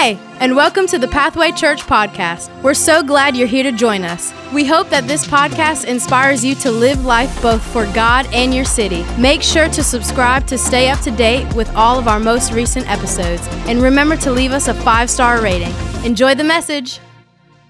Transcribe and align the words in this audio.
Hey, 0.00 0.18
and 0.38 0.56
welcome 0.56 0.86
to 0.86 0.98
the 0.98 1.08
Pathway 1.08 1.52
Church 1.52 1.82
podcast. 1.82 2.48
We're 2.62 2.72
so 2.72 3.02
glad 3.02 3.36
you're 3.36 3.46
here 3.46 3.64
to 3.64 3.70
join 3.70 4.02
us. 4.02 4.32
We 4.50 4.64
hope 4.64 4.88
that 4.88 5.06
this 5.06 5.26
podcast 5.26 5.84
inspires 5.84 6.42
you 6.42 6.54
to 6.54 6.70
live 6.70 7.04
life 7.04 7.42
both 7.42 7.60
for 7.62 7.84
God 7.92 8.26
and 8.32 8.54
your 8.54 8.64
city. 8.64 9.04
Make 9.18 9.42
sure 9.42 9.68
to 9.68 9.84
subscribe 9.84 10.46
to 10.46 10.56
stay 10.56 10.88
up 10.88 11.00
to 11.00 11.10
date 11.10 11.54
with 11.54 11.68
all 11.76 11.98
of 11.98 12.08
our 12.08 12.18
most 12.18 12.50
recent 12.50 12.90
episodes, 12.90 13.46
and 13.68 13.82
remember 13.82 14.16
to 14.16 14.32
leave 14.32 14.52
us 14.52 14.68
a 14.68 14.74
five-star 14.74 15.42
rating. 15.42 15.74
Enjoy 16.02 16.34
the 16.34 16.44
message. 16.44 16.98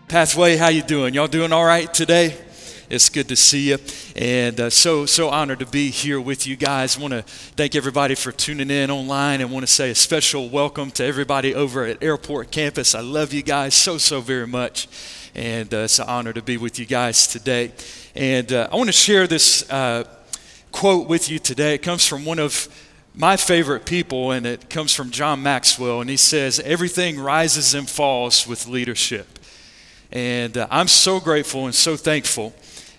Pathway, 0.06 0.56
how 0.56 0.68
you 0.68 0.82
doing? 0.82 1.14
Y'all 1.14 1.26
doing 1.26 1.52
all 1.52 1.64
right 1.64 1.92
today? 1.92 2.36
It's 2.90 3.08
good 3.08 3.28
to 3.28 3.36
see 3.36 3.68
you, 3.68 3.78
and 4.16 4.60
uh, 4.60 4.68
so 4.68 5.06
so 5.06 5.28
honored 5.28 5.60
to 5.60 5.66
be 5.66 5.90
here 5.90 6.20
with 6.20 6.44
you 6.48 6.56
guys. 6.56 6.98
Want 6.98 7.12
to 7.12 7.22
thank 7.22 7.76
everybody 7.76 8.16
for 8.16 8.32
tuning 8.32 8.68
in 8.68 8.90
online, 8.90 9.40
and 9.40 9.52
want 9.52 9.64
to 9.64 9.72
say 9.72 9.90
a 9.90 9.94
special 9.94 10.48
welcome 10.48 10.90
to 10.92 11.04
everybody 11.04 11.54
over 11.54 11.84
at 11.84 12.02
Airport 12.02 12.50
Campus. 12.50 12.96
I 12.96 13.00
love 13.00 13.32
you 13.32 13.44
guys 13.44 13.74
so 13.74 13.96
so 13.96 14.20
very 14.20 14.48
much, 14.48 14.88
and 15.36 15.72
uh, 15.72 15.84
it's 15.84 16.00
an 16.00 16.08
honor 16.08 16.32
to 16.32 16.42
be 16.42 16.56
with 16.56 16.80
you 16.80 16.84
guys 16.84 17.28
today. 17.28 17.70
And 18.16 18.52
uh, 18.52 18.68
I 18.72 18.74
want 18.74 18.88
to 18.88 18.92
share 18.92 19.28
this 19.28 19.70
uh, 19.70 20.02
quote 20.72 21.08
with 21.08 21.30
you 21.30 21.38
today. 21.38 21.74
It 21.74 21.82
comes 21.82 22.04
from 22.08 22.24
one 22.24 22.40
of 22.40 22.66
my 23.14 23.36
favorite 23.36 23.86
people, 23.86 24.32
and 24.32 24.44
it 24.44 24.68
comes 24.68 24.92
from 24.92 25.12
John 25.12 25.44
Maxwell, 25.44 26.00
and 26.00 26.10
he 26.10 26.16
says, 26.16 26.58
"Everything 26.58 27.20
rises 27.20 27.72
and 27.72 27.88
falls 27.88 28.48
with 28.48 28.66
leadership." 28.66 29.38
And 30.10 30.58
uh, 30.58 30.66
I'm 30.72 30.88
so 30.88 31.20
grateful 31.20 31.66
and 31.66 31.74
so 31.74 31.96
thankful 31.96 32.52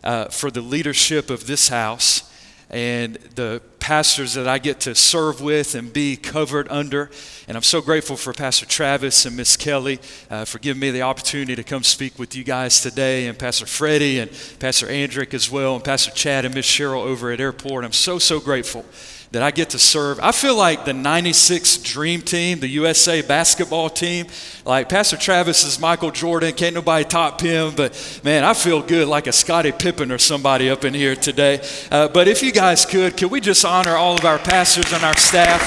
uh, 0.04 0.26
for 0.26 0.52
the 0.52 0.62
leadership 0.62 1.30
of 1.30 1.48
this 1.48 1.70
house 1.70 2.32
and 2.70 3.16
the 3.36 3.62
pastors 3.80 4.36
that 4.36 4.48
I 4.48 4.58
get 4.58 4.80
to 4.82 4.96
serve 4.96 5.42
with 5.42 5.76
and 5.76 5.92
be 5.92 6.16
covered 6.16 6.68
under. 6.70 7.12
And 7.48 7.58
I'm 7.58 7.64
so 7.64 7.82
grateful 7.82 8.16
for 8.16 8.32
Pastor 8.32 8.66
Travis 8.66 9.26
and 9.26 9.36
Miss 9.36 9.58
Kelly 9.58 10.00
uh, 10.30 10.46
for 10.46 10.60
giving 10.60 10.80
me 10.80 10.92
the 10.92 11.02
opportunity 11.02 11.56
to 11.56 11.64
come 11.64 11.84
speak 11.84 12.18
with 12.18 12.34
you 12.34 12.46
guys 12.46 12.82
today, 12.82 13.28
and 13.28 13.38
Pastor 13.38 13.66
Freddie 13.66 14.20
and 14.20 14.32
Pastor 14.60 14.88
Andrick 14.88 15.34
as 15.34 15.52
well, 15.52 15.76
and 15.76 15.84
Pastor 15.84 16.12
Chad 16.12 16.46
and 16.46 16.56
Miss 16.56 16.66
Cheryl 16.66 17.04
over 17.04 17.32
at 17.32 17.42
Airport. 17.42 17.84
I'm 17.84 17.92
so, 17.92 18.20
so 18.20 18.40
grateful 18.40 18.86
that 19.32 19.42
I 19.42 19.52
get 19.52 19.70
to 19.70 19.80
serve. 19.80 20.20
I 20.20 20.34
feel 20.34 20.56
like 20.56 20.84
the 20.84 20.94
96 20.94 21.78
Dream 21.78 22.22
Team, 22.22 22.60
the 22.60 22.68
USA 22.68 23.22
basketball 23.22 23.90
team. 23.90 24.28
Like 24.66 24.90
Pastor 24.90 25.16
Travis 25.16 25.64
is 25.64 25.80
Michael 25.80 26.12
Jordan, 26.12 26.52
can't 26.54 26.76
nobody 26.76 27.06
top 27.06 27.40
him, 27.40 27.74
but 27.76 28.22
man, 28.26 28.44
I 28.44 28.54
feel 28.54 28.82
good 28.82 29.08
like 29.08 29.28
a 29.28 29.32
Scottie 29.32 29.72
Pippen 29.72 30.12
or 30.12 30.18
somebody 30.18 30.70
up 30.70 30.84
in 30.84 30.94
here 30.94 31.16
today. 31.16 31.66
Uh, 31.90 32.10
but 32.10 32.28
if 32.28 32.44
you 32.44 32.52
guys 32.52 32.86
could, 32.86 33.16
could 33.16 33.32
we 33.32 33.40
just 33.40 33.64
honor 33.64 33.96
all 33.96 34.18
of 34.18 34.26
our 34.26 34.38
pastors 34.38 34.92
and 34.92 35.04
our 35.04 35.16
staff? 35.16 35.62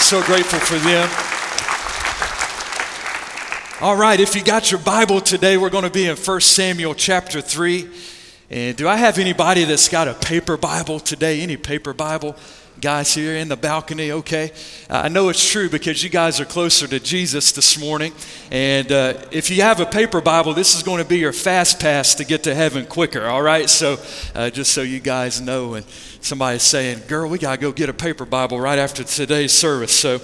So 0.00 0.22
grateful 0.22 0.58
for 0.60 0.78
them. 0.78 1.08
All 3.80 3.96
right, 3.96 4.18
if 4.18 4.34
you 4.34 4.42
got 4.42 4.70
your 4.72 4.80
Bible 4.80 5.20
today, 5.20 5.58
we're 5.58 5.70
going 5.70 5.84
to 5.84 5.90
be 5.90 6.06
in 6.06 6.16
1 6.16 6.40
Samuel 6.40 6.94
chapter 6.94 7.40
3. 7.40 7.88
And 8.50 8.76
do 8.76 8.88
I 8.88 8.96
have 8.96 9.18
anybody 9.18 9.64
that's 9.64 9.90
got 9.90 10.08
a 10.08 10.14
paper 10.14 10.56
Bible 10.56 10.98
today? 10.98 11.42
Any 11.42 11.58
paper 11.58 11.92
Bible? 11.92 12.34
Guys 12.80 13.12
here 13.12 13.36
in 13.36 13.48
the 13.48 13.56
balcony, 13.56 14.12
okay? 14.12 14.52
Uh, 14.88 15.02
I 15.04 15.08
know 15.08 15.28
it's 15.30 15.50
true 15.50 15.68
because 15.68 16.04
you 16.04 16.10
guys 16.10 16.38
are 16.38 16.44
closer 16.44 16.86
to 16.86 17.00
Jesus 17.00 17.50
this 17.50 17.78
morning. 17.78 18.12
And 18.50 18.92
uh, 18.92 19.14
if 19.32 19.50
you 19.50 19.62
have 19.62 19.80
a 19.80 19.86
paper 19.86 20.20
Bible, 20.20 20.54
this 20.54 20.76
is 20.76 20.82
going 20.82 21.02
to 21.02 21.08
be 21.08 21.18
your 21.18 21.32
fast 21.32 21.80
pass 21.80 22.14
to 22.16 22.24
get 22.24 22.44
to 22.44 22.54
heaven 22.54 22.86
quicker, 22.86 23.26
all 23.26 23.42
right? 23.42 23.68
So 23.68 23.98
uh, 24.34 24.50
just 24.50 24.72
so 24.72 24.82
you 24.82 25.00
guys 25.00 25.40
know, 25.40 25.74
and 25.74 25.86
somebody's 26.20 26.62
saying, 26.62 27.02
girl, 27.08 27.28
we 27.28 27.38
got 27.38 27.56
to 27.56 27.60
go 27.60 27.72
get 27.72 27.88
a 27.88 27.94
paper 27.94 28.24
Bible 28.24 28.60
right 28.60 28.78
after 28.78 29.02
today's 29.02 29.52
service. 29.52 29.92
So, 29.92 30.20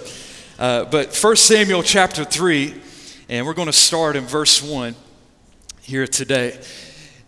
uh, 0.58 0.84
but 0.84 1.16
1 1.16 1.36
Samuel 1.36 1.82
chapter 1.82 2.24
3, 2.24 2.74
and 3.28 3.46
we're 3.46 3.54
going 3.54 3.66
to 3.66 3.72
start 3.72 4.14
in 4.14 4.24
verse 4.24 4.62
1 4.62 4.94
here 5.82 6.06
today. 6.06 6.60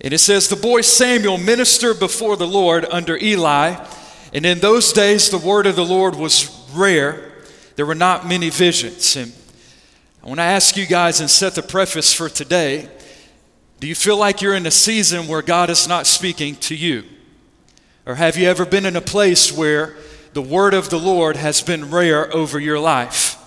And 0.01 0.15
it 0.15 0.19
says, 0.19 0.49
The 0.49 0.57
boy 0.57 0.83
Samuel 0.83 1.39
ministered 1.39 1.99
before 1.99 2.37
the 2.37 2.47
Lord 2.47 2.85
under 2.91 3.17
Eli 3.17 3.85
and 4.37 4.45
in 4.45 4.59
those 4.59 4.93
days, 4.93 5.31
the 5.31 5.39
word 5.39 5.67
of 5.67 5.77
the 5.77 5.85
Lord 5.85 6.15
was 6.15 6.51
rare. 6.75 7.33
There 7.77 7.87
were 7.87 7.95
not 7.95 8.29
many 8.29 8.51
visions. 8.51 9.17
And 9.17 9.33
I 10.23 10.27
want 10.27 10.41
to 10.41 10.45
ask 10.45 10.77
you 10.77 10.85
guys 10.85 11.21
and 11.21 11.31
set 11.31 11.55
the 11.55 11.63
preface 11.63 12.13
for 12.13 12.29
today 12.29 12.91
do 13.81 13.87
you 13.87 13.95
feel 13.95 14.19
like 14.19 14.43
you're 14.43 14.55
in 14.55 14.67
a 14.67 14.71
season 14.71 15.27
where 15.27 15.41
God 15.41 15.71
is 15.71 15.89
not 15.89 16.07
speaking 16.07 16.57
to 16.57 16.75
you? 16.75 17.05
Or 18.05 18.17
have 18.17 18.37
you 18.37 18.47
ever 18.47 18.67
been 18.67 18.85
in 18.85 18.95
a 18.95 19.01
place 19.01 19.51
where 19.51 19.97
the 20.35 20.43
word 20.43 20.75
of 20.75 20.91
the 20.91 20.99
Lord 20.99 21.37
has 21.37 21.63
been 21.63 21.91
rare 21.91 22.31
over 22.37 22.61
your 22.61 22.79
life? 22.79 23.43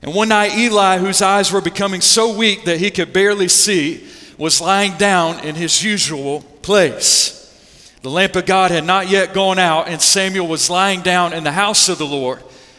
And 0.00 0.14
one 0.14 0.30
night, 0.30 0.56
Eli, 0.56 0.96
whose 0.96 1.20
eyes 1.20 1.52
were 1.52 1.60
becoming 1.60 2.00
so 2.00 2.34
weak 2.34 2.64
that 2.64 2.78
he 2.78 2.90
could 2.90 3.12
barely 3.12 3.48
see, 3.48 4.08
was 4.38 4.58
lying 4.58 4.96
down 4.96 5.40
in 5.40 5.54
his 5.54 5.84
usual 5.84 6.40
place. 6.62 7.37
The 8.08 8.14
lamp 8.14 8.36
of 8.36 8.46
God 8.46 8.70
had 8.70 8.86
not 8.86 9.10
yet 9.10 9.34
gone 9.34 9.58
out, 9.58 9.86
and 9.86 10.00
Samuel 10.00 10.46
was 10.46 10.70
lying 10.70 11.02
down 11.02 11.34
in 11.34 11.44
the 11.44 11.52
house 11.52 11.90
of 11.90 11.98
the 11.98 12.06
Lord 12.06 12.38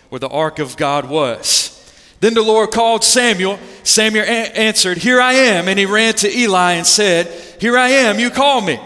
where 0.09 0.17
the 0.17 0.27
ark 0.27 0.57
of 0.57 0.75
God 0.75 1.07
was. 1.07 1.75
Then 2.19 2.33
the 2.33 2.41
Lord 2.41 2.71
called 2.71 3.03
Samuel. 3.03 3.59
Samuel 3.83 4.23
a- 4.23 4.57
answered, 4.57 4.97
Here 4.97 5.21
I 5.21 5.33
am. 5.33 5.67
And 5.67 5.77
he 5.77 5.85
ran 5.85 6.15
to 6.15 6.35
Eli 6.35 6.71
and 6.71 6.87
said, 6.87 7.27
Here 7.61 7.77
I 7.77 7.89
am, 7.89 8.17
you 8.17 8.31
call 8.31 8.61
me. 8.61 8.79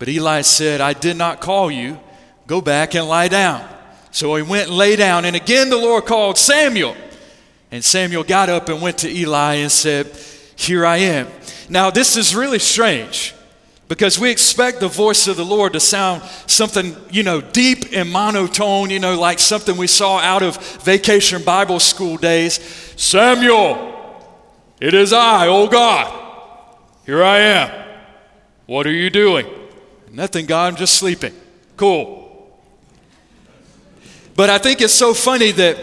But 0.00 0.08
Eli 0.08 0.40
said, 0.40 0.80
I 0.80 0.94
did 0.94 1.16
not 1.16 1.40
call 1.40 1.70
you. 1.70 1.96
Go 2.48 2.60
back 2.60 2.96
and 2.96 3.06
lie 3.06 3.28
down. 3.28 3.64
So 4.10 4.34
he 4.34 4.42
went 4.42 4.66
and 4.66 4.76
lay 4.76 4.96
down. 4.96 5.24
And 5.24 5.36
again 5.36 5.70
the 5.70 5.76
Lord 5.76 6.06
called 6.06 6.38
Samuel. 6.38 6.96
And 7.70 7.84
Samuel 7.84 8.24
got 8.24 8.48
up 8.48 8.68
and 8.68 8.82
went 8.82 8.98
to 8.98 9.08
Eli 9.08 9.54
and 9.58 9.70
said, 9.70 10.08
Here 10.56 10.84
I 10.84 10.96
am. 10.96 11.28
Now, 11.68 11.90
this 11.90 12.16
is 12.16 12.34
really 12.34 12.58
strange 12.58 13.32
because 13.92 14.18
we 14.18 14.30
expect 14.30 14.80
the 14.80 14.88
voice 14.88 15.26
of 15.26 15.36
the 15.36 15.44
Lord 15.44 15.74
to 15.74 15.80
sound 15.80 16.22
something, 16.46 16.96
you 17.10 17.22
know, 17.22 17.42
deep 17.42 17.92
and 17.92 18.10
monotone, 18.10 18.88
you 18.88 18.98
know, 18.98 19.20
like 19.20 19.38
something 19.38 19.76
we 19.76 19.86
saw 19.86 20.16
out 20.16 20.42
of 20.42 20.56
vacation 20.82 21.42
Bible 21.44 21.78
school 21.78 22.16
days. 22.16 22.54
Samuel, 22.96 23.92
it 24.80 24.94
is 24.94 25.12
I, 25.12 25.46
oh 25.48 25.68
God. 25.68 26.10
Here 27.04 27.22
I 27.22 27.38
am. 27.40 27.86
What 28.64 28.86
are 28.86 28.92
you 28.92 29.10
doing? 29.10 29.46
Nothing, 30.10 30.46
God, 30.46 30.72
I'm 30.72 30.76
just 30.76 30.94
sleeping. 30.94 31.34
Cool. 31.76 32.50
But 34.34 34.48
I 34.48 34.56
think 34.56 34.80
it's 34.80 34.94
so 34.94 35.12
funny 35.12 35.50
that 35.50 35.76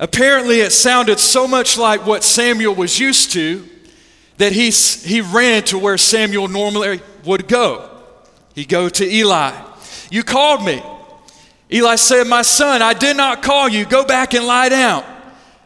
apparently 0.00 0.60
it 0.60 0.72
sounded 0.72 1.20
so 1.20 1.46
much 1.46 1.76
like 1.76 2.06
what 2.06 2.24
Samuel 2.24 2.74
was 2.74 2.98
used 2.98 3.32
to 3.32 3.68
that 4.38 4.52
he, 4.52 4.70
he 4.70 5.20
ran 5.20 5.62
to 5.64 5.78
where 5.78 5.98
Samuel 5.98 6.48
normally 6.48 7.02
would 7.24 7.48
go. 7.48 7.90
He'd 8.54 8.68
go 8.68 8.88
to 8.88 9.04
Eli. 9.04 9.52
You 10.10 10.22
called 10.22 10.64
me. 10.64 10.82
Eli 11.72 11.96
said, 11.96 12.26
My 12.26 12.42
son, 12.42 12.82
I 12.82 12.94
did 12.94 13.16
not 13.16 13.42
call 13.42 13.68
you. 13.68 13.84
Go 13.84 14.04
back 14.04 14.34
and 14.34 14.46
lie 14.46 14.68
down. 14.68 15.04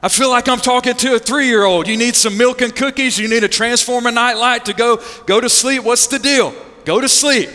I 0.00 0.08
feel 0.08 0.30
like 0.30 0.48
I'm 0.48 0.58
talking 0.58 0.94
to 0.94 1.16
a 1.16 1.19
three 1.19 1.48
year 1.48 1.64
old. 1.64 1.88
You 1.88 1.96
need 1.96 2.14
some 2.14 2.38
milk 2.38 2.60
and 2.62 2.74
cookies. 2.74 3.19
You 3.19 3.28
need 3.28 3.42
a 3.42 3.48
transformer 3.48 4.12
nightlight 4.12 4.64
to 4.66 4.72
go, 4.72 5.02
go 5.26 5.41
to 5.41 5.48
sleep. 5.48 5.82
What's 5.82 6.06
the 6.06 6.19
deal? 6.19 6.54
Go 6.84 7.00
to 7.00 7.08
sleep, 7.08 7.50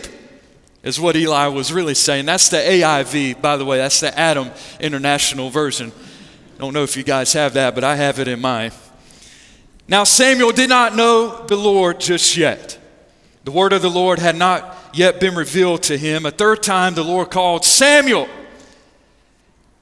is 0.82 1.00
what 1.00 1.16
Eli 1.16 1.46
was 1.48 1.72
really 1.72 1.94
saying. 1.94 2.26
That's 2.26 2.50
the 2.50 2.58
AIV, 2.58 3.40
by 3.40 3.56
the 3.56 3.64
way. 3.64 3.78
That's 3.78 4.00
the 4.00 4.16
Adam 4.16 4.50
International 4.78 5.48
Version. 5.48 5.90
Don't 6.58 6.74
know 6.74 6.84
if 6.84 6.96
you 6.96 7.02
guys 7.02 7.32
have 7.32 7.54
that, 7.54 7.74
but 7.74 7.82
I 7.82 7.96
have 7.96 8.18
it 8.20 8.28
in 8.28 8.40
mine. 8.40 8.70
Now, 9.88 10.04
Samuel 10.04 10.52
did 10.52 10.68
not 10.68 10.94
know 10.94 11.46
the 11.46 11.56
Lord 11.56 11.98
just 11.98 12.36
yet. 12.36 12.78
The 13.44 13.50
word 13.50 13.74
of 13.74 13.82
the 13.82 13.90
Lord 13.90 14.18
had 14.18 14.36
not 14.36 14.76
yet 14.94 15.20
been 15.20 15.34
revealed 15.34 15.82
to 15.84 15.98
him. 15.98 16.24
A 16.24 16.30
third 16.30 16.62
time, 16.62 16.94
the 16.94 17.04
Lord 17.04 17.30
called, 17.30 17.64
Samuel. 17.64 18.26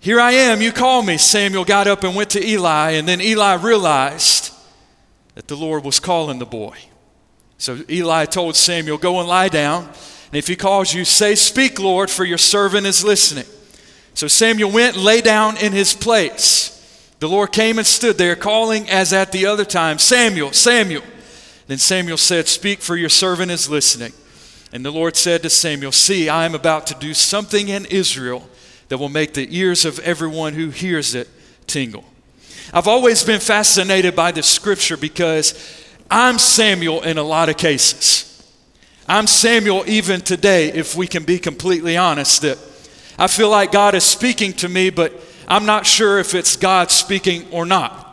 Here 0.01 0.21
I 0.21 0.33
am, 0.33 0.61
you 0.61 0.73
call 0.73 1.03
me. 1.03 1.17
Samuel 1.17 1.65
got 1.65 1.87
up 1.87 2.03
and 2.03 2.17
went 2.17 2.31
to 2.31 2.45
Eli, 2.45 2.91
and 2.93 3.07
then 3.07 3.21
Eli 3.21 3.55
realized 3.55 4.53
that 5.37 5.47
the 5.47 5.57
Lord 5.57 5.85
was 5.85 6.01
calling 6.01 6.41
the 6.41 6.47
boy. 6.47 6.77
So 7.57 7.79
Eli 7.89 8.25
told 8.25 8.57
Samuel, 8.57 8.99
Go 8.99 9.21
and 9.21 9.29
lie 9.29 9.49
down, 9.49 9.85
and 9.85 10.35
if 10.35 10.49
he 10.49 10.57
calls 10.57 10.93
you, 10.93 11.05
say, 11.05 11.37
Speak, 11.37 11.79
Lord, 11.79 12.11
for 12.11 12.25
your 12.25 12.39
servant 12.39 12.85
is 12.85 13.05
listening. 13.05 13.47
So 14.15 14.27
Samuel 14.27 14.73
went 14.73 14.97
and 14.97 15.05
lay 15.05 15.21
down 15.21 15.57
in 15.57 15.73
his 15.73 15.95
place. 15.95 16.69
The 17.21 17.29
Lord 17.29 17.53
came 17.53 17.79
and 17.79 17.87
stood 17.87 18.19
there, 18.19 18.35
calling 18.35 18.91
as 18.91 19.13
at 19.13 19.31
the 19.31 19.47
other 19.47 19.65
time, 19.65 20.01
Samuel, 20.01 20.53
Samuel. 20.53 21.05
Then 21.67 21.79
Samuel 21.79 22.17
said, 22.17 22.49
Speak, 22.49 22.81
for 22.81 22.97
your 22.97 23.09
servant 23.09 23.51
is 23.51 23.69
listening. 23.69 24.13
And 24.73 24.85
the 24.85 24.91
Lord 24.91 25.17
said 25.17 25.43
to 25.43 25.51
Samuel, 25.51 25.93
See, 25.93 26.29
I 26.29 26.45
am 26.45 26.55
about 26.55 26.87
to 26.89 26.95
do 26.95 27.15
something 27.15 27.69
in 27.69 27.85
Israel 27.87 28.49
that 28.89 28.99
will 28.99 29.09
make 29.09 29.35
the 29.35 29.57
ears 29.57 29.85
of 29.85 29.99
everyone 30.01 30.55
who 30.55 30.71
hears 30.71 31.15
it 31.15 31.29
tingle. 31.67 32.05
I've 32.73 32.89
always 32.89 33.25
been 33.25 33.41
fascinated 33.41 34.17
by 34.17 34.33
this 34.33 34.47
scripture 34.47 34.97
because 34.97 35.55
I'm 36.11 36.39
Samuel 36.39 37.03
in 37.03 37.19
a 37.19 37.23
lot 37.23 37.49
of 37.49 37.57
cases. 37.57 38.29
I'm 39.09 39.27
Samuel 39.27 39.85
even 39.87 40.21
today, 40.21 40.73
if 40.73 40.95
we 40.95 41.07
can 41.07 41.25
be 41.25 41.39
completely 41.39 41.97
honest, 41.97 42.43
that 42.43 42.59
I 43.19 43.27
feel 43.27 43.51
like 43.51 43.73
God 43.73 43.95
is 43.95 44.05
speaking 44.05 44.53
to 44.55 44.69
me, 44.69 44.91
but 44.91 45.13
I'm 45.49 45.67
not 45.67 45.87
sure 45.87 46.19
if 46.19 46.35
it's 46.35 46.57
God 46.57 46.91
speaking 46.91 47.47
or 47.51 47.67
not. 47.67 48.12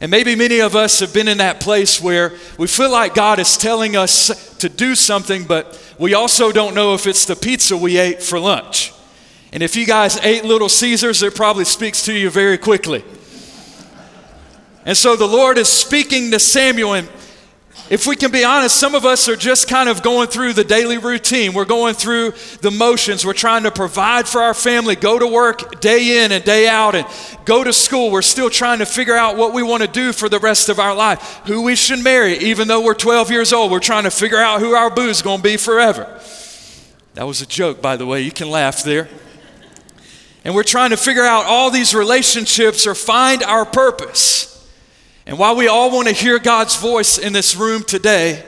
And 0.00 0.10
maybe 0.10 0.34
many 0.34 0.60
of 0.60 0.74
us 0.74 1.00
have 1.00 1.12
been 1.12 1.28
in 1.28 1.38
that 1.38 1.60
place 1.60 2.00
where 2.00 2.32
we 2.58 2.66
feel 2.66 2.90
like 2.90 3.14
God 3.14 3.38
is 3.38 3.58
telling 3.58 3.96
us 3.96 4.56
to 4.58 4.68
do 4.68 4.94
something, 4.94 5.44
but 5.44 5.78
we 5.98 6.14
also 6.14 6.52
don't 6.52 6.74
know 6.74 6.94
if 6.94 7.06
it's 7.06 7.26
the 7.26 7.36
pizza 7.36 7.76
we 7.76 7.98
ate 7.98 8.22
for 8.22 8.38
lunch. 8.38 8.94
And 9.52 9.62
if 9.62 9.76
you 9.76 9.84
guys 9.84 10.18
ate 10.22 10.44
Little 10.44 10.68
Caesars, 10.68 11.22
it 11.22 11.34
probably 11.34 11.64
speaks 11.64 12.02
to 12.04 12.14
you 12.14 12.30
very 12.30 12.56
quickly. 12.56 13.04
And 14.86 14.96
so 14.96 15.16
the 15.16 15.26
Lord 15.26 15.58
is 15.58 15.68
speaking 15.68 16.30
to 16.30 16.38
Samuel, 16.38 16.94
and 16.94 17.08
if 17.90 18.06
we 18.06 18.14
can 18.14 18.30
be 18.30 18.44
honest, 18.44 18.76
some 18.76 18.94
of 18.94 19.04
us 19.04 19.28
are 19.28 19.34
just 19.34 19.68
kind 19.68 19.88
of 19.88 20.00
going 20.00 20.28
through 20.28 20.52
the 20.52 20.62
daily 20.62 20.96
routine. 20.96 21.52
We're 21.52 21.64
going 21.64 21.94
through 21.94 22.34
the 22.60 22.70
motions. 22.70 23.26
We're 23.26 23.32
trying 23.32 23.64
to 23.64 23.72
provide 23.72 24.28
for 24.28 24.40
our 24.40 24.54
family, 24.54 24.94
go 24.94 25.18
to 25.18 25.26
work 25.26 25.80
day 25.80 26.24
in 26.24 26.30
and 26.30 26.44
day 26.44 26.68
out, 26.68 26.94
and 26.94 27.04
go 27.44 27.64
to 27.64 27.72
school. 27.72 28.12
We're 28.12 28.22
still 28.22 28.48
trying 28.48 28.78
to 28.78 28.86
figure 28.86 29.16
out 29.16 29.36
what 29.36 29.52
we 29.52 29.64
want 29.64 29.82
to 29.82 29.88
do 29.88 30.12
for 30.12 30.28
the 30.28 30.38
rest 30.38 30.68
of 30.68 30.78
our 30.78 30.94
life, 30.94 31.40
who 31.46 31.62
we 31.62 31.74
should 31.74 31.98
marry. 31.98 32.34
Even 32.34 32.68
though 32.68 32.80
we're 32.80 32.94
12 32.94 33.28
years 33.32 33.52
old, 33.52 33.72
we're 33.72 33.80
trying 33.80 34.04
to 34.04 34.12
figure 34.12 34.38
out 34.38 34.60
who 34.60 34.72
our 34.72 34.90
boo's 34.90 35.20
going 35.20 35.38
to 35.38 35.42
be 35.42 35.56
forever. 35.56 36.20
That 37.14 37.26
was 37.26 37.42
a 37.42 37.46
joke, 37.46 37.82
by 37.82 37.96
the 37.96 38.06
way. 38.06 38.20
You 38.20 38.30
can 38.30 38.48
laugh 38.50 38.84
there. 38.84 39.08
And 40.44 40.54
we're 40.54 40.62
trying 40.62 40.90
to 40.90 40.96
figure 40.96 41.24
out 41.24 41.44
all 41.46 41.72
these 41.72 41.92
relationships 41.92 42.86
or 42.86 42.94
find 42.94 43.42
our 43.42 43.66
purpose. 43.66 44.49
And 45.30 45.38
while 45.38 45.54
we 45.54 45.68
all 45.68 45.92
want 45.92 46.08
to 46.08 46.12
hear 46.12 46.40
God's 46.40 46.74
voice 46.74 47.16
in 47.16 47.32
this 47.32 47.54
room 47.54 47.84
today, 47.84 48.44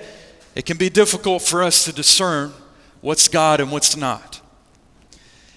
it 0.57 0.67
can 0.67 0.77
be 0.77 0.91
difficult 0.91 1.43
for 1.43 1.63
us 1.63 1.85
to 1.85 1.93
discern 1.93 2.53
what's 3.01 3.29
God 3.29 3.61
and 3.61 3.71
what's 3.71 3.97
not. 3.97 4.41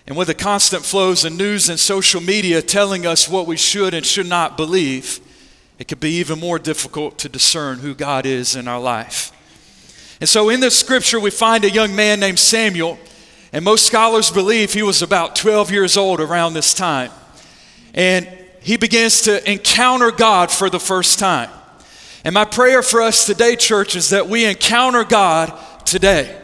And 0.06 0.16
with 0.16 0.28
the 0.28 0.36
constant 0.36 0.84
flows 0.84 1.26
of 1.26 1.36
news 1.36 1.68
and 1.68 1.80
social 1.80 2.22
media 2.22 2.62
telling 2.62 3.08
us 3.08 3.28
what 3.28 3.48
we 3.48 3.58
should 3.58 3.96
and 3.96 4.06
should 4.06 4.28
not 4.28 4.56
believe, 4.56 5.20
it 5.80 5.88
can 5.88 5.98
be 5.98 6.12
even 6.18 6.40
more 6.40 6.60
difficult 6.60 7.18
to 7.18 7.28
discern 7.28 7.80
who 7.80 7.96
God 7.96 8.28
is 8.28 8.56
in 8.56 8.68
our 8.68 8.80
life. 8.80 9.32
And 10.22 10.30
so 10.30 10.50
in 10.50 10.60
this 10.60 10.78
scripture, 10.78 11.20
we 11.20 11.32
find 11.32 11.66
a 11.66 11.72
young 11.72 11.96
man 11.96 12.20
named 12.20 12.38
Samuel, 12.38 13.00
and 13.52 13.66
most 13.66 13.88
scholars 13.88 14.30
believe 14.30 14.74
he 14.74 14.84
was 14.84 15.02
about 15.02 15.36
12 15.36 15.72
years 15.72 15.98
old 15.98 16.20
around 16.22 16.54
this 16.54 16.76
time. 16.76 17.10
And 17.96 18.28
he 18.66 18.78
begins 18.78 19.22
to 19.22 19.48
encounter 19.48 20.10
God 20.10 20.52
for 20.52 20.72
the 20.72 20.80
first 20.80 21.20
time. 21.20 21.52
And 22.24 22.34
my 22.34 22.46
prayer 22.46 22.82
for 22.82 23.00
us 23.04 23.28
today, 23.28 23.56
church, 23.56 23.96
is 23.96 24.10
that 24.10 24.28
we 24.28 24.44
encounter 24.44 25.04
God 25.04 25.54
today. 25.86 26.36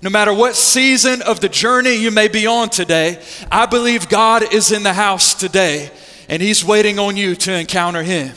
No 0.00 0.08
matter 0.08 0.32
what 0.32 0.54
season 0.54 1.22
of 1.22 1.40
the 1.40 1.48
journey 1.48 1.96
you 1.96 2.12
may 2.12 2.28
be 2.28 2.46
on 2.46 2.68
today, 2.68 3.20
I 3.50 3.66
believe 3.66 4.08
God 4.08 4.54
is 4.54 4.70
in 4.70 4.84
the 4.84 4.92
house 4.92 5.34
today 5.34 5.90
and 6.28 6.40
He's 6.40 6.64
waiting 6.64 7.00
on 7.00 7.16
you 7.16 7.34
to 7.34 7.52
encounter 7.52 8.04
Him. 8.04 8.32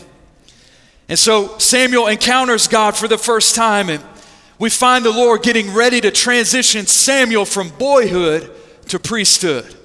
And 1.08 1.20
so 1.20 1.56
Samuel 1.60 2.08
encounters 2.08 2.68
God 2.68 2.98
for 2.98 3.08
the 3.08 3.20
first 3.20 3.54
time, 3.54 3.90
and 3.90 4.04
we 4.58 4.72
find 4.72 5.06
the 5.06 5.12
Lord 5.12 5.44
getting 5.44 5.72
ready 5.76 6.02
to 6.02 6.10
transition 6.10 6.88
Samuel 6.88 7.46
from 7.46 7.70
boyhood 7.70 8.50
to 8.88 8.98
priesthood. 8.98 9.76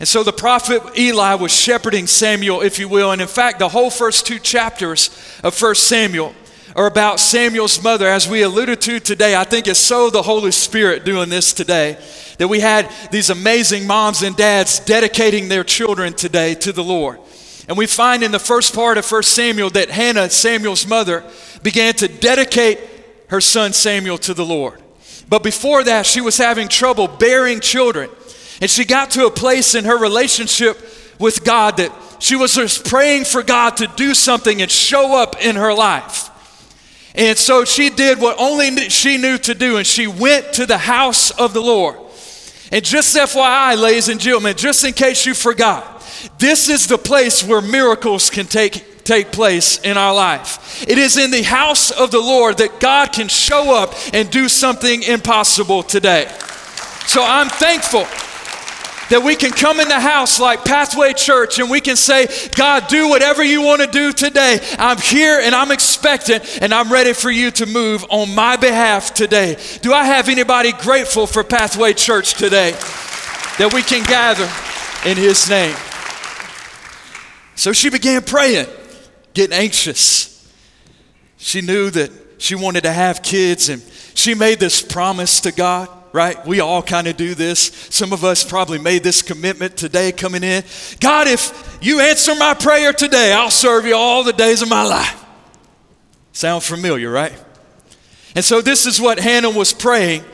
And 0.00 0.08
so 0.08 0.22
the 0.22 0.32
prophet 0.32 0.98
Eli 0.98 1.34
was 1.34 1.52
shepherding 1.52 2.06
Samuel, 2.06 2.62
if 2.62 2.78
you 2.78 2.88
will. 2.88 3.12
And 3.12 3.20
in 3.20 3.28
fact, 3.28 3.58
the 3.58 3.68
whole 3.68 3.90
first 3.90 4.26
two 4.26 4.38
chapters 4.38 5.10
of 5.44 5.60
1 5.60 5.74
Samuel 5.74 6.34
are 6.74 6.86
about 6.86 7.20
Samuel's 7.20 7.82
mother. 7.82 8.08
As 8.08 8.26
we 8.26 8.40
alluded 8.42 8.80
to 8.82 8.98
today, 8.98 9.36
I 9.36 9.44
think 9.44 9.68
it's 9.68 9.78
so 9.78 10.08
the 10.08 10.22
Holy 10.22 10.52
Spirit 10.52 11.04
doing 11.04 11.28
this 11.28 11.52
today 11.52 11.98
that 12.38 12.48
we 12.48 12.60
had 12.60 12.90
these 13.10 13.28
amazing 13.28 13.86
moms 13.86 14.22
and 14.22 14.34
dads 14.34 14.80
dedicating 14.80 15.50
their 15.50 15.64
children 15.64 16.14
today 16.14 16.54
to 16.54 16.72
the 16.72 16.82
Lord. 16.82 17.18
And 17.68 17.76
we 17.76 17.86
find 17.86 18.22
in 18.22 18.32
the 18.32 18.38
first 18.38 18.74
part 18.74 18.96
of 18.96 19.10
1 19.10 19.22
Samuel 19.22 19.68
that 19.70 19.90
Hannah, 19.90 20.30
Samuel's 20.30 20.86
mother, 20.86 21.24
began 21.62 21.92
to 21.94 22.08
dedicate 22.08 22.80
her 23.28 23.42
son 23.42 23.74
Samuel 23.74 24.16
to 24.18 24.32
the 24.32 24.46
Lord. 24.46 24.80
But 25.28 25.42
before 25.42 25.84
that, 25.84 26.06
she 26.06 26.22
was 26.22 26.38
having 26.38 26.68
trouble 26.68 27.06
bearing 27.06 27.60
children. 27.60 28.08
And 28.60 28.70
she 28.70 28.84
got 28.84 29.10
to 29.12 29.26
a 29.26 29.30
place 29.30 29.74
in 29.74 29.84
her 29.84 29.98
relationship 29.98 30.78
with 31.18 31.44
God 31.44 31.78
that 31.78 31.92
she 32.18 32.36
was 32.36 32.54
just 32.54 32.86
praying 32.86 33.24
for 33.24 33.42
God 33.42 33.78
to 33.78 33.86
do 33.96 34.14
something 34.14 34.60
and 34.60 34.70
show 34.70 35.16
up 35.16 35.42
in 35.42 35.56
her 35.56 35.72
life. 35.72 36.28
And 37.14 37.36
so 37.36 37.64
she 37.64 37.90
did 37.90 38.20
what 38.20 38.38
only 38.38 38.88
she 38.88 39.16
knew 39.16 39.38
to 39.38 39.54
do, 39.54 39.78
and 39.78 39.86
she 39.86 40.06
went 40.06 40.52
to 40.54 40.66
the 40.66 40.78
house 40.78 41.30
of 41.30 41.54
the 41.54 41.60
Lord. 41.60 41.96
And 42.70 42.84
just 42.84 43.16
FYI, 43.16 43.80
ladies 43.80 44.08
and 44.08 44.20
gentlemen, 44.20 44.56
just 44.56 44.84
in 44.84 44.92
case 44.92 45.26
you 45.26 45.34
forgot, 45.34 46.00
this 46.38 46.68
is 46.68 46.86
the 46.86 46.98
place 46.98 47.42
where 47.42 47.60
miracles 47.60 48.30
can 48.30 48.46
take, 48.46 49.04
take 49.04 49.32
place 49.32 49.78
in 49.80 49.96
our 49.96 50.14
life. 50.14 50.86
It 50.88 50.98
is 50.98 51.16
in 51.16 51.30
the 51.30 51.42
house 51.42 51.90
of 51.90 52.10
the 52.10 52.20
Lord 52.20 52.58
that 52.58 52.78
God 52.78 53.12
can 53.12 53.28
show 53.28 53.74
up 53.74 53.94
and 54.12 54.30
do 54.30 54.48
something 54.48 55.02
impossible 55.02 55.82
today. 55.82 56.30
So 57.06 57.24
I'm 57.24 57.48
thankful 57.48 58.06
that 59.10 59.22
we 59.22 59.34
can 59.34 59.50
come 59.50 59.80
in 59.80 59.88
the 59.88 60.00
house 60.00 60.40
like 60.40 60.64
Pathway 60.64 61.12
Church 61.12 61.58
and 61.58 61.68
we 61.68 61.80
can 61.80 61.96
say, 61.96 62.28
God, 62.54 62.86
do 62.86 63.08
whatever 63.08 63.42
you 63.42 63.60
want 63.60 63.82
to 63.82 63.88
do 63.88 64.12
today. 64.12 64.60
I'm 64.78 64.98
here 64.98 65.40
and 65.40 65.54
I'm 65.54 65.72
expectant 65.72 66.62
and 66.62 66.72
I'm 66.72 66.92
ready 66.92 67.12
for 67.12 67.30
you 67.30 67.50
to 67.52 67.66
move 67.66 68.04
on 68.08 68.34
my 68.34 68.56
behalf 68.56 69.12
today. 69.12 69.58
Do 69.82 69.92
I 69.92 70.04
have 70.04 70.28
anybody 70.28 70.72
grateful 70.72 71.26
for 71.26 71.42
Pathway 71.42 71.92
Church 71.92 72.34
today 72.34 72.70
that 73.58 73.72
we 73.74 73.82
can 73.82 74.04
gather 74.04 74.48
in 75.08 75.16
His 75.16 75.50
name? 75.50 75.76
So 77.56 77.72
she 77.72 77.90
began 77.90 78.22
praying, 78.22 78.66
getting 79.34 79.56
anxious. 79.56 80.48
She 81.36 81.62
knew 81.62 81.90
that 81.90 82.12
she 82.38 82.54
wanted 82.54 82.84
to 82.84 82.92
have 82.92 83.22
kids 83.22 83.68
and 83.68 83.82
she 84.14 84.34
made 84.34 84.60
this 84.60 84.80
promise 84.80 85.40
to 85.40 85.52
God 85.52 85.88
right? 86.12 86.44
We 86.46 86.60
all 86.60 86.82
kind 86.82 87.06
of 87.06 87.16
do 87.16 87.34
this. 87.34 87.60
Some 87.90 88.12
of 88.12 88.24
us 88.24 88.44
probably 88.44 88.78
made 88.78 89.02
this 89.02 89.22
commitment 89.22 89.76
today 89.76 90.12
coming 90.12 90.42
in. 90.42 90.64
God, 91.00 91.28
if 91.28 91.78
you 91.80 92.00
answer 92.00 92.34
my 92.34 92.54
prayer 92.54 92.92
today, 92.92 93.32
I'll 93.32 93.50
serve 93.50 93.86
you 93.86 93.94
all 93.94 94.24
the 94.24 94.32
days 94.32 94.62
of 94.62 94.68
my 94.68 94.84
life. 94.84 95.24
Sound 96.32 96.62
familiar, 96.62 97.10
right? 97.10 97.32
And 98.34 98.44
so 98.44 98.60
this 98.60 98.86
is 98.86 99.00
what 99.00 99.18
Hannah 99.18 99.50
was 99.50 99.72
praying, 99.72 100.24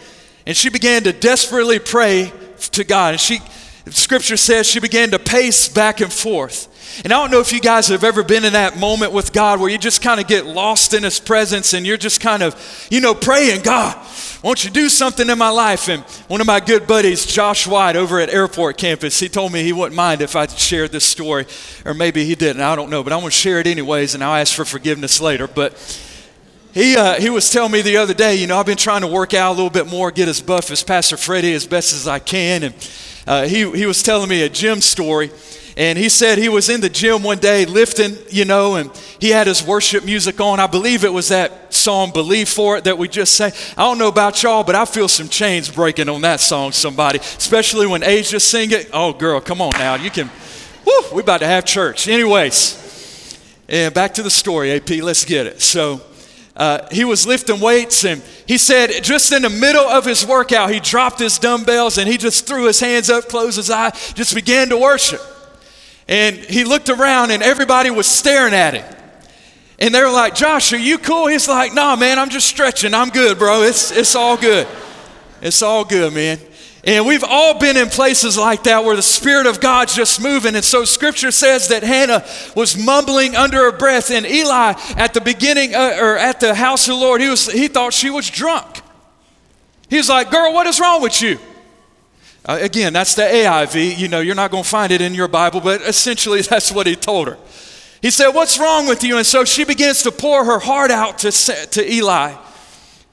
and 0.47 0.57
she 0.57 0.69
began 0.69 1.05
to 1.05 1.13
desperately 1.13 1.79
pray 1.79 2.33
to 2.73 2.85
God. 2.85 3.13
And 3.15 3.21
she 3.21 3.41
scripture 3.91 4.37
says 4.37 4.67
she 4.67 4.81
began 4.81 5.11
to 5.13 5.19
pace 5.19 5.69
back 5.69 6.01
and 6.01 6.13
forth. 6.13 6.69
And 7.05 7.13
I 7.13 7.21
don't 7.21 7.31
know 7.31 7.41
if 7.41 7.53
you 7.53 7.61
guys 7.61 7.89
have 7.89 8.05
ever 8.05 8.23
been 8.23 8.45
in 8.45 8.55
that 8.55 8.79
moment 8.79 9.13
with 9.13 9.33
God 9.33 9.61
where 9.61 9.69
you 9.69 9.79
just 9.79 10.03
kind 10.03 10.21
of 10.21 10.27
get 10.27 10.47
lost 10.47 10.95
in 10.95 11.03
His 11.03 11.21
presence 11.21 11.75
and 11.75 11.87
you're 11.87 11.97
just 11.97 12.21
kind 12.21 12.43
of, 12.43 12.89
you 12.91 13.01
know, 13.01 13.15
praying, 13.15 13.63
God, 13.63 13.97
won't 14.43 14.65
you 14.65 14.71
do 14.71 14.89
something 14.89 15.29
in 15.29 15.39
my 15.39 15.51
life? 15.51 15.89
And 15.89 16.03
one 16.29 16.41
of 16.41 16.47
my 16.47 16.61
good 16.61 16.87
buddies, 16.87 17.27
Josh 17.27 17.67
White, 17.67 17.97
over 17.97 18.21
at 18.21 18.31
Airport 18.31 18.79
Campus, 18.79 19.19
he 19.21 19.29
told 19.29 19.53
me 19.53 19.63
he 19.63 19.73
wouldn't 19.73 19.97
mind 19.97 20.23
if 20.23 20.37
I 20.37 20.47
shared 20.47 20.93
this 20.93 21.05
story, 21.05 21.47
or 21.85 21.95
maybe 21.95 22.25
he 22.25 22.35
didn't. 22.35 22.63
I 22.63 22.77
don't 22.77 22.91
know, 22.91 23.03
but 23.03 23.13
I'm 23.13 23.21
going 23.21 23.31
to 23.31 23.37
share 23.37 23.61
it 23.61 23.67
anyways, 23.67 24.15
and 24.15 24.25
I'll 24.25 24.37
ask 24.37 24.55
for 24.55 24.65
forgiveness 24.65 25.21
later. 25.21 25.47
But 25.47 25.75
he, 26.73 26.97
uh, 26.97 27.15
he 27.15 27.31
was 27.31 27.51
telling 27.51 27.73
me 27.73 27.83
the 27.83 27.97
other 27.97 28.15
day, 28.15 28.37
you 28.37 28.47
know, 28.47 28.59
I've 28.59 28.67
been 28.67 28.77
trying 28.77 29.01
to 29.01 29.07
work 29.07 29.35
out 29.35 29.53
a 29.53 29.57
little 29.57 29.71
bit 29.71 29.87
more, 29.87 30.11
get 30.11 30.29
as 30.29 30.41
buff 30.41 30.71
as 30.71 30.85
Pastor 30.85 31.17
Freddie 31.17 31.55
as 31.55 31.67
best 31.67 31.95
as 31.95 32.07
I 32.07 32.19
can. 32.19 32.65
And 32.65 32.91
uh, 33.27 33.43
he, 33.45 33.71
he 33.73 33.87
was 33.87 34.03
telling 34.03 34.29
me 34.29 34.43
a 34.43 34.49
gym 34.49 34.81
story. 34.81 35.31
And 35.79 35.99
he 35.99 36.09
said 36.09 36.39
he 36.39 36.49
was 36.49 36.71
in 36.71 36.81
the 36.81 36.89
gym 36.89 37.23
one 37.23 37.39
day 37.39 37.67
lifting, 37.67 38.17
you 38.31 38.47
know, 38.47 38.77
and 38.77 38.91
he 39.19 39.29
had 39.29 39.47
his 39.47 39.63
worship 39.63 40.07
music 40.07 40.41
on. 40.41 40.59
I 40.59 40.67
believe 40.67 41.05
it 41.05 41.13
was 41.13 41.29
that 41.29 41.75
song, 41.75 42.13
Believe 42.13 42.49
For 42.49 42.79
It, 42.79 42.85
that 42.85 42.97
we 42.97 43.09
just 43.09 43.35
sang. 43.35 43.53
I 43.77 43.83
don't 43.83 43.99
know 43.99 44.09
about 44.09 44.43
y'all, 44.43 44.65
but 44.65 44.75
I 44.75 44.87
feel 44.87 45.07
some 45.07 45.29
chains 45.29 45.71
breaking 45.71 46.09
on 46.09 46.23
that 46.23 46.41
song, 46.41 46.73
somebody, 46.73 47.19
especially 47.19 47.87
when 47.87 48.03
Asia 48.03 48.41
sing 48.41 48.71
it. 48.71 48.89
Oh, 48.91 49.13
girl, 49.13 49.39
come 49.39 49.61
on 49.61 49.73
now. 49.73 49.97
You 49.97 50.11
can, 50.11 50.31
whoo, 50.87 51.03
we 51.13 51.21
about 51.21 51.41
to 51.41 51.47
have 51.47 51.67
church. 51.67 52.09
Anyways, 52.09 53.39
and 53.69 53.93
back 53.93 54.15
to 54.15 54.23
the 54.23 54.31
story, 54.31 54.73
AP, 54.73 54.89
let's 55.03 55.27
get 55.27 55.47
it. 55.47 55.61
So, 55.61 56.01
uh, 56.57 56.89
he 56.91 57.05
was 57.05 57.27
lifting 57.27 57.61
weights 57.61 58.07
and 58.07 58.23
he 58.47 58.57
said 58.57 58.91
just 59.03 59.31
in 59.31 59.43
the 59.43 59.51
middle 59.51 59.85
of 59.85 60.07
his 60.07 60.27
workout 60.27 60.71
he 60.71 60.81
dropped 60.81 61.19
his 61.19 61.39
dumbbells 61.39 61.99
and 61.99 62.09
he 62.09 62.17
just 62.17 62.47
threw 62.47 62.65
his 62.65 62.81
hands 62.81 63.11
up 63.11 63.29
closed 63.29 63.59
his 63.59 63.71
eye 63.71 63.91
just 64.15 64.35
began 64.35 64.71
to 64.71 64.79
worship 64.79 65.21
and 66.09 66.37
he 66.37 66.65
looked 66.65 66.89
around 66.89 67.31
and 67.31 67.43
everybody 67.43 67.91
was 67.91 68.07
staring 68.07 68.55
at 68.55 68.75
him. 68.75 68.97
And 69.79 69.95
they 69.95 70.03
were 70.03 70.11
like, 70.11 70.35
Josh, 70.35 70.73
are 70.73 70.79
you 70.79 70.99
cool? 70.99 71.27
He's 71.27 71.49
like, 71.49 71.75
nah, 71.75 71.97
man, 71.97 72.19
I'm 72.19 72.31
just 72.31 72.47
stretching. 72.47 72.95
I'm 72.95 73.11
good, 73.11 73.39
bro. 73.39 73.63
It's, 73.63 73.91
it's 73.91 74.15
all 74.15 74.37
good. 74.37 74.67
It's 75.43 75.63
all 75.63 75.85
good, 75.85 76.15
man. 76.15 76.39
And 76.85 77.05
we've 77.05 77.25
all 77.25 77.59
been 77.59 77.77
in 77.77 77.89
places 77.89 78.39
like 78.39 78.63
that 78.63 78.85
where 78.85 78.95
the 78.95 79.03
Spirit 79.03 79.47
of 79.47 79.61
God's 79.61 79.95
just 79.95 80.23
moving. 80.23 80.55
And 80.55 80.65
so 80.65 80.85
scripture 80.85 81.33
says 81.33 81.69
that 81.69 81.83
Hannah 81.83 82.25
was 82.55 82.79
mumbling 82.79 83.35
under 83.35 83.57
her 83.59 83.73
breath. 83.77 84.11
And 84.11 84.25
Eli, 84.25 84.75
at 84.97 85.13
the 85.13 85.21
beginning, 85.21 85.75
uh, 85.75 85.99
or 86.01 86.17
at 86.17 86.39
the 86.39 86.55
house 86.55 86.87
of 86.87 86.95
the 86.95 87.01
Lord, 87.01 87.21
he, 87.21 87.29
was, 87.29 87.51
he 87.51 87.67
thought 87.67 87.93
she 87.93 88.09
was 88.09 88.31
drunk. 88.31 88.83
He 89.91 89.97
was 89.97 90.09
like, 90.09 90.31
Girl, 90.31 90.55
what 90.55 90.69
is 90.69 90.79
wrong 90.79 91.03
with 91.03 91.21
you? 91.21 91.39
Uh, 92.47 92.59
again, 92.61 92.93
that's 92.93 93.17
the 93.17 93.23
AIV. 93.23 93.99
You 93.99 94.07
know, 94.07 94.21
you're 94.21 94.37
not 94.37 94.53
going 94.53 94.63
to 94.63 94.69
find 94.69 94.93
it 94.93 95.01
in 95.01 95.15
your 95.15 95.27
Bible, 95.27 95.61
but 95.61 95.83
essentially 95.83 96.43
that's 96.43 96.71
what 96.71 96.87
he 96.87 96.95
told 96.95 97.27
her. 97.27 97.39
He 98.01 98.11
said, 98.11 98.29
What's 98.29 98.59
wrong 98.59 98.87
with 98.87 99.03
you? 99.03 99.17
And 99.19 99.27
so 99.27 99.45
she 99.45 99.65
begins 99.65 100.05
to 100.05 100.13
pour 100.13 100.45
her 100.45 100.61
heart 100.61 100.93
out 100.93 101.19
to, 101.21 101.33
to 101.33 101.93
Eli, 101.93 102.35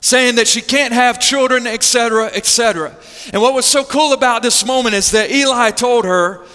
saying 0.02 0.36
that 0.36 0.48
she 0.48 0.62
can't 0.62 0.94
have 0.94 1.20
children, 1.20 1.66
etc., 1.66 2.28
etc. 2.28 2.96
And 3.34 3.42
what 3.42 3.56
was 3.56 3.66
so 3.66 3.84
cool 3.84 4.14
about 4.14 4.44
this 4.44 4.66
moment 4.66 4.94
is 4.94 5.12
that 5.12 5.32
Eli 5.32 5.72
told 5.72 6.06
her, 6.06 6.46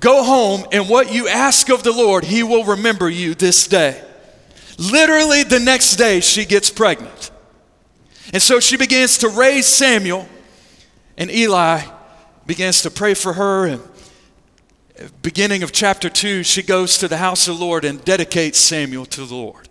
Go 0.00 0.24
home, 0.24 0.66
and 0.72 0.88
what 0.88 1.14
you 1.14 1.28
ask 1.28 1.70
of 1.70 1.84
the 1.84 1.92
Lord, 1.92 2.24
He 2.24 2.42
will 2.42 2.64
remember 2.64 3.08
you 3.08 3.34
this 3.34 3.68
day. 3.68 4.02
Literally, 4.76 5.44
the 5.44 5.60
next 5.60 5.96
day, 5.96 6.18
she 6.18 6.44
gets 6.44 6.68
pregnant. 6.68 7.30
And 8.32 8.42
so 8.42 8.58
she 8.58 8.76
begins 8.76 9.18
to 9.18 9.28
raise 9.28 9.68
Samuel, 9.68 10.28
and 11.16 11.30
Eli 11.30 11.82
begins 12.46 12.82
to 12.82 12.90
pray 12.90 13.14
for 13.14 13.34
her. 13.34 13.66
And 13.66 13.82
beginning 15.22 15.62
of 15.62 15.72
chapter 15.72 16.08
2, 16.08 16.42
she 16.42 16.62
goes 16.62 16.98
to 16.98 17.08
the 17.08 17.16
house 17.16 17.48
of 17.48 17.58
the 17.58 17.64
Lord 17.64 17.84
and 17.84 18.04
dedicates 18.04 18.58
Samuel 18.58 19.06
to 19.06 19.24
the 19.24 19.34
Lord. 19.34 19.68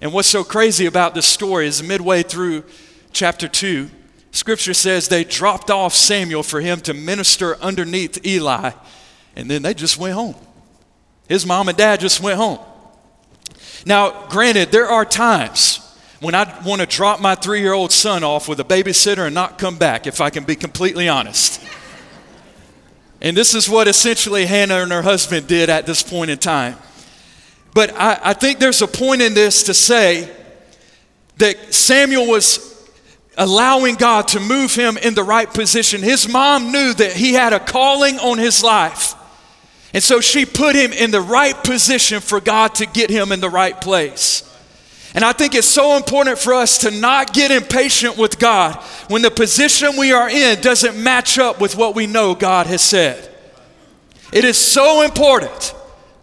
And 0.00 0.12
what's 0.12 0.28
so 0.28 0.44
crazy 0.44 0.86
about 0.86 1.14
this 1.14 1.26
story 1.26 1.66
is 1.66 1.82
midway 1.82 2.22
through 2.22 2.64
chapter 3.12 3.48
2, 3.48 3.90
scripture 4.30 4.74
says 4.74 5.08
they 5.08 5.24
dropped 5.24 5.70
off 5.70 5.94
Samuel 5.94 6.42
for 6.42 6.60
him 6.60 6.80
to 6.80 6.92
minister 6.92 7.56
underneath 7.62 8.26
Eli 8.26 8.72
and 9.36 9.50
then 9.50 9.62
they 9.62 9.74
just 9.74 9.98
went 9.98 10.14
home. 10.14 10.34
His 11.28 11.46
mom 11.46 11.68
and 11.68 11.76
dad 11.76 12.00
just 12.00 12.20
went 12.20 12.38
home. 12.38 12.58
Now, 13.84 14.26
granted, 14.28 14.72
there 14.72 14.88
are 14.88 15.04
times 15.04 15.80
when 16.20 16.34
I 16.34 16.62
want 16.64 16.80
to 16.80 16.86
drop 16.86 17.20
my 17.20 17.34
three 17.34 17.60
year 17.60 17.72
old 17.72 17.92
son 17.92 18.24
off 18.24 18.48
with 18.48 18.60
a 18.60 18.64
babysitter 18.64 19.26
and 19.26 19.34
not 19.34 19.58
come 19.58 19.76
back, 19.76 20.06
if 20.06 20.20
I 20.20 20.30
can 20.30 20.44
be 20.44 20.56
completely 20.56 21.08
honest. 21.08 21.62
And 23.20 23.36
this 23.36 23.54
is 23.54 23.68
what 23.68 23.88
essentially 23.88 24.46
Hannah 24.46 24.82
and 24.82 24.92
her 24.92 25.02
husband 25.02 25.46
did 25.46 25.70
at 25.70 25.86
this 25.86 26.02
point 26.02 26.30
in 26.30 26.38
time. 26.38 26.76
But 27.74 27.94
I, 27.94 28.18
I 28.22 28.32
think 28.32 28.58
there's 28.58 28.82
a 28.82 28.86
point 28.86 29.20
in 29.22 29.34
this 29.34 29.64
to 29.64 29.74
say 29.74 30.34
that 31.36 31.74
Samuel 31.74 32.26
was 32.26 32.74
allowing 33.36 33.96
God 33.96 34.28
to 34.28 34.40
move 34.40 34.74
him 34.74 34.96
in 34.96 35.14
the 35.14 35.22
right 35.22 35.52
position. 35.52 36.02
His 36.02 36.28
mom 36.28 36.72
knew 36.72 36.94
that 36.94 37.12
he 37.12 37.34
had 37.34 37.52
a 37.52 37.60
calling 37.60 38.18
on 38.18 38.38
his 38.38 38.62
life. 38.62 39.14
And 39.92 40.02
so 40.02 40.20
she 40.20 40.46
put 40.46 40.74
him 40.74 40.92
in 40.92 41.10
the 41.10 41.20
right 41.20 41.56
position 41.64 42.20
for 42.20 42.40
God 42.40 42.74
to 42.76 42.86
get 42.86 43.10
him 43.10 43.32
in 43.32 43.40
the 43.40 43.50
right 43.50 43.78
place. 43.78 44.45
And 45.16 45.24
I 45.24 45.32
think 45.32 45.56
it's 45.56 45.66
so 45.66 45.96
important 45.96 46.38
for 46.38 46.54
us 46.54 46.78
to 46.78 46.92
not 46.92 47.32
get 47.32 47.50
impatient 47.50 48.16
with 48.16 48.38
God 48.38 48.76
when 49.08 49.22
the 49.22 49.30
position 49.30 49.96
we 49.98 50.12
are 50.12 50.30
in 50.30 50.60
doesn't 50.60 51.02
match 51.02 51.38
up 51.38 51.60
with 51.60 51.76
what 51.76 51.96
we 51.96 52.06
know 52.06 52.34
God 52.34 52.66
has 52.68 52.82
said. 52.82 53.34
It 54.32 54.44
is 54.44 54.58
so 54.58 55.02
important 55.02 55.74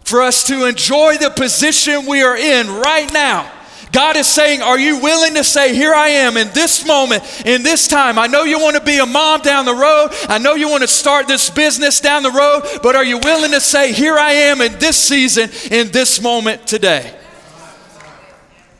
for 0.04 0.22
us 0.22 0.44
to 0.44 0.66
enjoy 0.66 1.16
the 1.18 1.30
position 1.30 2.06
we 2.06 2.22
are 2.22 2.36
in 2.36 2.68
right 2.68 3.12
now 3.12 3.50
God 3.94 4.16
is 4.16 4.26
saying, 4.26 4.60
Are 4.60 4.78
you 4.78 4.98
willing 4.98 5.34
to 5.34 5.44
say, 5.44 5.72
Here 5.72 5.94
I 5.94 6.08
am 6.08 6.36
in 6.36 6.48
this 6.48 6.84
moment, 6.84 7.22
in 7.46 7.62
this 7.62 7.86
time? 7.86 8.18
I 8.18 8.26
know 8.26 8.42
you 8.42 8.58
want 8.58 8.76
to 8.76 8.82
be 8.82 8.98
a 8.98 9.06
mom 9.06 9.40
down 9.40 9.64
the 9.64 9.74
road. 9.74 10.08
I 10.28 10.38
know 10.38 10.54
you 10.54 10.68
want 10.68 10.82
to 10.82 10.88
start 10.88 11.28
this 11.28 11.48
business 11.48 12.00
down 12.00 12.24
the 12.24 12.32
road, 12.32 12.80
but 12.82 12.96
are 12.96 13.04
you 13.04 13.18
willing 13.18 13.52
to 13.52 13.60
say, 13.60 13.92
Here 13.92 14.18
I 14.18 14.32
am 14.32 14.60
in 14.60 14.72
this 14.80 14.96
season, 14.96 15.48
in 15.70 15.92
this 15.92 16.20
moment 16.20 16.66
today? 16.66 17.16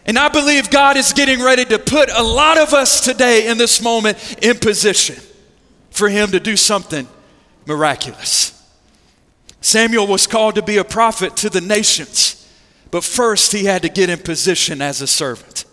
And 0.06 0.18
I 0.18 0.28
believe 0.28 0.70
God 0.70 0.96
is 0.96 1.12
getting 1.12 1.42
ready 1.42 1.64
to 1.64 1.78
put 1.78 2.11
a 2.11 2.23
lot 2.23 2.58
of 2.58 2.73
us 2.75 3.00
today 3.00 3.49
in 3.49 3.58
this 3.58 3.82
moment 3.82 4.38
in 4.42 4.58
position 4.58 5.16
for 5.90 6.08
Him 6.08 6.30
to 6.32 6.40
do 6.40 6.56
something 6.56 7.08
miraculous. 7.66 8.50
Samuel 9.61 10.06
was 10.06 10.26
called 10.26 10.56
to 10.56 10.62
be 10.62 10.76
a 10.76 10.84
prophet 10.84 11.37
to 11.38 11.49
the 11.49 11.61
nations. 11.62 12.40
But 12.90 13.02
first, 13.02 13.50
he 13.50 13.64
had 13.64 13.82
to 13.82 13.88
get 13.88 14.11
in 14.11 14.18
position 14.18 14.82
as 14.82 15.00
a 15.00 15.06
servant. 15.06 15.64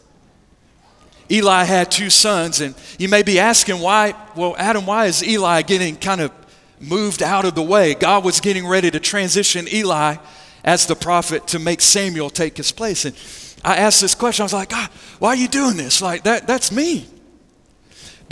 Eli 1.30 1.66
had 1.66 1.92
two 1.92 2.10
sons, 2.10 2.62
and 2.62 2.74
you 2.98 3.08
may 3.08 3.22
be 3.22 3.38
asking 3.38 3.80
why, 3.80 4.16
well, 4.36 4.56
Adam, 4.58 4.86
why 4.86 5.06
is 5.06 5.24
Eli 5.24 5.62
getting 5.62 5.96
kind 5.96 6.20
of 6.20 6.32
moved 6.80 7.22
out 7.22 7.46
of 7.46 7.54
the 7.54 7.62
way? 7.62 7.94
God 7.94 8.24
was 8.24 8.40
getting 8.40 8.68
ready 8.68 8.90
to 8.90 9.00
transition 9.00 9.68
Eli 9.72 10.16
as 10.64 10.86
the 10.86 10.96
prophet 10.96 11.48
to 11.48 11.60
make 11.60 11.82
Samuel 11.82 12.30
take 12.30 12.58
his 12.58 12.72
place. 12.72 13.06
And 13.06 13.16
I 13.64 13.78
asked 13.78 14.02
this 14.02 14.16
question, 14.16 14.44
I 14.44 14.46
was 14.46 14.54
like, 14.54 14.70
God, 14.70 14.90
why 15.20 15.30
are 15.30 15.36
you 15.36 15.48
doing 15.48 15.78
this? 15.78 16.02
Like, 16.02 16.24
that, 16.24 16.48
that's 16.48 16.72
me. 16.72 17.06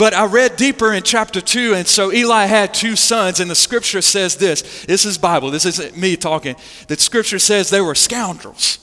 But 0.00 0.14
I 0.14 0.24
read 0.24 0.56
deeper 0.56 0.94
in 0.94 1.02
chapter 1.02 1.42
2, 1.42 1.74
and 1.74 1.86
so 1.86 2.10
Eli 2.10 2.46
had 2.46 2.72
two 2.72 2.96
sons, 2.96 3.38
and 3.38 3.50
the 3.50 3.54
scripture 3.54 4.00
says 4.00 4.36
this 4.36 4.86
this 4.86 5.04
is 5.04 5.18
Bible, 5.18 5.50
this 5.50 5.66
isn't 5.66 5.94
me 5.94 6.16
talking. 6.16 6.56
The 6.88 6.96
scripture 6.96 7.38
says 7.38 7.68
they 7.68 7.82
were 7.82 7.94
scoundrels. 7.94 8.78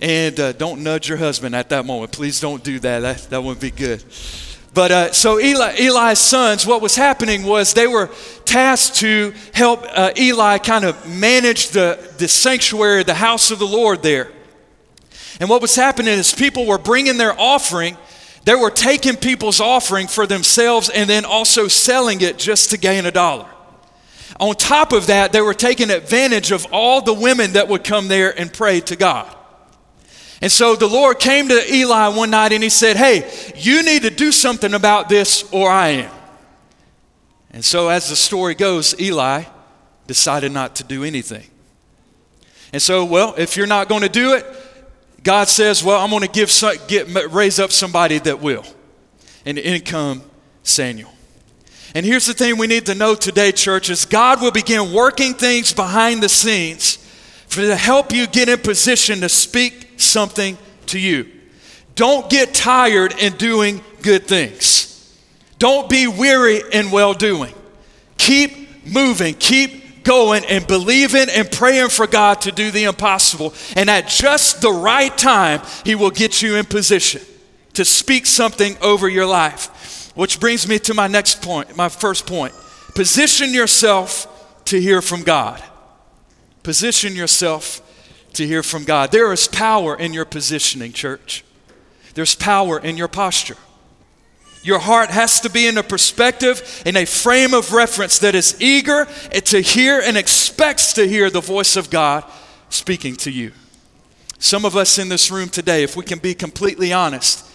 And 0.00 0.40
uh, 0.40 0.52
don't 0.52 0.82
nudge 0.82 1.08
your 1.08 1.18
husband 1.18 1.54
at 1.54 1.68
that 1.68 1.84
moment. 1.84 2.12
Please 2.12 2.40
don't 2.40 2.64
do 2.64 2.80
that. 2.80 3.00
That, 3.00 3.18
that 3.30 3.42
wouldn't 3.42 3.60
be 3.60 3.70
good. 3.70 4.02
But 4.74 4.90
uh, 4.90 5.12
so 5.12 5.38
Eli, 5.38 5.74
Eli's 5.78 6.18
sons, 6.18 6.66
what 6.66 6.80
was 6.80 6.96
happening 6.96 7.42
was 7.42 7.74
they 7.74 7.86
were 7.86 8.10
tasked 8.46 8.96
to 9.00 9.34
help 9.52 9.84
uh, 9.86 10.12
Eli 10.16 10.58
kind 10.58 10.86
of 10.86 11.06
manage 11.06 11.68
the, 11.68 12.14
the 12.16 12.26
sanctuary, 12.26 13.02
the 13.02 13.12
house 13.12 13.50
of 13.50 13.58
the 13.58 13.66
Lord 13.66 14.02
there. 14.02 14.32
And 15.40 15.48
what 15.48 15.62
was 15.62 15.74
happening 15.74 16.14
is 16.14 16.34
people 16.34 16.66
were 16.66 16.78
bringing 16.78 17.16
their 17.16 17.38
offering 17.38 17.96
they 18.44 18.54
were 18.54 18.70
taking 18.70 19.16
people's 19.16 19.60
offering 19.60 20.08
for 20.08 20.26
themselves 20.26 20.88
and 20.88 21.08
then 21.08 21.24
also 21.24 21.68
selling 21.68 22.20
it 22.20 22.38
just 22.38 22.70
to 22.70 22.76
gain 22.76 23.06
a 23.06 23.12
dollar. 23.12 23.48
On 24.40 24.54
top 24.54 24.92
of 24.92 25.06
that, 25.06 25.32
they 25.32 25.40
were 25.40 25.54
taking 25.54 25.90
advantage 25.90 26.50
of 26.50 26.66
all 26.72 27.00
the 27.02 27.12
women 27.12 27.52
that 27.52 27.68
would 27.68 27.84
come 27.84 28.08
there 28.08 28.36
and 28.38 28.52
pray 28.52 28.80
to 28.80 28.96
God. 28.96 29.32
And 30.40 30.50
so 30.50 30.74
the 30.74 30.88
Lord 30.88 31.20
came 31.20 31.48
to 31.48 31.72
Eli 31.72 32.08
one 32.08 32.30
night 32.30 32.52
and 32.52 32.64
he 32.64 32.70
said, 32.70 32.96
Hey, 32.96 33.30
you 33.54 33.84
need 33.84 34.02
to 34.02 34.10
do 34.10 34.32
something 34.32 34.74
about 34.74 35.08
this 35.08 35.48
or 35.52 35.70
I 35.70 35.88
am. 35.88 36.12
And 37.52 37.64
so, 37.64 37.90
as 37.90 38.08
the 38.08 38.16
story 38.16 38.54
goes, 38.54 38.98
Eli 38.98 39.44
decided 40.08 40.50
not 40.50 40.74
to 40.76 40.84
do 40.84 41.04
anything. 41.04 41.46
And 42.72 42.80
so, 42.80 43.04
well, 43.04 43.34
if 43.36 43.56
you're 43.56 43.66
not 43.66 43.88
going 43.88 44.02
to 44.02 44.08
do 44.08 44.32
it, 44.32 44.46
God 45.22 45.48
says, 45.48 45.84
Well, 45.84 46.00
I'm 46.00 46.10
going 46.10 46.22
to 46.22 46.28
give 46.28 46.50
some, 46.50 46.76
get, 46.88 47.08
raise 47.32 47.58
up 47.58 47.70
somebody 47.70 48.18
that 48.18 48.40
will. 48.40 48.64
And 49.44 49.58
in 49.58 49.80
come 49.82 50.22
Samuel. 50.62 51.10
And 51.94 52.06
here's 52.06 52.26
the 52.26 52.32
thing 52.32 52.58
we 52.58 52.66
need 52.66 52.86
to 52.86 52.94
know 52.94 53.14
today, 53.14 53.52
church, 53.52 53.90
is 53.90 54.04
God 54.04 54.40
will 54.40 54.50
begin 54.50 54.92
working 54.92 55.34
things 55.34 55.74
behind 55.74 56.22
the 56.22 56.28
scenes 56.28 56.96
for 57.48 57.60
to 57.60 57.76
help 57.76 58.12
you 58.12 58.26
get 58.26 58.48
in 58.48 58.58
position 58.58 59.20
to 59.20 59.28
speak 59.28 60.00
something 60.00 60.56
to 60.86 60.98
you. 60.98 61.30
Don't 61.94 62.30
get 62.30 62.54
tired 62.54 63.14
in 63.20 63.34
doing 63.34 63.82
good 64.00 64.26
things. 64.26 64.88
Don't 65.58 65.88
be 65.88 66.06
weary 66.06 66.62
in 66.72 66.90
well 66.90 67.12
doing. 67.12 67.52
Keep 68.16 68.86
moving. 68.86 69.34
Keep 69.34 69.81
going 70.04 70.44
and 70.44 70.66
believing 70.66 71.28
and 71.30 71.50
praying 71.50 71.88
for 71.88 72.06
God 72.06 72.42
to 72.42 72.52
do 72.52 72.70
the 72.70 72.84
impossible. 72.84 73.54
And 73.76 73.88
at 73.90 74.08
just 74.08 74.60
the 74.60 74.72
right 74.72 75.16
time, 75.16 75.62
He 75.84 75.94
will 75.94 76.10
get 76.10 76.42
you 76.42 76.56
in 76.56 76.64
position 76.64 77.22
to 77.74 77.84
speak 77.84 78.26
something 78.26 78.76
over 78.80 79.08
your 79.08 79.26
life. 79.26 80.12
Which 80.14 80.40
brings 80.40 80.68
me 80.68 80.78
to 80.80 80.94
my 80.94 81.06
next 81.06 81.40
point, 81.42 81.74
my 81.76 81.88
first 81.88 82.26
point. 82.26 82.52
Position 82.94 83.54
yourself 83.54 84.28
to 84.66 84.80
hear 84.80 85.00
from 85.00 85.22
God. 85.22 85.62
Position 86.62 87.16
yourself 87.16 87.80
to 88.34 88.46
hear 88.46 88.62
from 88.62 88.84
God. 88.84 89.10
There 89.10 89.32
is 89.32 89.48
power 89.48 89.96
in 89.96 90.12
your 90.12 90.24
positioning, 90.24 90.92
church. 90.92 91.44
There's 92.14 92.34
power 92.34 92.78
in 92.78 92.96
your 92.96 93.08
posture. 93.08 93.56
Your 94.62 94.78
heart 94.78 95.10
has 95.10 95.40
to 95.40 95.50
be 95.50 95.66
in 95.66 95.76
a 95.76 95.82
perspective, 95.82 96.82
in 96.86 96.96
a 96.96 97.04
frame 97.04 97.52
of 97.52 97.72
reference 97.72 98.18
that 98.20 98.34
is 98.34 98.56
eager 98.60 99.06
to 99.30 99.60
hear 99.60 100.00
and 100.00 100.16
expects 100.16 100.92
to 100.94 101.08
hear 101.08 101.30
the 101.30 101.40
voice 101.40 101.76
of 101.76 101.90
God 101.90 102.24
speaking 102.68 103.16
to 103.16 103.30
you. 103.30 103.52
Some 104.38 104.64
of 104.64 104.76
us 104.76 104.98
in 104.98 105.08
this 105.08 105.30
room 105.30 105.48
today, 105.48 105.82
if 105.82 105.96
we 105.96 106.04
can 106.04 106.18
be 106.18 106.34
completely 106.34 106.92
honest, 106.92 107.48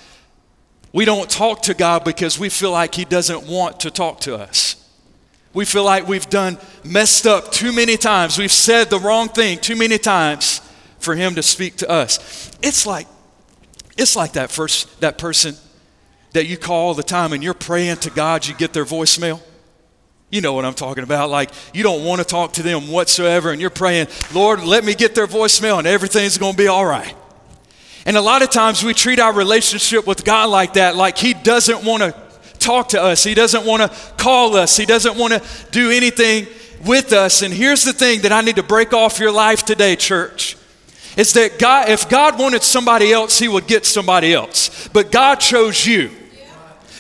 we 0.93 1.05
don't 1.05 1.29
talk 1.29 1.63
to 1.63 1.73
God 1.73 2.03
because 2.03 2.39
we 2.39 2.49
feel 2.49 2.71
like 2.71 2.95
He 2.95 3.05
doesn't 3.05 3.47
want 3.47 3.81
to 3.81 3.91
talk 3.91 4.19
to 4.21 4.35
us. 4.35 4.75
We 5.53 5.65
feel 5.65 5.83
like 5.83 6.07
we've 6.07 6.29
done 6.29 6.57
messed 6.83 7.25
up 7.25 7.51
too 7.51 7.71
many 7.71 7.97
times. 7.97 8.37
We've 8.37 8.51
said 8.51 8.89
the 8.89 8.99
wrong 8.99 9.29
thing 9.29 9.59
too 9.59 9.75
many 9.75 9.97
times 9.97 10.59
for 10.99 11.15
Him 11.15 11.35
to 11.35 11.43
speak 11.43 11.77
to 11.77 11.89
us. 11.89 12.51
It's 12.61 12.85
like, 12.85 13.07
it's 13.97 14.15
like 14.15 14.33
that 14.33 14.51
first 14.51 14.99
that 15.01 15.17
person 15.17 15.55
that 16.37 16.45
you 16.45 16.55
call 16.55 16.89
all 16.89 16.93
the 16.93 17.01
time 17.01 17.33
and 17.33 17.43
you're 17.43 17.55
praying 17.55 17.97
to 17.97 18.11
God, 18.11 18.45
you 18.45 18.53
get 18.53 18.71
their 18.71 18.85
voicemail? 18.85 19.41
You 20.29 20.39
know 20.39 20.53
what 20.53 20.65
I'm 20.65 20.75
talking 20.75 21.03
about. 21.03 21.31
Like, 21.31 21.49
you 21.73 21.81
don't 21.81 22.05
want 22.05 22.21
to 22.21 22.27
talk 22.27 22.53
to 22.53 22.63
them 22.63 22.91
whatsoever, 22.91 23.51
and 23.51 23.59
you're 23.59 23.71
praying, 23.71 24.07
Lord, 24.35 24.63
let 24.63 24.85
me 24.85 24.93
get 24.93 25.15
their 25.15 25.25
voicemail, 25.25 25.79
and 25.79 25.87
everything's 25.87 26.37
going 26.37 26.51
to 26.51 26.57
be 26.57 26.67
all 26.67 26.85
right. 26.85 27.15
And 28.05 28.15
a 28.15 28.21
lot 28.21 28.43
of 28.43 28.51
times 28.51 28.83
we 28.83 28.93
treat 28.93 29.19
our 29.19 29.33
relationship 29.33 30.05
with 30.05 30.23
God 30.23 30.49
like 30.51 30.73
that, 30.73 30.95
like 30.95 31.17
He 31.17 31.33
doesn't 31.33 31.83
want 31.83 32.03
to 32.03 32.13
talk 32.59 32.89
to 32.89 33.01
us, 33.01 33.23
He 33.23 33.33
doesn't 33.33 33.65
want 33.65 33.81
to 33.81 33.97
call 34.17 34.55
us, 34.55 34.77
He 34.77 34.85
doesn't 34.85 35.17
want 35.17 35.33
to 35.33 35.41
do 35.71 35.89
anything 35.89 36.45
with 36.85 37.13
us. 37.13 37.41
And 37.41 37.51
here's 37.51 37.83
the 37.83 37.93
thing 37.93 38.21
that 38.21 38.31
I 38.31 38.41
need 38.41 38.57
to 38.57 38.63
break 38.63 38.93
off 38.93 39.19
your 39.19 39.31
life 39.31 39.65
today, 39.65 39.95
church. 39.95 40.55
Is 41.15 41.33
that 41.33 41.57
God, 41.57 41.89
if 41.89 42.07
God 42.09 42.37
wanted 42.37 42.61
somebody 42.61 43.11
else, 43.11 43.39
He 43.39 43.47
would 43.47 43.65
get 43.65 43.85
somebody 43.85 44.35
else. 44.35 44.87
But 44.89 45.11
God 45.11 45.39
chose 45.39 45.83
you. 45.83 46.11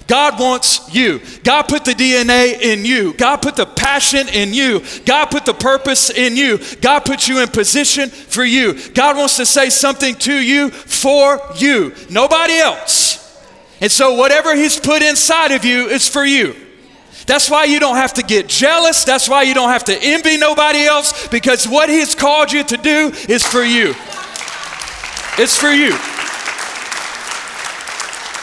God 0.07 0.39
wants 0.39 0.93
you. 0.93 1.21
God 1.43 1.63
put 1.63 1.83
the 1.83 1.91
DNA 1.91 2.59
in 2.61 2.85
you. 2.85 3.13
God 3.13 3.37
put 3.37 3.57
the 3.57 3.65
passion 3.65 4.29
in 4.29 4.53
you. 4.53 4.81
God 5.05 5.25
put 5.25 5.45
the 5.45 5.53
purpose 5.53 6.09
in 6.09 6.37
you. 6.37 6.59
God 6.81 7.01
put 7.01 7.27
you 7.27 7.41
in 7.41 7.49
position 7.49 8.09
for 8.09 8.43
you. 8.43 8.89
God 8.91 9.17
wants 9.17 9.35
to 9.37 9.45
say 9.45 9.69
something 9.69 10.15
to 10.15 10.33
you 10.33 10.69
for 10.69 11.41
you, 11.57 11.93
nobody 12.09 12.53
else. 12.53 13.17
And 13.81 13.91
so, 13.91 14.15
whatever 14.15 14.55
He's 14.55 14.79
put 14.79 15.01
inside 15.03 15.51
of 15.51 15.65
you 15.65 15.87
is 15.87 16.07
for 16.07 16.25
you. 16.25 16.55
That's 17.27 17.49
why 17.49 17.65
you 17.65 17.79
don't 17.79 17.97
have 17.97 18.13
to 18.13 18.23
get 18.23 18.47
jealous. 18.47 19.03
That's 19.03 19.27
why 19.27 19.43
you 19.43 19.53
don't 19.53 19.69
have 19.69 19.83
to 19.85 19.99
envy 20.01 20.37
nobody 20.37 20.85
else 20.85 21.27
because 21.27 21.67
what 21.67 21.89
He's 21.89 22.15
called 22.15 22.51
you 22.51 22.63
to 22.63 22.77
do 22.77 23.11
is 23.27 23.45
for 23.45 23.61
you. 23.61 23.93
It's 25.37 25.55
for 25.55 25.67
you. 25.67 25.91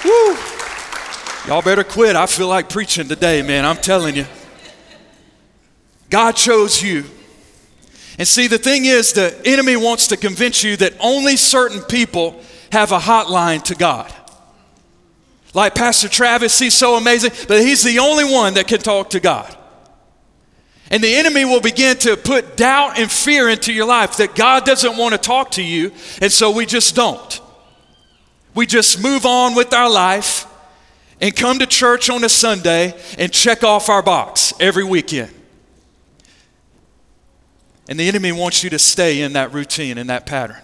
Woo. 0.04 0.53
Y'all 1.46 1.60
better 1.60 1.84
quit. 1.84 2.16
I 2.16 2.24
feel 2.24 2.48
like 2.48 2.70
preaching 2.70 3.06
today, 3.06 3.42
man. 3.42 3.66
I'm 3.66 3.76
telling 3.76 4.16
you. 4.16 4.24
God 6.08 6.32
chose 6.32 6.82
you. 6.82 7.04
And 8.18 8.26
see, 8.26 8.46
the 8.46 8.56
thing 8.56 8.86
is, 8.86 9.12
the 9.12 9.38
enemy 9.44 9.76
wants 9.76 10.06
to 10.08 10.16
convince 10.16 10.64
you 10.64 10.76
that 10.78 10.94
only 11.00 11.36
certain 11.36 11.82
people 11.82 12.40
have 12.72 12.92
a 12.92 12.98
hotline 12.98 13.62
to 13.64 13.74
God. 13.74 14.10
Like 15.52 15.74
Pastor 15.74 16.08
Travis, 16.08 16.58
he's 16.58 16.74
so 16.74 16.96
amazing, 16.96 17.32
but 17.46 17.60
he's 17.60 17.82
the 17.82 17.98
only 17.98 18.24
one 18.24 18.54
that 18.54 18.66
can 18.66 18.78
talk 18.78 19.10
to 19.10 19.20
God. 19.20 19.54
And 20.90 21.04
the 21.04 21.14
enemy 21.14 21.44
will 21.44 21.60
begin 21.60 21.96
to 21.98 22.16
put 22.16 22.56
doubt 22.56 22.98
and 22.98 23.10
fear 23.10 23.48
into 23.50 23.72
your 23.72 23.86
life 23.86 24.16
that 24.16 24.34
God 24.34 24.64
doesn't 24.64 24.96
want 24.96 25.12
to 25.12 25.18
talk 25.18 25.50
to 25.52 25.62
you, 25.62 25.92
and 26.22 26.32
so 26.32 26.50
we 26.50 26.64
just 26.64 26.94
don't. 26.96 27.40
We 28.54 28.66
just 28.66 29.02
move 29.02 29.26
on 29.26 29.54
with 29.54 29.74
our 29.74 29.90
life 29.90 30.43
and 31.24 31.34
come 31.34 31.58
to 31.58 31.66
church 31.66 32.10
on 32.10 32.22
a 32.22 32.28
Sunday 32.28 32.94
and 33.16 33.32
check 33.32 33.64
off 33.64 33.88
our 33.88 34.02
box 34.02 34.52
every 34.60 34.84
weekend. 34.84 35.32
And 37.88 37.98
the 37.98 38.06
enemy 38.06 38.30
wants 38.30 38.62
you 38.62 38.68
to 38.68 38.78
stay 38.78 39.22
in 39.22 39.32
that 39.32 39.54
routine, 39.54 39.96
in 39.96 40.08
that 40.08 40.26
pattern. 40.26 40.60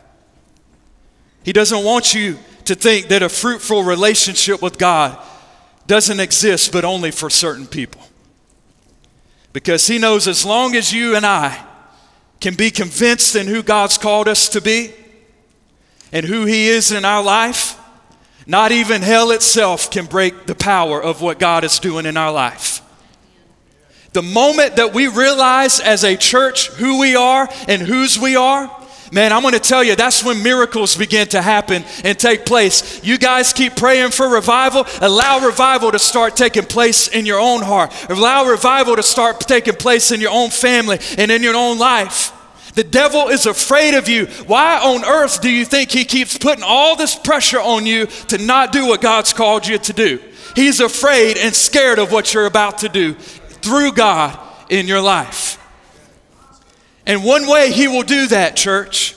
He 1.44 1.54
doesn't 1.54 1.82
want 1.82 2.12
you 2.12 2.38
to 2.66 2.74
think 2.74 3.08
that 3.08 3.22
a 3.22 3.30
fruitful 3.30 3.84
relationship 3.84 4.60
with 4.60 4.76
God 4.76 5.18
doesn't 5.86 6.20
exist, 6.20 6.72
but 6.72 6.84
only 6.84 7.10
for 7.10 7.30
certain 7.30 7.66
people. 7.66 8.02
Because 9.54 9.86
he 9.86 9.96
knows 9.96 10.28
as 10.28 10.44
long 10.44 10.76
as 10.76 10.92
you 10.92 11.16
and 11.16 11.24
I 11.24 11.64
can 12.38 12.54
be 12.54 12.70
convinced 12.70 13.34
in 13.34 13.46
who 13.46 13.62
God's 13.62 13.96
called 13.96 14.28
us 14.28 14.50
to 14.50 14.60
be 14.60 14.92
and 16.12 16.26
who 16.26 16.44
he 16.44 16.68
is 16.68 16.92
in 16.92 17.06
our 17.06 17.22
life, 17.22 17.79
not 18.50 18.72
even 18.72 19.00
hell 19.00 19.30
itself 19.30 19.92
can 19.92 20.06
break 20.06 20.46
the 20.46 20.56
power 20.56 21.00
of 21.00 21.22
what 21.22 21.38
God 21.38 21.62
is 21.62 21.78
doing 21.78 22.04
in 22.04 22.16
our 22.16 22.32
life. 22.32 22.82
The 24.12 24.22
moment 24.22 24.74
that 24.74 24.92
we 24.92 25.06
realize 25.06 25.78
as 25.78 26.02
a 26.02 26.16
church 26.16 26.66
who 26.70 26.98
we 26.98 27.14
are 27.14 27.48
and 27.68 27.80
whose 27.80 28.18
we 28.18 28.34
are, 28.34 28.68
man, 29.12 29.32
I'm 29.32 29.42
going 29.42 29.54
to 29.54 29.60
tell 29.60 29.84
you, 29.84 29.94
that's 29.94 30.24
when 30.24 30.42
miracles 30.42 30.96
begin 30.96 31.28
to 31.28 31.40
happen 31.40 31.84
and 32.02 32.18
take 32.18 32.44
place. 32.44 33.04
You 33.04 33.18
guys 33.18 33.52
keep 33.52 33.76
praying 33.76 34.10
for 34.10 34.28
revival. 34.28 34.84
Allow 35.00 35.46
revival 35.46 35.92
to 35.92 36.00
start 36.00 36.34
taking 36.34 36.64
place 36.64 37.06
in 37.06 37.26
your 37.26 37.38
own 37.38 37.62
heart. 37.62 37.94
Allow 38.10 38.46
revival 38.46 38.96
to 38.96 39.02
start 39.04 39.38
taking 39.42 39.76
place 39.76 40.10
in 40.10 40.20
your 40.20 40.32
own 40.32 40.50
family 40.50 40.98
and 41.18 41.30
in 41.30 41.44
your 41.44 41.54
own 41.54 41.78
life. 41.78 42.32
The 42.80 42.84
devil 42.84 43.28
is 43.28 43.44
afraid 43.44 43.92
of 43.92 44.08
you. 44.08 44.24
Why 44.46 44.78
on 44.78 45.04
earth 45.04 45.42
do 45.42 45.50
you 45.50 45.66
think 45.66 45.90
he 45.90 46.06
keeps 46.06 46.38
putting 46.38 46.64
all 46.64 46.96
this 46.96 47.14
pressure 47.14 47.60
on 47.60 47.84
you 47.84 48.06
to 48.06 48.38
not 48.38 48.72
do 48.72 48.86
what 48.86 49.02
God's 49.02 49.34
called 49.34 49.66
you 49.66 49.76
to 49.76 49.92
do? 49.92 50.18
He's 50.56 50.80
afraid 50.80 51.36
and 51.36 51.54
scared 51.54 51.98
of 51.98 52.10
what 52.10 52.32
you're 52.32 52.46
about 52.46 52.78
to 52.78 52.88
do 52.88 53.12
through 53.12 53.92
God 53.92 54.38
in 54.70 54.86
your 54.88 55.02
life. 55.02 55.58
And 57.04 57.22
one 57.22 57.46
way 57.46 57.70
he 57.70 57.86
will 57.86 58.02
do 58.02 58.28
that, 58.28 58.56
church, 58.56 59.14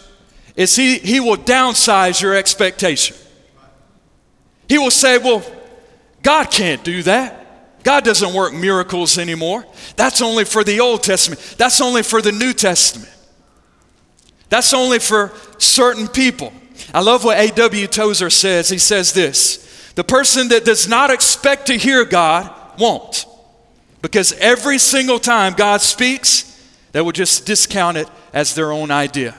is 0.57 0.75
he, 0.75 0.97
he 0.97 1.21
will 1.21 1.38
downsize 1.38 2.21
your 2.21 2.35
expectation. 2.35 3.15
He 4.67 4.77
will 4.77 4.91
say, 4.91 5.19
Well, 5.19 5.41
God 6.21 6.51
can't 6.51 6.83
do 6.83 7.01
that. 7.03 7.81
God 7.85 8.03
doesn't 8.03 8.33
work 8.33 8.53
miracles 8.53 9.17
anymore. 9.17 9.65
That's 9.95 10.21
only 10.21 10.43
for 10.43 10.65
the 10.65 10.81
Old 10.81 11.01
Testament, 11.01 11.55
that's 11.57 11.79
only 11.79 12.03
for 12.03 12.21
the 12.21 12.33
New 12.33 12.51
Testament. 12.51 13.09
That's 14.53 14.75
only 14.75 14.99
for 14.99 15.31
certain 15.57 16.07
people. 16.07 16.53
I 16.93 17.01
love 17.01 17.23
what 17.23 17.39
A.W. 17.39 17.87
Tozer 17.87 18.29
says. 18.29 18.69
He 18.69 18.77
says 18.77 19.11
this 19.11 19.91
The 19.95 20.03
person 20.03 20.49
that 20.49 20.63
does 20.63 20.87
not 20.87 21.09
expect 21.09 21.65
to 21.67 21.73
hear 21.75 22.05
God 22.05 22.53
won't. 22.77 23.25
Because 24.03 24.31
every 24.33 24.77
single 24.77 25.17
time 25.17 25.53
God 25.53 25.81
speaks, 25.81 26.63
they 26.91 27.01
will 27.01 27.13
just 27.13 27.47
discount 27.47 27.97
it 27.97 28.07
as 28.31 28.53
their 28.53 28.71
own 28.71 28.91
idea. 28.91 29.35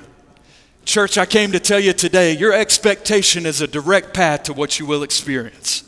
Church, 0.85 1.17
I 1.17 1.27
came 1.27 1.53
to 1.53 1.61
tell 1.61 1.79
you 1.79 1.93
today 1.93 2.37
your 2.37 2.53
expectation 2.53 3.47
is 3.47 3.61
a 3.61 3.69
direct 3.69 4.15
path 4.15 4.43
to 4.45 4.53
what 4.53 4.81
you 4.81 4.85
will 4.85 5.05
experience. 5.05 5.85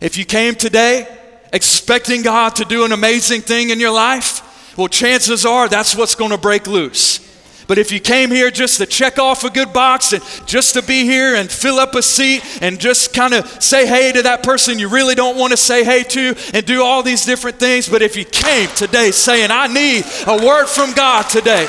If 0.00 0.16
you 0.16 0.24
came 0.24 0.54
today 0.54 1.08
expecting 1.52 2.22
God 2.22 2.54
to 2.54 2.64
do 2.64 2.84
an 2.84 2.92
amazing 2.92 3.40
thing 3.40 3.70
in 3.70 3.80
your 3.80 3.90
life, 3.92 4.76
well, 4.78 4.86
chances 4.86 5.44
are 5.44 5.68
that's 5.68 5.96
what's 5.96 6.14
going 6.14 6.30
to 6.30 6.38
break 6.38 6.68
loose. 6.68 7.21
But 7.68 7.78
if 7.78 7.90
you 7.90 8.00
came 8.00 8.30
here 8.30 8.50
just 8.50 8.78
to 8.78 8.86
check 8.86 9.18
off 9.18 9.44
a 9.44 9.50
good 9.50 9.72
box 9.72 10.12
and 10.12 10.22
just 10.46 10.74
to 10.74 10.82
be 10.82 11.04
here 11.04 11.34
and 11.34 11.50
fill 11.50 11.78
up 11.78 11.94
a 11.94 12.02
seat 12.02 12.42
and 12.60 12.78
just 12.78 13.14
kind 13.14 13.34
of 13.34 13.46
say 13.62 13.86
hey 13.86 14.12
to 14.12 14.22
that 14.22 14.42
person 14.42 14.78
you 14.78 14.88
really 14.88 15.14
don't 15.14 15.38
want 15.38 15.52
to 15.52 15.56
say 15.56 15.84
hey 15.84 16.02
to 16.02 16.34
and 16.54 16.66
do 16.66 16.82
all 16.82 17.02
these 17.02 17.24
different 17.24 17.58
things, 17.58 17.88
but 17.88 18.02
if 18.02 18.16
you 18.16 18.24
came 18.24 18.68
today 18.70 19.10
saying, 19.10 19.50
I 19.50 19.66
need 19.68 20.04
a 20.26 20.44
word 20.44 20.66
from 20.66 20.92
God 20.92 21.22
today. 21.28 21.68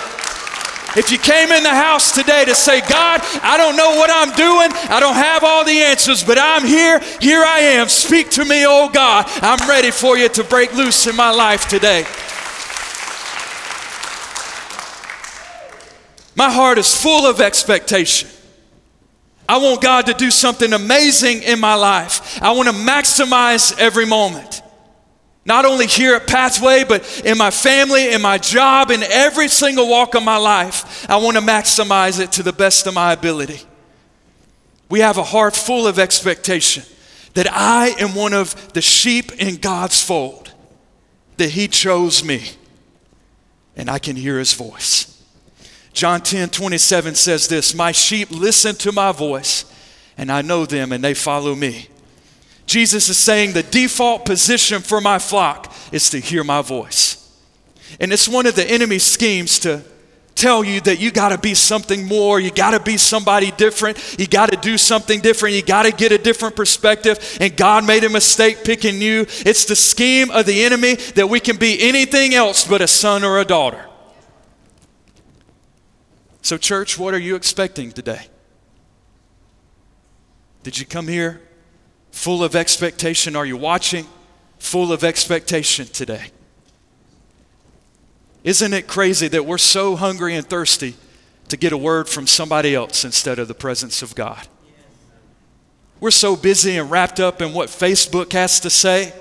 If 0.96 1.10
you 1.10 1.18
came 1.18 1.52
in 1.52 1.64
the 1.64 1.74
house 1.74 2.12
today 2.12 2.46
to 2.46 2.54
say, 2.54 2.82
God, 2.82 3.20
I 3.42 3.58
don't 3.58 3.76
know 3.76 3.98
what 3.98 4.12
I'm 4.14 4.30
doing, 4.36 4.70
I 4.92 5.00
don't 5.00 5.16
have 5.16 5.44
all 5.44 5.66
the 5.66 5.82
answers, 5.82 6.24
but 6.24 6.38
I'm 6.38 6.66
here, 6.66 7.00
here 7.20 7.44
I 7.44 7.60
am. 7.82 7.90
Speak 7.90 8.30
to 8.32 8.46
me, 8.46 8.64
oh 8.68 8.90
God. 8.90 9.26
I'm 9.42 9.68
ready 9.68 9.90
for 9.90 10.18
you 10.18 10.30
to 10.30 10.44
break 10.44 10.72
loose 10.74 11.08
in 11.08 11.16
my 11.16 11.32
life 11.32 11.68
today. 11.68 12.06
My 16.36 16.50
heart 16.50 16.78
is 16.78 17.00
full 17.00 17.26
of 17.26 17.42
expectation. 17.42 18.30
I 19.48 19.58
want 19.58 19.82
God 19.82 20.06
to 20.08 20.14
do 20.14 20.32
something 20.32 20.74
amazing 20.74 21.44
in 21.44 21.60
my 21.60 21.76
life. 21.76 22.42
I 22.42 22.52
want 22.52 22.70
to 22.70 22.76
maximize 22.76 23.78
every 23.78 24.06
moment. 24.06 24.62
Not 25.46 25.66
only 25.66 25.88
here 25.88 26.16
at 26.16 26.28
Pathway, 26.28 26.86
but 26.86 27.22
in 27.26 27.38
my 27.38 27.52
family, 27.52 28.14
in 28.14 28.22
my 28.22 28.38
job, 28.38 28.90
in 28.92 29.04
every 29.04 29.50
single 29.50 29.90
walk 29.90 30.16
of 30.16 30.24
my 30.24 30.38
life. 30.38 31.10
I 31.10 31.18
want 31.18 31.36
to 31.36 31.44
maximize 31.44 32.20
it 32.22 32.32
to 32.34 32.44
the 32.44 32.54
best 32.54 32.88
of 32.88 32.94
my 32.94 33.12
ability. 33.12 33.62
We 34.90 35.02
have 35.02 35.18
a 35.18 35.24
heart 35.24 35.56
full 35.56 35.86
of 35.86 36.00
expectation 36.00 36.84
that 37.34 37.48
I 37.52 37.90
am 38.00 38.16
one 38.16 38.34
of 38.34 38.74
the 38.74 38.82
sheep 38.82 39.34
in 39.34 39.58
God's 39.58 40.02
fold, 40.02 40.54
that 41.38 41.50
He 41.50 41.68
chose 41.68 42.24
me, 42.24 42.52
and 43.76 43.90
I 43.90 44.00
can 44.00 44.16
hear 44.16 44.40
His 44.40 44.54
voice. 44.54 45.13
John 45.94 46.22
10 46.22 46.50
27 46.50 47.16
says 47.16 47.48
this 47.48 47.74
My 47.74 47.92
sheep 47.92 48.32
listen 48.32 48.76
to 48.78 48.92
my 48.92 49.12
voice, 49.12 49.66
and 50.18 50.32
I 50.32 50.42
know 50.42 50.66
them, 50.66 50.92
and 50.92 51.04
they 51.04 51.14
follow 51.14 51.56
me. 51.56 51.88
Jesus 52.66 53.10
is 53.10 53.18
saying 53.18 53.54
the 53.54 53.64
default 53.64 54.26
position 54.26 54.82
for 54.82 55.00
my 55.00 55.20
flock 55.20 55.74
is 55.92 56.10
to 56.10 56.20
hear 56.20 56.44
my 56.44 56.62
voice. 56.62 57.20
And 58.00 58.12
it's 58.12 58.28
one 58.28 58.48
of 58.48 58.56
the 58.56 58.66
enemy's 58.70 59.04
schemes 59.04 59.60
to 59.60 59.84
tell 60.36 60.64
you 60.64 60.82
that 60.82 61.00
you 61.00 61.12
got 61.12 61.30
to 61.30 61.38
be 61.38 61.54
something 61.54 62.08
more, 62.08 62.40
you 62.40 62.50
got 62.50 62.72
to 62.72 62.80
be 62.80 62.98
somebody 62.98 63.52
different, 63.52 64.16
you 64.18 64.26
got 64.26 64.52
to 64.52 64.58
do 64.58 64.80
something 64.80 65.22
different, 65.22 65.56
you 65.56 65.62
got 65.62 65.84
to 65.84 65.92
get 65.92 66.12
a 66.12 66.18
different 66.18 66.56
perspective, 66.56 67.38
and 67.40 67.56
God 67.56 67.86
made 67.86 68.04
a 68.04 68.10
mistake 68.10 68.64
picking 68.64 69.00
you. 69.00 69.28
It's 69.46 69.66
the 69.66 69.76
scheme 69.76 70.32
of 70.32 70.48
the 70.48 70.64
enemy 70.64 70.96
that 71.16 71.30
we 71.30 71.40
can 71.40 71.58
be 71.58 71.80
anything 71.82 72.34
else 72.34 72.68
but 72.68 72.82
a 72.82 72.88
son 72.88 73.24
or 73.24 73.40
a 73.40 73.46
daughter. 73.46 73.86
So, 76.44 76.58
church, 76.58 77.00
what 77.00 77.14
are 77.14 77.20
you 77.20 77.36
expecting 77.36 77.92
today? 77.94 78.28
Did 80.62 80.78
you 80.78 80.86
come 80.86 81.08
here 81.08 81.42
full 82.12 82.44
of 82.44 82.54
expectation? 82.54 83.38
Are 83.38 83.46
you 83.46 83.56
watching 83.56 84.06
full 84.60 84.92
of 84.92 85.06
expectation 85.06 85.86
today? 85.88 86.28
Isn't 88.44 88.74
it 88.74 88.88
crazy 88.88 89.30
that 89.30 89.46
we're 89.46 89.58
so 89.58 89.96
hungry 89.96 90.36
and 90.36 90.46
thirsty 90.46 90.96
to 91.48 91.56
get 91.56 91.72
a 91.72 91.78
word 91.78 92.10
from 92.10 92.28
somebody 92.28 92.76
else 92.76 93.06
instead 93.06 93.40
of 93.40 93.48
the 93.48 93.54
presence 93.54 94.02
of 94.02 94.14
God? 94.14 94.46
We're 96.02 96.12
so 96.12 96.36
busy 96.36 96.78
and 96.78 96.92
wrapped 96.92 97.22
up 97.22 97.42
in 97.42 97.54
what 97.54 97.70
Facebook 97.70 98.34
has 98.34 98.60
to 98.60 98.70
say 98.70 99.14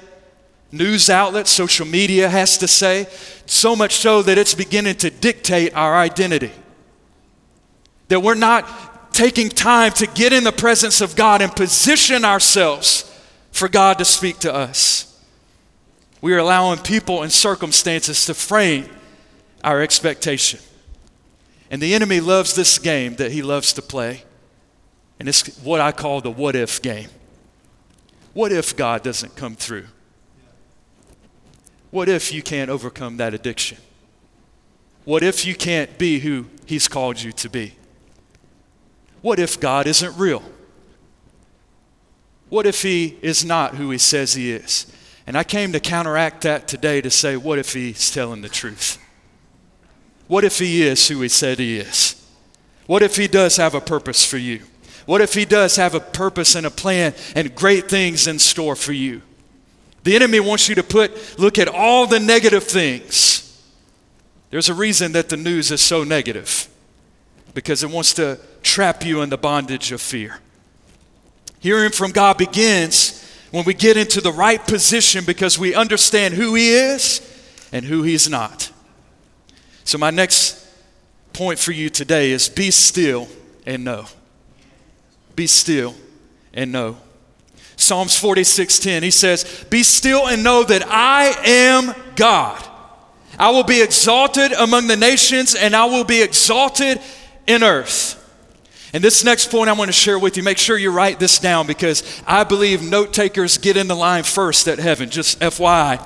news 0.72 1.08
outlets, 1.10 1.52
social 1.52 1.86
media 1.86 2.28
has 2.28 2.58
to 2.58 2.66
say, 2.66 3.06
so 3.46 3.76
much 3.76 3.96
so 3.96 4.22
that 4.22 4.38
it's 4.38 4.54
beginning 4.54 4.96
to 4.96 5.10
dictate 5.10 5.72
our 5.76 5.94
identity. 5.94 6.50
That 8.08 8.20
we're 8.20 8.34
not 8.34 9.12
taking 9.14 9.48
time 9.48 9.92
to 9.92 10.06
get 10.06 10.32
in 10.32 10.44
the 10.44 10.52
presence 10.52 11.00
of 11.00 11.16
God 11.16 11.42
and 11.42 11.54
position 11.54 12.24
ourselves 12.24 13.08
for 13.50 13.68
God 13.68 13.98
to 13.98 14.04
speak 14.04 14.38
to 14.40 14.52
us. 14.52 15.08
We 16.20 16.32
are 16.34 16.38
allowing 16.38 16.78
people 16.78 17.22
and 17.22 17.32
circumstances 17.32 18.24
to 18.26 18.34
frame 18.34 18.88
our 19.64 19.80
expectation. 19.80 20.60
And 21.70 21.80
the 21.80 21.94
enemy 21.94 22.20
loves 22.20 22.54
this 22.54 22.78
game 22.78 23.16
that 23.16 23.32
he 23.32 23.42
loves 23.42 23.72
to 23.74 23.82
play. 23.82 24.24
And 25.18 25.28
it's 25.28 25.58
what 25.58 25.80
I 25.80 25.92
call 25.92 26.20
the 26.20 26.30
what 26.30 26.56
if 26.56 26.80
game. 26.82 27.08
What 28.34 28.52
if 28.52 28.76
God 28.76 29.02
doesn't 29.02 29.36
come 29.36 29.56
through? 29.56 29.86
What 31.90 32.08
if 32.08 32.32
you 32.32 32.42
can't 32.42 32.70
overcome 32.70 33.18
that 33.18 33.34
addiction? 33.34 33.78
What 35.04 35.22
if 35.22 35.44
you 35.44 35.54
can't 35.54 35.98
be 35.98 36.20
who 36.20 36.46
He's 36.64 36.88
called 36.88 37.20
you 37.20 37.32
to 37.32 37.50
be? 37.50 37.74
What 39.22 39.38
if 39.38 39.58
God 39.58 39.86
isn't 39.86 40.18
real? 40.18 40.42
What 42.48 42.66
if 42.66 42.82
He 42.82 43.16
is 43.22 43.44
not 43.44 43.76
who 43.76 43.90
He 43.90 43.98
says 43.98 44.34
He 44.34 44.52
is? 44.52 44.86
And 45.26 45.38
I 45.38 45.44
came 45.44 45.72
to 45.72 45.80
counteract 45.80 46.42
that 46.42 46.68
today 46.68 47.00
to 47.00 47.10
say, 47.10 47.36
what 47.36 47.58
if 47.58 47.72
He's 47.72 48.10
telling 48.10 48.42
the 48.42 48.48
truth? 48.48 48.98
What 50.26 50.44
if 50.44 50.58
He 50.58 50.82
is 50.82 51.08
who 51.08 51.20
He 51.20 51.28
said 51.28 51.58
He 51.58 51.78
is? 51.78 52.16
What 52.86 53.02
if 53.02 53.16
He 53.16 53.28
does 53.28 53.56
have 53.56 53.74
a 53.74 53.80
purpose 53.80 54.26
for 54.26 54.38
you? 54.38 54.60
What 55.06 55.20
if 55.20 55.34
He 55.34 55.44
does 55.44 55.76
have 55.76 55.94
a 55.94 56.00
purpose 56.00 56.56
and 56.56 56.66
a 56.66 56.70
plan 56.70 57.14
and 57.36 57.54
great 57.54 57.88
things 57.88 58.26
in 58.26 58.38
store 58.40 58.76
for 58.76 58.92
you? 58.92 59.22
The 60.02 60.16
enemy 60.16 60.40
wants 60.40 60.68
you 60.68 60.74
to 60.74 60.82
put, 60.82 61.38
look 61.38 61.58
at 61.58 61.68
all 61.68 62.08
the 62.08 62.18
negative 62.18 62.64
things. 62.64 63.38
There's 64.50 64.68
a 64.68 64.74
reason 64.74 65.12
that 65.12 65.28
the 65.28 65.36
news 65.36 65.70
is 65.70 65.80
so 65.80 66.02
negative 66.02 66.68
because 67.54 67.82
it 67.82 67.90
wants 67.90 68.14
to 68.14 68.38
trap 68.62 69.04
you 69.04 69.22
in 69.22 69.30
the 69.30 69.36
bondage 69.36 69.92
of 69.92 70.00
fear. 70.00 70.38
Hearing 71.60 71.90
from 71.90 72.10
God 72.10 72.38
begins 72.38 73.18
when 73.50 73.64
we 73.64 73.74
get 73.74 73.96
into 73.96 74.20
the 74.20 74.32
right 74.32 74.64
position 74.66 75.24
because 75.24 75.58
we 75.58 75.74
understand 75.74 76.34
who 76.34 76.54
He 76.54 76.70
is 76.70 77.20
and 77.72 77.84
who 77.84 78.02
He's 78.02 78.28
not. 78.28 78.70
So, 79.84 79.98
my 79.98 80.10
next 80.10 80.66
point 81.32 81.58
for 81.58 81.72
you 81.72 81.88
today 81.88 82.30
is 82.30 82.48
be 82.48 82.70
still 82.70 83.28
and 83.66 83.84
know. 83.84 84.06
Be 85.36 85.46
still 85.46 85.94
and 86.52 86.72
know. 86.72 86.96
Psalms 87.76 88.18
46:10. 88.18 89.02
He 89.02 89.10
says, 89.10 89.44
"Be 89.70 89.82
still 89.82 90.26
and 90.28 90.42
know 90.42 90.64
that 90.64 90.86
I 90.88 91.36
am 91.44 91.94
God. 92.16 92.62
I 93.38 93.50
will 93.50 93.64
be 93.64 93.80
exalted 93.80 94.52
among 94.52 94.86
the 94.86 94.96
nations 94.96 95.54
and 95.54 95.74
I 95.74 95.86
will 95.86 96.04
be 96.04 96.22
exalted 96.22 97.00
in 97.46 97.62
earth." 97.62 98.16
And 98.94 99.02
this 99.02 99.24
next 99.24 99.50
point 99.50 99.70
I 99.70 99.72
want 99.72 99.88
to 99.88 99.92
share 99.92 100.18
with 100.18 100.36
you, 100.36 100.42
make 100.42 100.58
sure 100.58 100.76
you 100.76 100.90
write 100.90 101.18
this 101.18 101.38
down 101.38 101.66
because 101.66 102.02
I 102.26 102.44
believe 102.44 102.82
note 102.82 103.14
takers 103.14 103.56
get 103.56 103.76
in 103.76 103.88
the 103.88 103.96
line 103.96 104.24
first 104.24 104.68
at 104.68 104.78
heaven. 104.78 105.08
Just 105.08 105.40
FYI. 105.40 105.98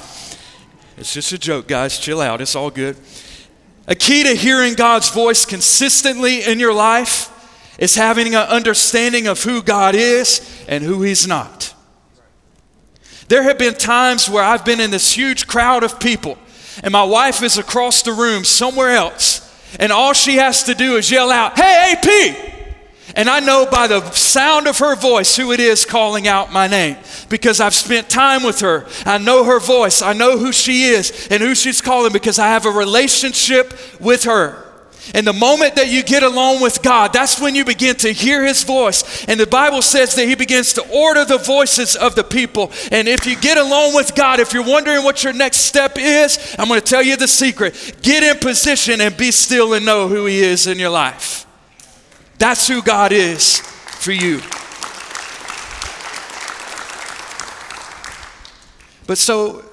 It's 0.96 1.12
just 1.12 1.33
a 1.33 1.38
joke, 1.38 1.66
guys. 1.66 1.99
Chill 1.99 2.20
out. 2.20 2.40
It's 2.40 2.55
all 2.55 2.70
good. 2.70 2.96
A 3.88 3.94
key 3.94 4.22
to 4.22 4.35
hearing 4.35 4.75
God's 4.75 5.11
voice 5.11 5.44
consistently 5.44 6.44
in 6.44 6.59
your 6.59 6.72
life 6.72 7.31
is 7.79 7.96
having 7.96 8.35
an 8.35 8.49
understanding 8.49 9.27
of 9.27 9.42
who 9.42 9.62
God 9.62 9.94
is 9.94 10.40
and 10.68 10.83
who 10.83 11.03
He's 11.03 11.27
not. 11.27 11.75
There 13.29 13.42
have 13.42 13.59
been 13.59 13.75
times 13.75 14.29
where 14.29 14.42
I've 14.42 14.64
been 14.64 14.81
in 14.81 14.90
this 14.90 15.12
huge 15.12 15.46
crowd 15.46 15.83
of 15.83 16.01
people, 16.01 16.38
and 16.83 16.92
my 16.92 17.05
wife 17.05 17.42
is 17.42 17.59
across 17.59 18.03
the 18.03 18.12
room 18.12 18.44
somewhere 18.44 18.90
else, 18.90 19.40
and 19.79 19.92
all 19.92 20.12
she 20.12 20.37
has 20.37 20.64
to 20.64 20.74
do 20.74 20.96
is 20.96 21.11
yell 21.11 21.31
out, 21.31 21.57
Hey, 21.59 21.94
AP! 21.96 22.57
And 23.14 23.31
I 23.31 23.40
know 23.40 23.66
by 23.70 23.87
the 23.87 24.11
sound 24.11 24.66
of 24.66 24.79
her 24.79 24.94
voice 24.94 25.37
who 25.37 25.52
it 25.52 25.61
is 25.61 25.87
calling 25.87 26.29
out 26.29 26.52
my 26.52 26.66
name 26.66 26.96
because 27.31 27.61
I've 27.61 27.74
spent 27.74 28.11
time 28.11 28.42
with 28.42 28.61
her. 28.61 28.87
I 29.07 29.16
know 29.16 29.44
her 29.44 29.59
voice. 29.59 30.02
I 30.02 30.12
know 30.12 30.37
who 30.37 30.52
she 30.52 30.85
is 30.85 31.29
and 31.31 31.42
who 31.42 31.55
she's 31.55 31.81
calling 31.81 32.12
because 32.12 32.38
I 32.38 32.48
have 32.48 32.66
a 32.66 32.70
relationship 32.70 33.72
with 34.00 34.24
her. 34.24 34.65
And 35.14 35.26
the 35.26 35.32
moment 35.32 35.76
that 35.76 35.88
you 35.88 36.02
get 36.02 36.22
alone 36.22 36.60
with 36.62 36.82
God, 36.82 37.12
that's 37.12 37.40
when 37.40 37.54
you 37.54 37.64
begin 37.64 37.96
to 37.96 38.12
hear 38.12 38.44
His 38.44 38.62
voice. 38.62 39.24
And 39.26 39.38
the 39.38 39.46
Bible 39.46 39.82
says 39.82 40.14
that 40.14 40.26
He 40.26 40.34
begins 40.34 40.72
to 40.74 40.88
order 40.90 41.24
the 41.24 41.38
voices 41.38 41.96
of 41.96 42.14
the 42.14 42.24
people. 42.24 42.72
And 42.90 43.08
if 43.08 43.26
you 43.26 43.36
get 43.36 43.58
alone 43.58 43.94
with 43.94 44.14
God, 44.14 44.40
if 44.40 44.52
you're 44.52 44.64
wondering 44.64 45.04
what 45.04 45.24
your 45.24 45.32
next 45.32 45.58
step 45.58 45.96
is, 45.98 46.56
I'm 46.58 46.68
going 46.68 46.80
to 46.80 46.86
tell 46.86 47.02
you 47.02 47.16
the 47.16 47.28
secret. 47.28 47.96
Get 48.02 48.22
in 48.22 48.40
position 48.40 49.00
and 49.00 49.16
be 49.16 49.30
still 49.30 49.74
and 49.74 49.84
know 49.84 50.08
who 50.08 50.26
He 50.26 50.40
is 50.40 50.66
in 50.66 50.78
your 50.78 50.90
life. 50.90 51.46
That's 52.38 52.68
who 52.68 52.82
God 52.82 53.12
is 53.12 53.60
for 53.60 54.12
you. 54.12 54.40
But 59.06 59.18
so 59.18 59.64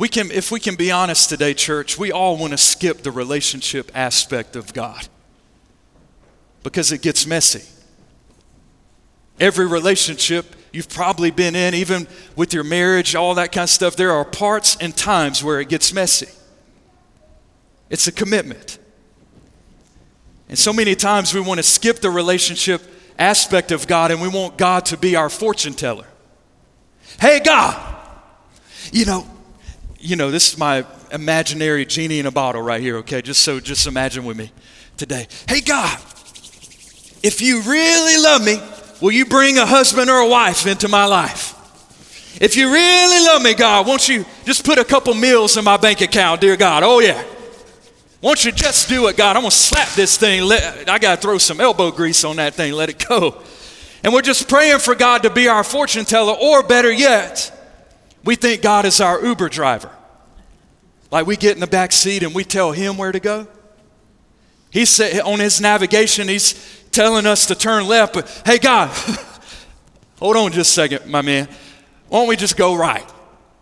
we 0.00 0.08
can, 0.08 0.30
if 0.30 0.50
we 0.50 0.58
can 0.58 0.76
be 0.76 0.90
honest 0.90 1.28
today, 1.28 1.52
church, 1.52 1.98
we 1.98 2.10
all 2.10 2.38
want 2.38 2.52
to 2.52 2.56
skip 2.56 3.02
the 3.02 3.10
relationship 3.10 3.92
aspect 3.94 4.56
of 4.56 4.72
God 4.72 5.08
because 6.62 6.90
it 6.90 7.02
gets 7.02 7.26
messy. 7.26 7.68
Every 9.38 9.66
relationship 9.66 10.56
you've 10.72 10.88
probably 10.88 11.30
been 11.30 11.54
in, 11.54 11.74
even 11.74 12.08
with 12.34 12.54
your 12.54 12.64
marriage, 12.64 13.14
all 13.14 13.34
that 13.34 13.52
kind 13.52 13.64
of 13.64 13.68
stuff, 13.68 13.94
there 13.94 14.12
are 14.12 14.24
parts 14.24 14.74
and 14.80 14.96
times 14.96 15.44
where 15.44 15.60
it 15.60 15.68
gets 15.68 15.92
messy. 15.92 16.30
It's 17.90 18.06
a 18.06 18.12
commitment. 18.12 18.78
And 20.48 20.58
so 20.58 20.72
many 20.72 20.94
times 20.94 21.34
we 21.34 21.40
want 21.40 21.58
to 21.58 21.62
skip 21.62 21.98
the 21.98 22.08
relationship 22.08 22.80
aspect 23.18 23.70
of 23.70 23.86
God 23.86 24.12
and 24.12 24.22
we 24.22 24.28
want 24.28 24.56
God 24.56 24.86
to 24.86 24.96
be 24.96 25.14
our 25.14 25.28
fortune 25.28 25.74
teller. 25.74 26.06
Hey, 27.20 27.40
God, 27.44 27.78
you 28.92 29.04
know, 29.04 29.26
you 30.00 30.16
know, 30.16 30.30
this 30.30 30.52
is 30.52 30.58
my 30.58 30.84
imaginary 31.12 31.84
genie 31.84 32.18
in 32.18 32.26
a 32.26 32.30
bottle 32.30 32.62
right 32.62 32.80
here, 32.80 32.96
okay? 32.98 33.22
Just 33.22 33.42
so, 33.42 33.60
just 33.60 33.86
imagine 33.86 34.24
with 34.24 34.36
me 34.36 34.50
today. 34.96 35.28
Hey, 35.46 35.60
God, 35.60 35.98
if 37.22 37.40
you 37.40 37.60
really 37.62 38.22
love 38.22 38.42
me, 38.44 38.60
will 39.00 39.12
you 39.12 39.26
bring 39.26 39.58
a 39.58 39.66
husband 39.66 40.08
or 40.10 40.18
a 40.18 40.28
wife 40.28 40.66
into 40.66 40.88
my 40.88 41.04
life? 41.04 41.56
If 42.40 42.56
you 42.56 42.72
really 42.72 43.26
love 43.26 43.42
me, 43.42 43.54
God, 43.54 43.86
won't 43.86 44.08
you 44.08 44.24
just 44.44 44.64
put 44.64 44.78
a 44.78 44.84
couple 44.84 45.12
meals 45.14 45.56
in 45.56 45.64
my 45.64 45.76
bank 45.76 46.00
account, 46.00 46.40
dear 46.40 46.56
God? 46.56 46.82
Oh, 46.82 47.00
yeah. 47.00 47.22
Won't 48.22 48.44
you 48.44 48.52
just 48.52 48.88
do 48.88 49.08
it, 49.08 49.16
God? 49.16 49.36
I'm 49.36 49.42
going 49.42 49.50
to 49.50 49.56
slap 49.56 49.88
this 49.90 50.16
thing. 50.16 50.42
Let, 50.42 50.88
I 50.88 50.98
got 50.98 51.16
to 51.16 51.20
throw 51.20 51.38
some 51.38 51.60
elbow 51.60 51.90
grease 51.90 52.24
on 52.24 52.36
that 52.36 52.54
thing, 52.54 52.72
let 52.72 52.88
it 52.88 53.04
go. 53.06 53.42
And 54.02 54.12
we're 54.14 54.22
just 54.22 54.48
praying 54.48 54.78
for 54.78 54.94
God 54.94 55.24
to 55.24 55.30
be 55.30 55.48
our 55.48 55.64
fortune 55.64 56.04
teller, 56.04 56.32
or 56.32 56.62
better 56.62 56.90
yet, 56.90 57.52
we 58.24 58.36
think 58.36 58.62
God 58.62 58.84
is 58.84 59.00
our 59.00 59.24
Uber 59.24 59.48
driver. 59.48 59.90
Like 61.10 61.26
we 61.26 61.36
get 61.36 61.54
in 61.54 61.60
the 61.60 61.66
back 61.66 61.92
seat 61.92 62.22
and 62.22 62.34
we 62.34 62.44
tell 62.44 62.72
him 62.72 62.96
where 62.96 63.12
to 63.12 63.20
go. 63.20 63.48
He's 64.70 65.00
on 65.00 65.40
his 65.40 65.60
navigation, 65.60 66.28
he's 66.28 66.54
telling 66.92 67.26
us 67.26 67.46
to 67.46 67.54
turn 67.54 67.86
left, 67.86 68.14
but 68.14 68.42
hey, 68.46 68.58
God, 68.58 68.88
hold 70.18 70.36
on 70.36 70.52
just 70.52 70.70
a 70.70 70.74
second, 70.74 71.10
my 71.10 71.22
man. 71.22 71.48
Why 72.08 72.18
don't 72.20 72.28
we 72.28 72.36
just 72.36 72.56
go 72.56 72.74
right? 72.74 73.08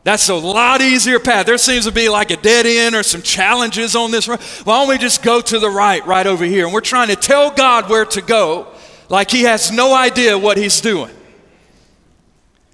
That's 0.04 0.28
a 0.28 0.34
lot 0.34 0.80
easier 0.80 1.18
path. 1.18 1.46
There 1.46 1.58
seems 1.58 1.84
to 1.84 1.92
be 1.92 2.08
like 2.08 2.30
a 2.30 2.36
dead 2.36 2.64
end 2.66 2.94
or 2.94 3.02
some 3.02 3.20
challenges 3.20 3.94
on 3.94 4.10
this 4.10 4.26
road. 4.28 4.40
Why 4.64 4.80
don't 4.80 4.88
we 4.88 4.96
just 4.96 5.22
go 5.22 5.40
to 5.40 5.58
the 5.58 5.68
right, 5.68 6.06
right 6.06 6.26
over 6.26 6.44
here? 6.44 6.64
And 6.64 6.72
we're 6.72 6.80
trying 6.80 7.08
to 7.08 7.16
tell 7.16 7.50
God 7.50 7.90
where 7.90 8.06
to 8.06 8.22
go, 8.22 8.68
like 9.10 9.30
He 9.30 9.42
has 9.42 9.70
no 9.70 9.94
idea 9.94 10.38
what 10.38 10.56
He's 10.56 10.80
doing. 10.80 11.10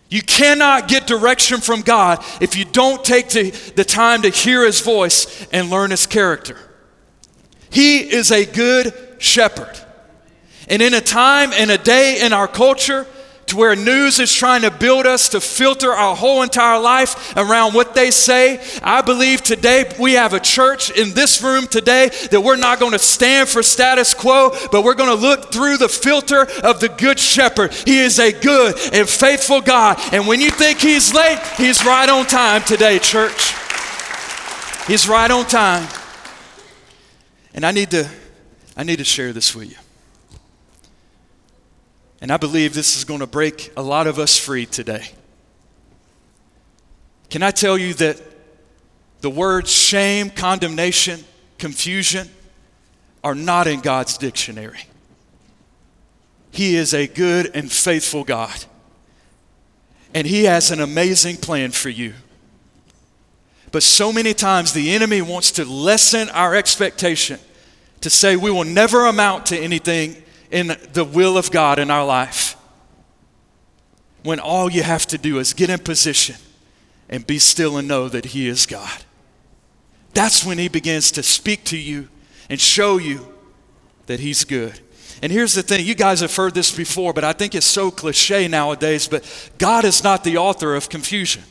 You 0.09 0.23
cannot 0.23 0.89
get 0.89 1.07
direction 1.07 1.61
from 1.61 1.81
God 1.81 2.25
if 2.41 2.57
you 2.57 2.65
don't 2.65 3.03
take 3.05 3.31
the 3.31 3.85
time 3.85 4.23
to 4.23 4.31
hear 4.31 4.65
His 4.65 4.81
voice 4.81 5.47
and 5.53 5.71
learn 5.71 5.91
His 5.91 6.07
character. 6.07 6.57
He 7.71 7.99
is 7.99 8.31
a 8.31 8.45
good 8.45 8.95
shepherd. 9.19 9.79
And 10.69 10.81
in 10.81 10.95
a 10.95 11.01
time 11.01 11.53
and 11.53 11.71
a 11.71 11.79
day 11.79 12.21
in 12.25 12.33
our 12.33 12.49
culture 12.49 13.07
where 13.55 13.77
news 13.77 14.19
is 14.19 14.33
trying 14.33 14.63
to 14.63 14.71
build 14.71 15.07
us 15.07 15.29
to 15.31 15.41
filter 15.41 15.93
our 15.93 16.17
whole 16.17 16.43
entire 16.43 16.79
life 16.79 17.37
around 17.37 17.75
what 17.75 17.95
they 17.95 18.11
say. 18.11 18.61
I 18.83 19.03
believe 19.03 19.43
today 19.43 19.85
we 19.99 20.15
have 20.15 20.33
a 20.33 20.41
church 20.41 20.91
in 20.91 21.15
this 21.15 21.43
room 21.43 21.67
today 21.67 22.11
that 22.31 22.41
we're 22.41 22.57
not 22.57 22.81
going 22.81 22.93
to 22.93 22.99
stand 22.99 23.49
for 23.49 23.63
status 23.63 24.15
quo, 24.15 24.51
but 24.71 24.85
we're 24.85 24.95
going 24.95 25.17
to 25.17 25.23
look 25.23 25.53
through 25.53 25.77
the 25.77 25.89
filter 25.89 26.43
of 26.63 26.81
the 26.81 26.89
Good 26.89 27.19
Shepherd. 27.19 27.73
He 27.73 27.99
is 27.99 28.19
a 28.19 28.33
good 28.33 28.75
and 28.93 29.09
faithful 29.09 29.61
God. 29.61 29.99
And 30.13 30.27
when 30.27 30.41
you 30.41 30.51
think 30.51 30.81
He's 30.81 31.15
late, 31.15 31.39
He's 31.57 31.85
right 31.85 32.09
on 32.09 32.27
time 32.27 32.63
today, 32.63 32.99
church. 32.99 33.55
He's 34.87 35.09
right 35.09 35.31
on 35.31 35.47
time. 35.47 35.89
And 37.55 37.65
I 37.65 37.71
need 37.71 37.91
to, 37.93 38.09
I 38.77 38.83
need 38.83 38.97
to 38.97 39.05
share 39.05 39.33
this 39.33 39.55
with 39.55 39.71
you. 39.71 39.84
And 42.25 42.33
I 42.33 42.39
believe 42.39 42.73
this 42.73 42.97
is 42.97 43.05
going 43.05 43.21
to 43.21 43.27
break 43.27 43.71
a 43.77 43.83
lot 43.83 44.07
of 44.07 44.19
us 44.19 44.39
free 44.39 44.65
today. 44.65 45.11
Can 47.29 47.43
I 47.43 47.51
tell 47.51 47.77
you 47.77 47.93
that 47.93 48.19
the 49.21 49.29
words 49.29 49.71
shame, 49.71 50.31
condemnation, 50.31 51.23
confusion 51.59 52.31
are 53.23 53.35
not 53.35 53.67
in 53.67 53.81
God's 53.81 54.17
dictionary? 54.17 54.87
He 56.51 56.77
is 56.77 56.95
a 56.95 57.07
good 57.07 57.51
and 57.55 57.71
faithful 57.71 58.25
God. 58.25 58.65
And 60.15 60.27
He 60.27 60.45
has 60.45 60.71
an 60.71 60.81
amazing 60.81 61.37
plan 61.37 61.73
for 61.73 61.91
you. 61.91 62.15
But 63.71 63.83
so 63.83 64.15
many 64.15 64.33
times 64.33 64.73
the 64.73 64.95
enemy 64.95 65.21
wants 65.21 65.51
to 65.51 65.67
lessen 65.67 66.31
our 66.31 66.55
expectation 66.55 67.39
to 68.01 68.09
say 68.09 68.35
we 68.35 68.51
will 68.51 68.65
never 68.65 69.05
amount 69.05 69.45
to 69.49 69.59
anything 69.59 70.23
in 70.55 70.77
the 70.93 71.05
will 71.05 71.37
of 71.37 71.51
God 71.51 71.81
in 71.81 71.91
our 71.91 72.07
life. 72.07 72.57
When 74.23 74.39
all 74.39 74.71
you 74.71 74.85
have 74.85 75.05
to 75.09 75.19
do 75.19 75.41
is 75.41 75.53
get 75.53 75.69
in 75.69 75.81
position 75.81 76.37
and 77.09 77.27
be 77.27 77.41
still 77.41 77.77
and 77.77 77.89
know 77.89 78.09
that 78.09 78.27
He 78.27 78.47
is 78.47 78.65
God. 78.65 79.03
That's 80.15 80.47
when 80.47 80.59
He 80.59 80.69
begins 80.69 81.11
to 81.13 81.25
speak 81.25 81.65
to 81.65 81.77
you 81.77 82.09
and 82.49 82.61
show 82.61 82.99
you 82.99 83.35
that 84.07 84.21
He's 84.21 84.45
good. 84.45 84.79
And 85.23 85.33
here's 85.33 85.55
the 85.55 85.63
thing 85.63 85.85
you 85.85 85.97
guys 85.97 86.21
have 86.21 86.35
heard 86.35 86.55
this 86.55 86.71
before, 86.75 87.13
but 87.13 87.25
I 87.25 87.33
think 87.33 87.57
it's 87.57 87.67
so 87.67 87.91
cliche 87.91 88.47
nowadays. 88.47 89.09
But 89.09 89.51
God 89.59 89.85
is 89.85 90.05
not 90.05 90.23
the 90.23 90.37
author 90.37 90.77
of 90.77 90.89
confusion. 90.89 91.43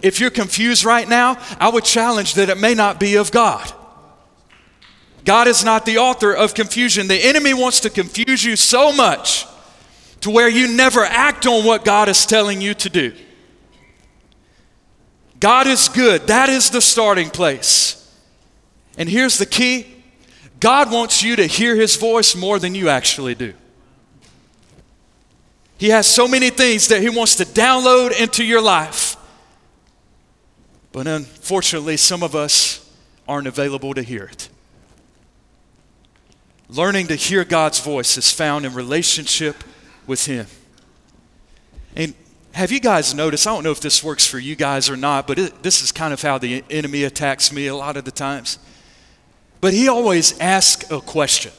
If 0.00 0.20
you're 0.20 0.30
confused 0.30 0.84
right 0.84 1.06
now, 1.06 1.36
I 1.58 1.68
would 1.68 1.84
challenge 1.84 2.32
that 2.34 2.48
it 2.48 2.56
may 2.56 2.74
not 2.74 2.98
be 2.98 3.16
of 3.16 3.30
God. 3.30 3.70
God 5.24 5.48
is 5.48 5.64
not 5.64 5.84
the 5.84 5.98
author 5.98 6.32
of 6.32 6.54
confusion. 6.54 7.08
The 7.08 7.16
enemy 7.16 7.54
wants 7.54 7.80
to 7.80 7.90
confuse 7.90 8.44
you 8.44 8.56
so 8.56 8.92
much 8.92 9.46
to 10.20 10.30
where 10.30 10.48
you 10.48 10.68
never 10.68 11.04
act 11.04 11.46
on 11.46 11.64
what 11.64 11.84
God 11.84 12.08
is 12.08 12.26
telling 12.26 12.60
you 12.60 12.74
to 12.74 12.88
do. 12.88 13.12
God 15.38 15.66
is 15.66 15.88
good. 15.88 16.26
That 16.26 16.48
is 16.48 16.70
the 16.70 16.80
starting 16.80 17.30
place. 17.30 17.96
And 18.98 19.08
here's 19.08 19.38
the 19.38 19.46
key 19.46 19.86
God 20.58 20.92
wants 20.92 21.22
you 21.22 21.36
to 21.36 21.46
hear 21.46 21.74
his 21.74 21.96
voice 21.96 22.36
more 22.36 22.58
than 22.58 22.74
you 22.74 22.90
actually 22.90 23.34
do. 23.34 23.54
He 25.78 25.88
has 25.88 26.06
so 26.06 26.28
many 26.28 26.50
things 26.50 26.88
that 26.88 27.00
he 27.00 27.08
wants 27.08 27.36
to 27.36 27.44
download 27.44 28.18
into 28.20 28.44
your 28.44 28.60
life. 28.60 29.16
But 30.92 31.06
unfortunately, 31.06 31.96
some 31.96 32.22
of 32.22 32.34
us 32.34 32.86
aren't 33.26 33.46
available 33.46 33.94
to 33.94 34.02
hear 34.02 34.24
it. 34.24 34.50
Learning 36.72 37.08
to 37.08 37.16
hear 37.16 37.44
God's 37.44 37.80
voice 37.80 38.16
is 38.16 38.30
found 38.30 38.64
in 38.64 38.74
relationship 38.74 39.64
with 40.06 40.26
Him. 40.26 40.46
And 41.96 42.14
have 42.52 42.70
you 42.70 42.78
guys 42.78 43.12
noticed? 43.12 43.46
I 43.46 43.50
don't 43.50 43.64
know 43.64 43.72
if 43.72 43.80
this 43.80 44.04
works 44.04 44.24
for 44.24 44.38
you 44.38 44.54
guys 44.54 44.88
or 44.88 44.96
not, 44.96 45.26
but 45.26 45.38
it, 45.38 45.62
this 45.64 45.82
is 45.82 45.90
kind 45.90 46.12
of 46.12 46.22
how 46.22 46.38
the 46.38 46.62
enemy 46.70 47.02
attacks 47.02 47.52
me 47.52 47.66
a 47.66 47.74
lot 47.74 47.96
of 47.96 48.04
the 48.04 48.12
times. 48.12 48.58
But 49.60 49.74
he 49.74 49.88
always 49.88 50.38
asks 50.38 50.88
a 50.92 51.00
question. 51.00 51.52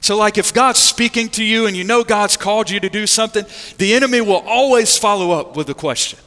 So, 0.00 0.16
like 0.16 0.38
if 0.38 0.54
God's 0.54 0.78
speaking 0.78 1.28
to 1.30 1.44
you 1.44 1.66
and 1.66 1.76
you 1.76 1.82
know 1.82 2.04
God's 2.04 2.36
called 2.36 2.70
you 2.70 2.78
to 2.80 2.88
do 2.88 3.06
something, 3.06 3.44
the 3.78 3.94
enemy 3.94 4.20
will 4.20 4.44
always 4.46 4.96
follow 4.96 5.32
up 5.32 5.56
with 5.56 5.68
a 5.70 5.74
question 5.74 6.20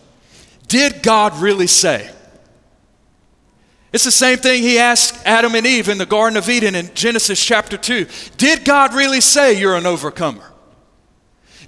Did 0.67 1.01
God 1.01 1.37
really 1.37 1.67
say? 1.67 2.11
It's 3.95 4.03
the 4.03 4.11
same 4.11 4.39
thing 4.39 4.61
he 4.61 4.77
asked 4.77 5.25
Adam 5.25 5.55
and 5.55 5.65
Eve 5.65 5.87
in 5.87 5.97
the 5.97 6.05
Garden 6.05 6.35
of 6.35 6.49
Eden 6.49 6.75
in 6.75 6.93
Genesis 6.95 7.41
chapter 7.41 7.77
2. 7.77 8.05
Did 8.35 8.65
God 8.65 8.93
really 8.93 9.21
say 9.21 9.57
you're 9.57 9.77
an 9.77 9.85
overcomer? 9.85 10.51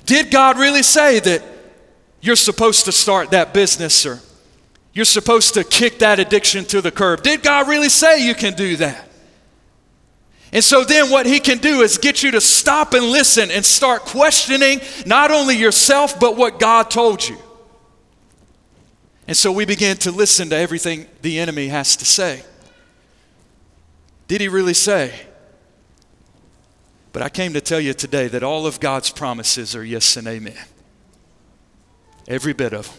Did 0.06 0.30
God 0.30 0.60
really 0.60 0.84
say 0.84 1.22
that 1.22 1.42
you're 2.20 2.36
supposed 2.36 2.84
to 2.84 2.92
start 2.92 3.32
that 3.32 3.54
business 3.54 4.06
or 4.06 4.20
you're 4.92 5.06
supposed 5.06 5.54
to 5.54 5.64
kick 5.64 6.00
that 6.00 6.20
addiction 6.20 6.66
to 6.66 6.82
the 6.82 6.92
curb. 6.92 7.24
Did 7.24 7.44
God 7.44 7.70
really 7.70 7.88
say 7.88 8.28
you 8.28 8.36
can 8.36 8.56
do 8.56 8.76
that? 8.76 9.08
And 10.52 10.62
so 10.62 10.84
then 10.84 11.10
what 11.10 11.26
he 11.28 11.40
can 11.40 11.60
do 11.60 11.80
is 11.80 11.98
get 11.98 12.24
you 12.24 12.32
to 12.32 12.42
stop 12.42 12.94
and 12.94 13.06
listen 13.06 13.52
and 13.52 13.64
start 13.64 14.02
questioning 14.02 14.82
not 15.06 15.32
only 15.32 15.56
yourself, 15.56 16.20
but 16.20 16.36
what 16.36 16.60
God 16.60 16.92
told 16.92 17.26
you. 17.26 17.38
And 19.28 19.36
so 19.36 19.52
we 19.52 19.66
begin 19.66 19.98
to 19.98 20.12
listen 20.12 20.50
to 20.50 20.56
everything 20.56 21.06
the 21.22 21.38
enemy 21.40 21.68
has 21.68 21.98
to 21.98 22.06
say. 22.06 22.44
Did 24.28 24.42
he 24.42 24.48
really 24.48 24.74
say? 24.74 25.14
But 27.12 27.22
I 27.22 27.30
came 27.30 27.54
to 27.54 27.62
tell 27.62 27.80
you 27.80 27.94
today 27.94 28.28
that 28.30 28.44
all 28.44 28.66
of 28.66 28.80
God's 28.80 29.10
promises 29.10 29.76
are 29.76 29.84
yes 29.84 30.16
and 30.18 30.28
amen. 30.28 30.58
Every 32.28 32.54
bit 32.54 32.74
of 32.74 32.88
them. 32.88 32.98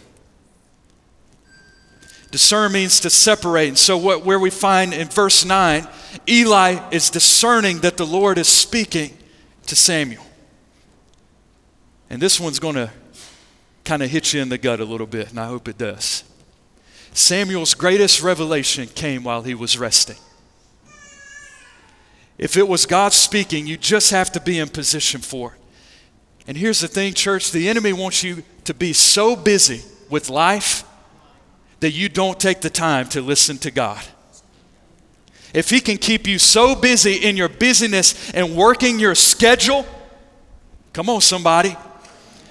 Discern 2.31 2.73
means 2.73 2.99
to 2.99 3.09
separate. 3.09 3.69
And 3.69 3.77
so, 3.77 3.97
what, 3.97 4.23
where 4.23 4.39
we 4.39 4.51
find 4.51 4.93
in 4.93 5.07
verse 5.07 5.43
9, 5.43 5.87
Eli 6.27 6.89
is 6.91 7.09
discerning 7.09 7.79
that 7.79 7.97
the 7.97 8.05
Lord 8.05 8.37
is 8.37 8.47
speaking 8.47 9.17
to 9.65 9.75
Samuel. 9.75 10.23
And 12.09 12.21
this 12.21 12.39
one's 12.39 12.59
going 12.59 12.75
to 12.75 12.91
kind 13.89 14.03
of 14.03 14.11
hit 14.11 14.33
you 14.33 14.39
in 14.39 14.49
the 14.49 14.57
gut 14.59 14.79
a 14.79 14.85
little 14.85 15.07
bit, 15.07 15.31
and 15.31 15.39
I 15.39 15.47
hope 15.47 15.67
it 15.67 15.79
does. 15.79 16.23
Samuel's 17.15 17.73
greatest 17.73 18.21
revelation 18.21 18.85
came 18.85 19.23
while 19.23 19.41
he 19.41 19.55
was 19.55 19.79
resting. 19.79 20.17
If 22.37 22.55
it 22.55 22.67
was 22.67 22.85
God 22.85 23.13
speaking, 23.13 23.65
you 23.65 23.77
just 23.77 24.11
have 24.11 24.31
to 24.33 24.39
be 24.39 24.59
in 24.59 24.69
position 24.69 25.21
for 25.21 25.55
it. 25.55 25.59
And 26.45 26.55
here's 26.55 26.81
the 26.81 26.87
thing, 26.87 27.15
church 27.15 27.51
the 27.51 27.67
enemy 27.67 27.91
wants 27.91 28.23
you 28.23 28.43
to 28.65 28.75
be 28.75 28.93
so 28.93 29.35
busy 29.35 29.81
with 30.07 30.29
life 30.29 30.83
that 31.79 31.89
you 31.89 32.09
don't 32.09 32.39
take 32.39 32.61
the 32.61 32.69
time 32.69 33.09
to 33.09 33.23
listen 33.23 33.57
to 33.57 33.71
God. 33.71 34.05
If 35.51 35.71
He 35.71 35.79
can 35.79 35.97
keep 35.97 36.27
you 36.27 36.37
so 36.37 36.75
busy 36.75 37.15
in 37.15 37.35
your 37.35 37.49
busyness 37.49 38.31
and 38.33 38.55
working 38.55 38.99
your 38.99 39.15
schedule, 39.15 39.83
come 40.93 41.09
on, 41.09 41.21
somebody, 41.21 41.75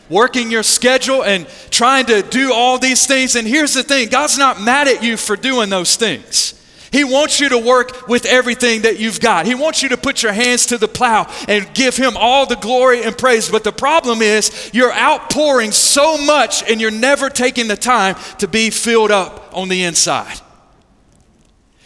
working 0.09 0.51
your 0.51 0.63
schedule 0.63 1.25
and 1.25 1.47
trying 1.71 2.07
to 2.07 2.23
do 2.23 2.53
all 2.53 2.79
these 2.79 3.07
things. 3.07 3.37
And 3.37 3.47
here's 3.47 3.75
the 3.75 3.83
thing 3.83 4.09
God's 4.09 4.39
not 4.39 4.61
mad 4.61 4.89
at 4.89 5.03
you 5.03 5.17
for 5.17 5.37
doing 5.37 5.69
those 5.71 5.97
things. 5.97 6.55
He 6.91 7.05
wants 7.05 7.39
you 7.39 7.51
to 7.51 7.59
work 7.59 8.09
with 8.09 8.25
everything 8.25 8.83
that 8.83 8.99
you've 8.99 9.21
got. 9.21 9.47
He 9.47 9.55
wants 9.55 9.83
you 9.83 9.91
to 9.91 9.97
put 9.97 10.23
your 10.23 10.33
hands 10.33 10.67
to 10.67 10.79
the 10.79 10.89
plow 10.89 11.31
and 11.47 11.73
give 11.75 11.97
Him 11.97 12.17
all 12.17 12.47
the 12.47 12.57
glory 12.57 13.03
and 13.03 13.17
praise. 13.17 13.51
But 13.51 13.65
the 13.65 13.73
problem 13.73 14.23
is, 14.23 14.71
you're 14.73 14.93
outpouring 14.93 15.73
so 15.73 16.17
much 16.17 16.69
and 16.69 16.81
you're 16.81 16.91
never 16.91 17.29
taking 17.29 17.69
the 17.69 17.77
time 17.77 18.17
to 18.39 18.49
be 18.49 18.71
filled 18.71 19.11
up 19.11 19.51
on 19.53 19.69
the 19.69 19.83
inside. 19.85 20.41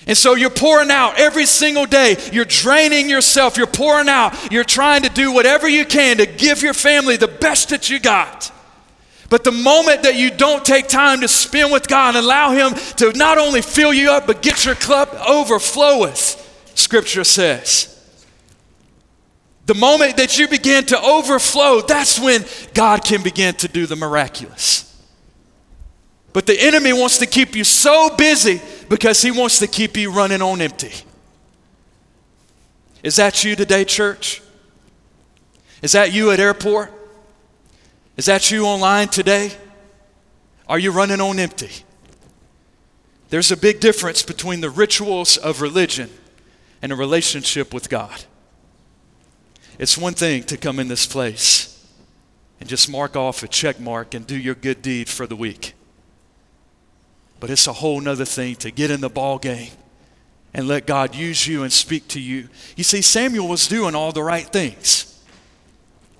And 0.06 0.16
so 0.16 0.34
you're 0.34 0.50
pouring 0.50 0.90
out 0.90 1.18
every 1.18 1.46
single 1.46 1.86
day. 1.86 2.16
You're 2.32 2.44
draining 2.44 3.08
yourself. 3.08 3.56
You're 3.56 3.66
pouring 3.68 4.08
out. 4.08 4.52
You're 4.52 4.64
trying 4.64 5.02
to 5.02 5.08
do 5.08 5.32
whatever 5.32 5.68
you 5.68 5.84
can 5.84 6.16
to 6.16 6.26
give 6.26 6.62
your 6.62 6.74
family 6.74 7.16
the 7.16 7.28
best 7.28 7.68
that 7.68 7.88
you 7.88 8.00
got. 8.00 8.50
But 9.30 9.44
the 9.44 9.52
moment 9.52 10.02
that 10.02 10.16
you 10.16 10.30
don't 10.30 10.64
take 10.64 10.88
time 10.88 11.22
to 11.22 11.28
spend 11.28 11.72
with 11.72 11.88
God 11.88 12.16
and 12.16 12.24
allow 12.24 12.50
Him 12.50 12.74
to 12.96 13.12
not 13.16 13.38
only 13.38 13.62
fill 13.62 13.92
you 13.92 14.10
up, 14.10 14.26
but 14.26 14.42
get 14.42 14.66
your 14.66 14.74
cup 14.74 15.10
overfloweth, 15.12 16.76
Scripture 16.76 17.24
says. 17.24 17.88
The 19.64 19.74
moment 19.74 20.16
that 20.16 20.38
you 20.38 20.48
begin 20.48 20.84
to 20.86 21.00
overflow, 21.00 21.80
that's 21.80 22.20
when 22.20 22.44
God 22.74 23.04
can 23.04 23.22
begin 23.22 23.54
to 23.54 23.68
do 23.68 23.86
the 23.86 23.96
miraculous. 23.96 24.91
But 26.32 26.46
the 26.46 26.58
enemy 26.58 26.92
wants 26.92 27.18
to 27.18 27.26
keep 27.26 27.54
you 27.54 27.64
so 27.64 28.14
busy 28.16 28.60
because 28.88 29.20
he 29.20 29.30
wants 29.30 29.58
to 29.58 29.66
keep 29.66 29.96
you 29.96 30.10
running 30.10 30.40
on 30.40 30.60
empty. 30.60 30.92
Is 33.02 33.16
that 33.16 33.44
you 33.44 33.56
today, 33.56 33.84
church? 33.84 34.42
Is 35.82 35.92
that 35.92 36.12
you 36.12 36.30
at 36.30 36.40
airport? 36.40 36.92
Is 38.16 38.26
that 38.26 38.50
you 38.50 38.64
online 38.64 39.08
today? 39.08 39.52
Are 40.68 40.78
you 40.78 40.90
running 40.92 41.20
on 41.20 41.38
empty? 41.38 41.84
There's 43.30 43.50
a 43.50 43.56
big 43.56 43.80
difference 43.80 44.22
between 44.22 44.60
the 44.60 44.70
rituals 44.70 45.36
of 45.36 45.60
religion 45.60 46.10
and 46.80 46.92
a 46.92 46.96
relationship 46.96 47.74
with 47.74 47.88
God. 47.88 48.24
It's 49.78 49.98
one 49.98 50.14
thing 50.14 50.44
to 50.44 50.56
come 50.56 50.78
in 50.78 50.88
this 50.88 51.06
place 51.06 51.86
and 52.60 52.68
just 52.68 52.90
mark 52.90 53.16
off 53.16 53.42
a 53.42 53.48
check 53.48 53.80
mark 53.80 54.14
and 54.14 54.26
do 54.26 54.36
your 54.36 54.54
good 54.54 54.82
deed 54.82 55.08
for 55.08 55.26
the 55.26 55.34
week. 55.34 55.74
But 57.42 57.50
it's 57.50 57.66
a 57.66 57.72
whole 57.72 58.00
nother 58.00 58.24
thing 58.24 58.54
to 58.58 58.70
get 58.70 58.92
in 58.92 59.00
the 59.00 59.08
ball 59.08 59.36
game 59.36 59.72
and 60.54 60.68
let 60.68 60.86
God 60.86 61.16
use 61.16 61.44
you 61.44 61.64
and 61.64 61.72
speak 61.72 62.06
to 62.10 62.20
you. 62.20 62.48
You 62.76 62.84
see, 62.84 63.02
Samuel 63.02 63.48
was 63.48 63.66
doing 63.66 63.96
all 63.96 64.12
the 64.12 64.22
right 64.22 64.46
things. 64.46 65.20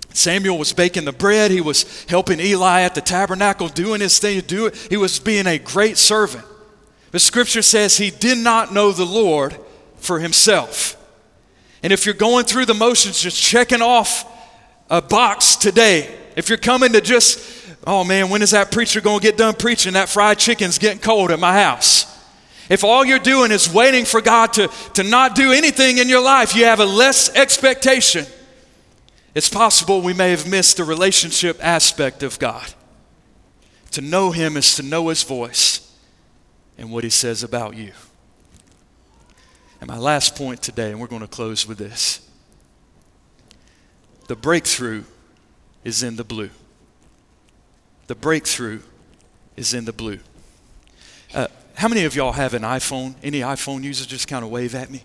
Samuel 0.09 0.57
was 0.57 0.73
baking 0.73 1.05
the 1.05 1.13
bread. 1.13 1.49
He 1.49 1.61
was 1.61 2.03
helping 2.09 2.41
Eli 2.41 2.81
at 2.81 2.93
the 2.93 2.99
tabernacle, 2.99 3.69
doing 3.69 4.01
his 4.01 4.19
thing 4.19 4.41
to 4.41 4.45
do 4.45 4.65
it. 4.65 4.75
He 4.89 4.97
was 4.97 5.17
being 5.17 5.47
a 5.47 5.57
great 5.57 5.97
servant. 5.97 6.43
The 7.11 7.19
scripture 7.19 7.61
says 7.61 7.95
he 7.95 8.11
did 8.11 8.37
not 8.37 8.73
know 8.73 8.91
the 8.91 9.05
Lord 9.05 9.57
for 9.95 10.19
himself. 10.19 10.97
And 11.83 11.93
if 11.93 12.05
you're 12.05 12.15
going 12.15 12.43
through 12.43 12.65
the 12.65 12.73
motions, 12.73 13.21
just 13.21 13.41
checking 13.41 13.81
off 13.81 14.29
a 14.89 15.01
box 15.01 15.55
today, 15.55 16.13
if 16.35 16.49
you're 16.49 16.57
coming 16.57 16.91
to 16.91 16.99
just 16.99 17.62
Oh 17.85 18.03
man, 18.03 18.29
when 18.29 18.41
is 18.41 18.51
that 18.51 18.71
preacher 18.71 19.01
going 19.01 19.19
to 19.19 19.23
get 19.23 19.37
done 19.37 19.55
preaching? 19.55 19.93
That 19.93 20.09
fried 20.09 20.39
chicken's 20.39 20.77
getting 20.77 20.99
cold 20.99 21.31
at 21.31 21.39
my 21.39 21.53
house. 21.53 22.05
If 22.69 22.83
all 22.83 23.03
you're 23.03 23.19
doing 23.19 23.51
is 23.51 23.71
waiting 23.71 24.05
for 24.05 24.21
God 24.21 24.53
to, 24.53 24.69
to 24.93 25.03
not 25.03 25.35
do 25.35 25.51
anything 25.51 25.97
in 25.97 26.07
your 26.07 26.21
life, 26.21 26.55
you 26.55 26.63
have 26.63 26.79
a 26.79 26.85
less 26.85 27.35
expectation. 27.35 28.25
It's 29.35 29.49
possible 29.49 30.01
we 30.01 30.13
may 30.13 30.31
have 30.31 30.49
missed 30.49 30.77
the 30.77 30.85
relationship 30.85 31.57
aspect 31.61 32.23
of 32.23 32.39
God. 32.39 32.73
To 33.91 34.01
know 34.01 34.31
Him 34.31 34.55
is 34.55 34.75
to 34.75 34.83
know 34.83 35.09
His 35.09 35.23
voice 35.23 35.91
and 36.77 36.89
what 36.89 37.03
He 37.03 37.09
says 37.09 37.43
about 37.43 37.75
you. 37.75 37.91
And 39.81 39.89
my 39.89 39.97
last 39.97 40.37
point 40.37 40.63
today, 40.63 40.91
and 40.91 41.01
we're 41.01 41.07
going 41.07 41.21
to 41.21 41.27
close 41.27 41.67
with 41.67 41.77
this 41.77 42.21
the 44.27 44.35
breakthrough 44.37 45.03
is 45.83 46.01
in 46.01 46.15
the 46.15 46.23
blue. 46.23 46.49
The 48.13 48.19
breakthrough 48.19 48.81
is 49.57 49.73
in 49.73 49.85
the 49.85 49.91
blue. 49.91 50.19
Uh, 51.33 51.47
how 51.73 51.87
many 51.87 52.05
of 52.05 52.15
y'all 52.15 52.33
have 52.33 52.53
an 52.53 52.61
iPhone? 52.61 53.15
Any 53.23 53.39
iPhone 53.39 53.81
users 53.81 54.05
just 54.05 54.27
kind 54.27 54.45
of 54.45 54.51
wave 54.51 54.75
at 54.75 54.91
me? 54.91 55.01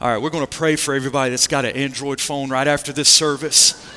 All 0.00 0.08
right, 0.08 0.20
we're 0.20 0.30
going 0.30 0.44
to 0.44 0.58
pray 0.58 0.74
for 0.74 0.92
everybody 0.92 1.30
that's 1.30 1.46
got 1.46 1.64
an 1.64 1.76
Android 1.76 2.20
phone 2.20 2.50
right 2.50 2.66
after 2.66 2.92
this 2.92 3.08
service, 3.08 3.88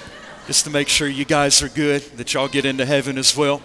just 0.45 0.63
to 0.65 0.69
make 0.69 0.89
sure 0.89 1.07
you 1.07 1.25
guys 1.25 1.63
are 1.63 1.69
good, 1.69 2.03
that 2.17 2.35
y'all 2.35 2.47
get 2.47 2.65
into 2.65 2.85
heaven 2.85 3.17
as 3.17 3.35
well. 3.35 3.63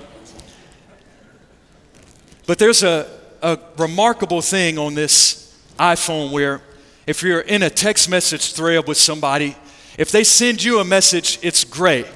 But 2.46 2.56
there's 2.56 2.82
a, 2.82 3.06
a 3.42 3.58
remarkable 3.76 4.40
thing 4.40 4.78
on 4.78 4.94
this 4.94 5.54
iPhone 5.78 6.32
where 6.32 6.62
if 7.06 7.22
you're 7.22 7.42
in 7.42 7.62
a 7.64 7.68
text 7.68 8.08
message 8.08 8.54
thread 8.54 8.88
with 8.88 8.96
somebody, 8.96 9.56
if 9.98 10.10
they 10.10 10.24
send 10.24 10.64
you 10.64 10.78
a 10.78 10.84
message, 10.86 11.38
it's 11.42 11.64
gray. 11.64 12.06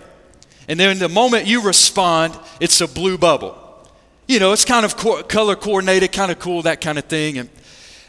And 0.68 0.78
then 0.80 0.98
the 0.98 1.08
moment 1.08 1.46
you 1.46 1.62
respond, 1.62 2.36
it's 2.60 2.80
a 2.80 2.88
blue 2.88 3.18
bubble. 3.18 3.56
You 4.26 4.40
know, 4.40 4.52
it's 4.52 4.64
kind 4.64 4.84
of 4.84 4.96
co- 4.96 5.22
color 5.22 5.54
coordinated, 5.54 6.12
kind 6.12 6.32
of 6.32 6.38
cool, 6.38 6.62
that 6.62 6.80
kind 6.80 6.98
of 6.98 7.04
thing. 7.04 7.38
And 7.38 7.48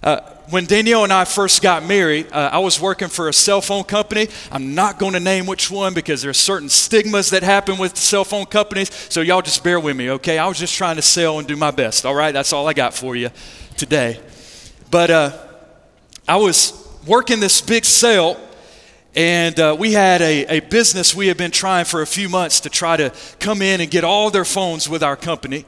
uh, 0.02 0.22
when 0.50 0.65
Danielle 0.65 1.04
and 1.04 1.13
I 1.13 1.26
first 1.26 1.62
got 1.62 1.86
married, 1.86 2.32
uh, 2.32 2.50
I 2.54 2.60
was 2.60 2.82
working 2.82 3.08
for 3.08 3.30
a 3.30 3.34
cell 3.34 3.62
phone 3.62 3.84
company. 3.84 4.28
I'm 4.52 4.74
not 4.74 4.98
going 4.98 5.13
to 5.13 5.20
name 5.20 5.46
which 5.46 5.70
one 5.70 5.93
because 5.93 6.22
there 6.22 6.32
are 6.32 6.34
certain 6.34 6.70
stigmas 6.70 7.30
that 7.32 7.43
happen 7.43 7.78
with 7.78 7.98
cell 7.98 8.24
phone 8.24 8.46
companies. 8.46 8.91
So 9.10 9.22
y'all 9.22 9.41
just 9.41 9.63
bear 9.63 9.80
with 9.80 9.96
me, 9.96 10.10
okay? 10.12 10.39
I 10.39 10.48
was 10.48 10.58
just 10.58 10.76
trying 10.76 10.96
to 10.96 11.02
sell 11.02 11.38
and 11.38 11.48
do 11.48 11.56
my 11.56 11.72
best, 11.72 12.06
all 12.06 12.15
right? 12.15 12.32
That's 12.32 12.54
all 12.54 12.67
I 12.67 12.74
got 12.74 12.93
for 12.93 13.15
you 13.15 13.30
today. 13.76 14.20
But 14.89 15.12
uh, 15.12 15.38
I 16.28 16.38
was 16.38 16.74
working 17.06 17.39
this 17.39 17.62
big 17.62 17.86
sale 17.86 18.39
and 19.17 19.60
uh, 19.60 19.75
we 19.77 19.93
had 19.93 20.21
a, 20.21 20.45
a 20.45 20.60
business 20.60 21.15
we 21.15 21.25
had 21.25 21.38
been 21.38 21.49
trying 21.49 21.86
for 21.86 22.03
a 22.03 22.06
few 22.06 22.30
months 22.30 22.60
to 22.60 22.69
try 22.69 22.95
to 22.95 23.12
come 23.39 23.63
in 23.63 23.82
and 23.82 23.89
get 23.89 24.03
all 24.03 24.30
their 24.30 24.45
phones 24.45 24.88
with 24.88 25.01
our 25.01 25.15
company. 25.15 25.65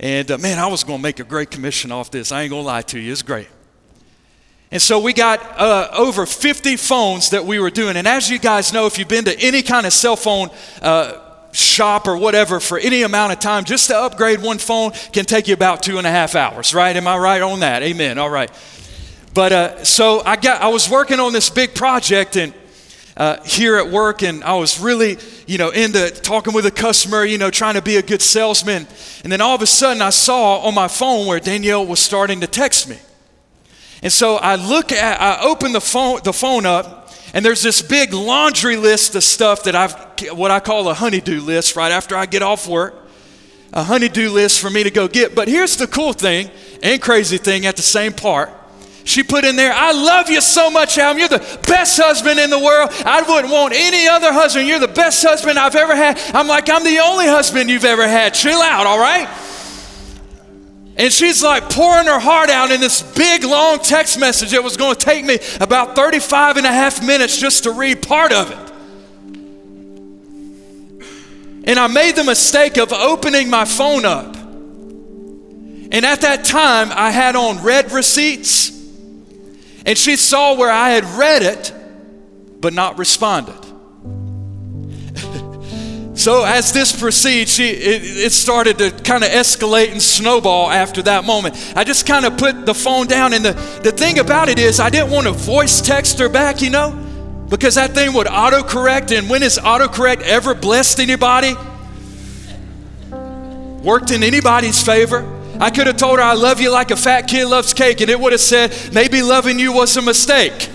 And 0.00 0.30
uh, 0.30 0.38
man, 0.38 0.58
I 0.58 0.68
was 0.68 0.84
going 0.84 0.98
to 0.98 1.02
make 1.02 1.20
a 1.20 1.24
great 1.24 1.50
commission 1.50 1.92
off 1.92 2.10
this. 2.10 2.32
I 2.32 2.40
ain't 2.40 2.50
going 2.50 2.62
to 2.62 2.66
lie 2.66 2.80
to 2.80 2.98
you. 2.98 3.12
It's 3.12 3.20
great. 3.20 3.46
And 4.70 4.80
so 4.80 5.00
we 5.00 5.12
got 5.12 5.42
uh, 5.60 5.90
over 5.92 6.24
50 6.24 6.76
phones 6.76 7.28
that 7.28 7.44
we 7.44 7.58
were 7.58 7.68
doing. 7.68 7.98
And 7.98 8.08
as 8.08 8.30
you 8.30 8.38
guys 8.38 8.72
know, 8.72 8.86
if 8.86 8.98
you've 8.98 9.06
been 9.06 9.26
to 9.26 9.38
any 9.38 9.60
kind 9.60 9.84
of 9.84 9.92
cell 9.92 10.16
phone 10.16 10.48
uh, 10.80 11.20
shop 11.52 12.08
or 12.08 12.16
whatever 12.16 12.58
for 12.58 12.78
any 12.78 13.02
amount 13.02 13.34
of 13.34 13.40
time, 13.40 13.64
just 13.64 13.88
to 13.88 13.98
upgrade 13.98 14.40
one 14.40 14.56
phone 14.56 14.92
can 15.12 15.26
take 15.26 15.46
you 15.46 15.52
about 15.52 15.82
two 15.82 15.98
and 15.98 16.06
a 16.06 16.10
half 16.10 16.34
hours, 16.34 16.72
right? 16.72 16.96
Am 16.96 17.06
I 17.06 17.18
right 17.18 17.42
on 17.42 17.60
that? 17.60 17.82
Amen. 17.82 18.16
All 18.16 18.30
right. 18.30 18.50
But 19.34 19.52
uh, 19.52 19.84
so 19.84 20.22
I 20.24 20.36
got, 20.36 20.62
I 20.62 20.68
was 20.68 20.88
working 20.88 21.20
on 21.20 21.34
this 21.34 21.50
big 21.50 21.74
project 21.74 22.36
and 22.36 22.54
uh, 23.18 23.42
here 23.42 23.76
at 23.76 23.90
work, 23.90 24.22
and 24.22 24.44
I 24.44 24.54
was 24.54 24.78
really, 24.78 25.18
you 25.48 25.58
know, 25.58 25.70
into 25.70 26.08
talking 26.08 26.54
with 26.54 26.66
a 26.66 26.70
customer, 26.70 27.24
you 27.24 27.36
know, 27.36 27.50
trying 27.50 27.74
to 27.74 27.82
be 27.82 27.96
a 27.96 28.02
good 28.02 28.22
salesman. 28.22 28.86
And 29.24 29.32
then 29.32 29.40
all 29.40 29.56
of 29.56 29.60
a 29.60 29.66
sudden, 29.66 30.00
I 30.00 30.10
saw 30.10 30.58
on 30.60 30.74
my 30.74 30.86
phone 30.86 31.26
where 31.26 31.40
Danielle 31.40 31.84
was 31.84 31.98
starting 31.98 32.40
to 32.40 32.46
text 32.46 32.88
me. 32.88 32.96
And 34.04 34.12
so 34.12 34.36
I 34.36 34.54
look 34.54 34.92
at, 34.92 35.20
I 35.20 35.42
open 35.42 35.72
the 35.72 35.80
phone, 35.80 36.20
the 36.22 36.32
phone 36.32 36.64
up, 36.64 37.12
and 37.34 37.44
there's 37.44 37.60
this 37.60 37.82
big 37.82 38.14
laundry 38.14 38.76
list 38.76 39.16
of 39.16 39.24
stuff 39.24 39.64
that 39.64 39.74
I've, 39.74 39.94
what 40.38 40.52
I 40.52 40.60
call 40.60 40.88
a 40.88 40.94
honeydew 40.94 41.40
list, 41.40 41.74
right 41.74 41.90
after 41.90 42.14
I 42.14 42.24
get 42.24 42.42
off 42.42 42.68
work. 42.68 42.94
A 43.72 43.82
honeydew 43.82 44.30
list 44.30 44.60
for 44.60 44.70
me 44.70 44.84
to 44.84 44.90
go 44.90 45.08
get. 45.08 45.34
But 45.34 45.48
here's 45.48 45.76
the 45.76 45.88
cool 45.88 46.12
thing 46.12 46.50
and 46.82 47.02
crazy 47.02 47.36
thing 47.36 47.66
at 47.66 47.76
the 47.76 47.82
same 47.82 48.12
part 48.12 48.50
she 49.08 49.22
put 49.22 49.44
in 49.44 49.56
there, 49.56 49.72
I 49.72 49.92
love 49.92 50.28
you 50.28 50.40
so 50.42 50.70
much, 50.70 50.98
Adam. 50.98 51.18
You're 51.18 51.28
the 51.28 51.58
best 51.66 51.98
husband 51.98 52.38
in 52.38 52.50
the 52.50 52.58
world. 52.58 52.90
I 53.06 53.22
wouldn't 53.22 53.50
want 53.52 53.72
any 53.74 54.06
other 54.06 54.32
husband. 54.32 54.68
You're 54.68 54.78
the 54.78 54.88
best 54.88 55.22
husband 55.22 55.58
I've 55.58 55.74
ever 55.74 55.96
had. 55.96 56.20
I'm 56.34 56.46
like, 56.46 56.68
I'm 56.68 56.84
the 56.84 56.98
only 56.98 57.26
husband 57.26 57.70
you've 57.70 57.86
ever 57.86 58.06
had. 58.06 58.34
Chill 58.34 58.60
out, 58.60 58.86
all 58.86 58.98
right? 58.98 59.26
And 60.98 61.12
she's 61.12 61.42
like 61.42 61.70
pouring 61.70 62.06
her 62.06 62.18
heart 62.18 62.50
out 62.50 62.70
in 62.70 62.80
this 62.80 63.00
big, 63.00 63.44
long 63.44 63.78
text 63.78 64.20
message. 64.20 64.52
It 64.52 64.62
was 64.62 64.76
going 64.76 64.96
to 64.96 65.00
take 65.00 65.24
me 65.24 65.38
about 65.60 65.94
35 65.96 66.58
and 66.58 66.66
a 66.66 66.72
half 66.72 67.02
minutes 67.02 67.38
just 67.38 67.62
to 67.62 67.72
read 67.72 68.02
part 68.02 68.32
of 68.32 68.50
it. 68.50 68.58
And 71.64 71.78
I 71.78 71.86
made 71.86 72.16
the 72.16 72.24
mistake 72.24 72.76
of 72.78 72.92
opening 72.92 73.48
my 73.48 73.64
phone 73.64 74.04
up. 74.04 74.36
And 74.36 76.04
at 76.04 76.20
that 76.20 76.44
time, 76.44 76.90
I 76.92 77.10
had 77.10 77.36
on 77.36 77.62
read 77.62 77.92
receipts. 77.92 78.77
And 79.88 79.96
she 79.96 80.16
saw 80.16 80.54
where 80.54 80.70
I 80.70 80.90
had 80.90 81.06
read 81.18 81.40
it, 81.40 81.72
but 82.60 82.74
not 82.74 82.98
responded. 82.98 83.56
so 86.14 86.44
as 86.44 86.72
this 86.72 86.94
proceeds, 86.94 87.54
she, 87.54 87.70
it, 87.70 88.02
it 88.26 88.32
started 88.32 88.76
to 88.80 88.90
kind 88.90 89.24
of 89.24 89.30
escalate 89.30 89.90
and 89.90 90.02
snowball 90.02 90.70
after 90.70 91.00
that 91.04 91.24
moment. 91.24 91.72
I 91.74 91.84
just 91.84 92.06
kind 92.06 92.26
of 92.26 92.36
put 92.36 92.66
the 92.66 92.74
phone 92.74 93.06
down, 93.06 93.32
and 93.32 93.42
the, 93.42 93.52
the 93.82 93.90
thing 93.90 94.18
about 94.18 94.50
it 94.50 94.58
is, 94.58 94.78
I 94.78 94.90
didn't 94.90 95.10
want 95.10 95.26
to 95.26 95.32
voice 95.32 95.80
text 95.80 96.18
her 96.18 96.28
back, 96.28 96.60
you 96.60 96.68
know, 96.68 96.90
because 97.48 97.76
that 97.76 97.92
thing 97.92 98.12
would 98.12 98.26
autocorrect. 98.26 99.16
And 99.16 99.30
when 99.30 99.40
has 99.40 99.56
autocorrect 99.56 100.20
ever 100.20 100.54
blessed 100.54 101.00
anybody? 101.00 101.54
Worked 103.10 104.10
in 104.10 104.22
anybody's 104.22 104.84
favor? 104.84 105.37
I 105.60 105.70
could 105.70 105.88
have 105.88 105.96
told 105.96 106.20
her 106.20 106.24
I 106.24 106.34
love 106.34 106.60
you 106.60 106.70
like 106.70 106.92
a 106.92 106.96
fat 106.96 107.22
kid 107.22 107.46
loves 107.46 107.74
cake, 107.74 108.00
and 108.00 108.08
it 108.08 108.20
would 108.20 108.30
have 108.32 108.40
said, 108.40 108.72
maybe 108.92 109.22
loving 109.22 109.58
you 109.58 109.72
was 109.72 109.96
a 109.96 110.02
mistake. 110.02 110.52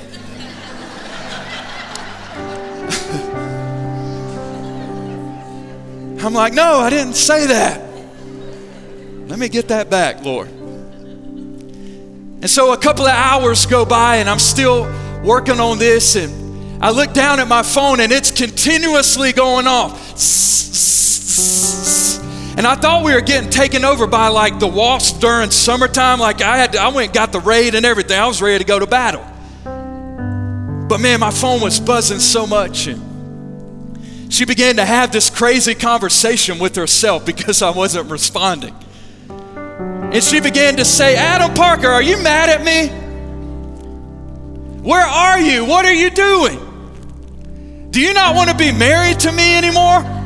I'm 6.24 6.34
like, 6.34 6.54
no, 6.54 6.80
I 6.80 6.90
didn't 6.90 7.16
say 7.16 7.48
that. 7.48 7.82
Let 9.28 9.40
me 9.40 9.48
get 9.48 9.70
that 9.70 9.90
back, 9.90 10.22
Lord. 10.24 10.50
And 10.50 12.50
so 12.50 12.74
a 12.74 12.78
couple 12.78 13.06
of 13.06 13.14
hours 13.14 13.66
go 13.66 13.86
by, 13.86 14.18
and 14.18 14.30
I'm 14.30 14.40
still 14.40 14.84
working 15.24 15.62
on 15.62 15.80
this, 15.80 16.18
and 16.18 16.84
I 16.84 16.92
look 16.92 17.14
down 17.14 17.40
at 17.40 17.48
my 17.48 17.64
phone, 17.64 18.02
and 18.02 18.12
it's 18.12 18.32
continuously 18.32 19.32
going 19.32 19.66
off. 19.66 20.18
And 22.56 22.68
I 22.68 22.76
thought 22.76 23.04
we 23.04 23.14
were 23.14 23.22
getting 23.22 23.50
taken 23.50 23.84
over 23.84 24.06
by 24.06 24.28
like 24.28 24.60
the 24.60 24.68
wasp 24.68 25.20
during 25.20 25.50
summertime. 25.50 26.20
Like 26.20 26.42
I 26.42 26.58
had, 26.58 26.74
to, 26.74 26.82
I 26.82 26.90
went 26.90 27.12
got 27.14 27.32
the 27.32 27.40
raid 27.40 27.74
and 27.74 27.86
everything. 27.86 28.20
I 28.20 28.28
was 28.28 28.42
ready 28.42 28.60
to 28.60 28.68
go 28.68 28.78
to 28.78 28.86
battle. 28.86 29.26
But 30.88 31.00
man, 31.00 31.20
my 31.20 31.32
phone 31.32 31.62
was 31.62 31.80
buzzing 31.80 32.20
so 32.20 32.46
much. 32.46 32.86
And 32.86 34.32
she 34.32 34.46
began 34.46 34.76
to 34.76 34.86
have 34.86 35.12
this 35.12 35.32
crazy 35.32 35.74
conversation 35.74 36.60
with 36.60 36.76
herself 36.76 37.26
because 37.26 37.64
I 37.64 37.72
wasn't 37.72 38.12
responding. 38.12 38.76
And 39.28 40.24
she 40.24 40.40
began 40.40 40.76
to 40.76 40.86
say, 40.86 41.16
Adam 41.16 41.56
Parker, 41.56 41.88
are 41.88 42.04
you 42.04 42.22
mad 42.22 42.50
at 42.50 42.64
me? 42.64 42.90
Where 44.84 45.06
are 45.06 45.40
you? 45.40 45.66
What 45.66 45.86
are 45.86 45.94
you 45.94 46.12
doing? 46.12 46.60
Do 47.90 48.00
you 48.00 48.14
not 48.14 48.36
want 48.36 48.52
to 48.52 48.56
be 48.56 48.72
married 48.72 49.20
to 49.22 49.32
me 49.32 49.56
anymore? 49.56 50.23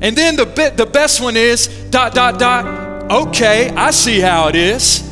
And 0.00 0.16
then 0.16 0.36
the 0.36 0.46
bit, 0.46 0.76
the 0.76 0.86
best 0.86 1.22
one 1.22 1.36
is 1.36 1.68
dot 1.90 2.14
dot 2.14 2.38
dot. 2.38 3.10
Okay, 3.10 3.70
I 3.70 3.90
see 3.92 4.20
how 4.20 4.48
it 4.48 4.56
is. 4.56 5.02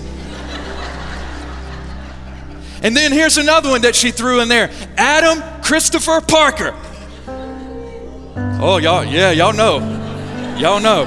and 2.82 2.96
then 2.96 3.12
here's 3.12 3.38
another 3.38 3.70
one 3.70 3.82
that 3.82 3.94
she 3.94 4.10
threw 4.10 4.40
in 4.40 4.48
there. 4.48 4.70
Adam 4.96 5.42
Christopher 5.62 6.20
Parker. 6.20 6.74
Oh, 8.60 8.78
y'all, 8.78 9.04
yeah, 9.04 9.30
y'all 9.30 9.52
know. 9.52 9.78
Y'all 10.58 10.80
know. 10.80 11.04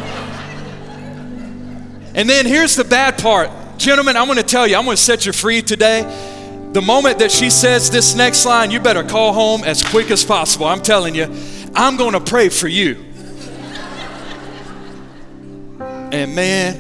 And 2.16 2.28
then 2.28 2.46
here's 2.46 2.76
the 2.76 2.84
bad 2.84 3.20
part. 3.20 3.52
Gentlemen, 3.78 4.18
I'm 4.18 4.26
going 4.26 4.38
to 4.38 4.44
tell 4.44 4.66
you, 4.66 4.76
I'm 4.76 4.86
going 4.86 4.98
to 4.98 5.02
set 5.02 5.26
you 5.26 5.32
free 5.32 5.62
today. 5.62 6.02
The 6.74 6.82
moment 6.82 7.20
that 7.20 7.32
she 7.32 7.50
says 7.50 7.92
this 7.92 8.16
next 8.16 8.46
line, 8.46 8.72
you 8.72 8.80
better 8.80 9.04
call 9.04 9.34
home 9.34 9.64
as 9.64 9.84
quick 9.84 10.10
as 10.10 10.26
possible. 10.26 10.66
I'm 10.66 10.82
telling 10.82 11.14
you, 11.14 11.32
I'm 11.76 11.96
going 11.96 12.14
to 12.14 12.20
pray 12.20 12.50
for 12.50 12.68
you. 12.68 13.07
And 16.12 16.34
man, 16.34 16.76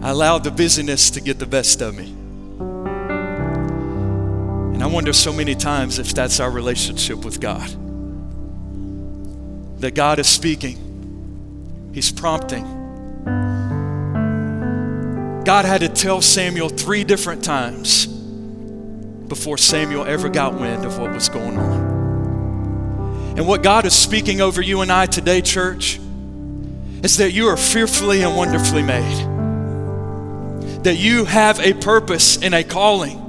I 0.02 0.10
allowed 0.10 0.44
the 0.44 0.50
busyness 0.50 1.10
to 1.10 1.20
get 1.20 1.38
the 1.38 1.46
best 1.46 1.80
of 1.80 1.96
me. 1.96 2.12
And 4.74 4.82
I 4.82 4.86
wonder 4.86 5.14
so 5.14 5.32
many 5.32 5.54
times 5.54 5.98
if 5.98 6.12
that's 6.12 6.40
our 6.40 6.50
relationship 6.50 7.24
with 7.24 7.40
God. 7.40 7.68
That 9.80 9.94
God 9.94 10.18
is 10.18 10.28
speaking, 10.28 11.90
He's 11.94 12.12
prompting. 12.12 12.64
God 15.44 15.64
had 15.64 15.80
to 15.80 15.88
tell 15.88 16.20
Samuel 16.20 16.68
three 16.68 17.04
different 17.04 17.42
times 17.42 18.06
before 19.28 19.56
Samuel 19.56 20.04
ever 20.04 20.28
got 20.28 20.54
wind 20.54 20.84
of 20.84 20.98
what 20.98 21.12
was 21.12 21.30
going 21.30 21.56
on. 21.56 21.95
And 23.36 23.46
what 23.46 23.62
God 23.62 23.84
is 23.84 23.94
speaking 23.94 24.40
over 24.40 24.62
you 24.62 24.80
and 24.80 24.90
I 24.90 25.04
today, 25.04 25.42
church, 25.42 26.00
is 27.02 27.18
that 27.18 27.32
you 27.32 27.48
are 27.48 27.56
fearfully 27.56 28.22
and 28.22 28.34
wonderfully 28.34 28.82
made. 28.82 29.26
That 30.84 30.96
you 30.96 31.26
have 31.26 31.60
a 31.60 31.74
purpose 31.74 32.42
and 32.42 32.54
a 32.54 32.64
calling. 32.64 33.22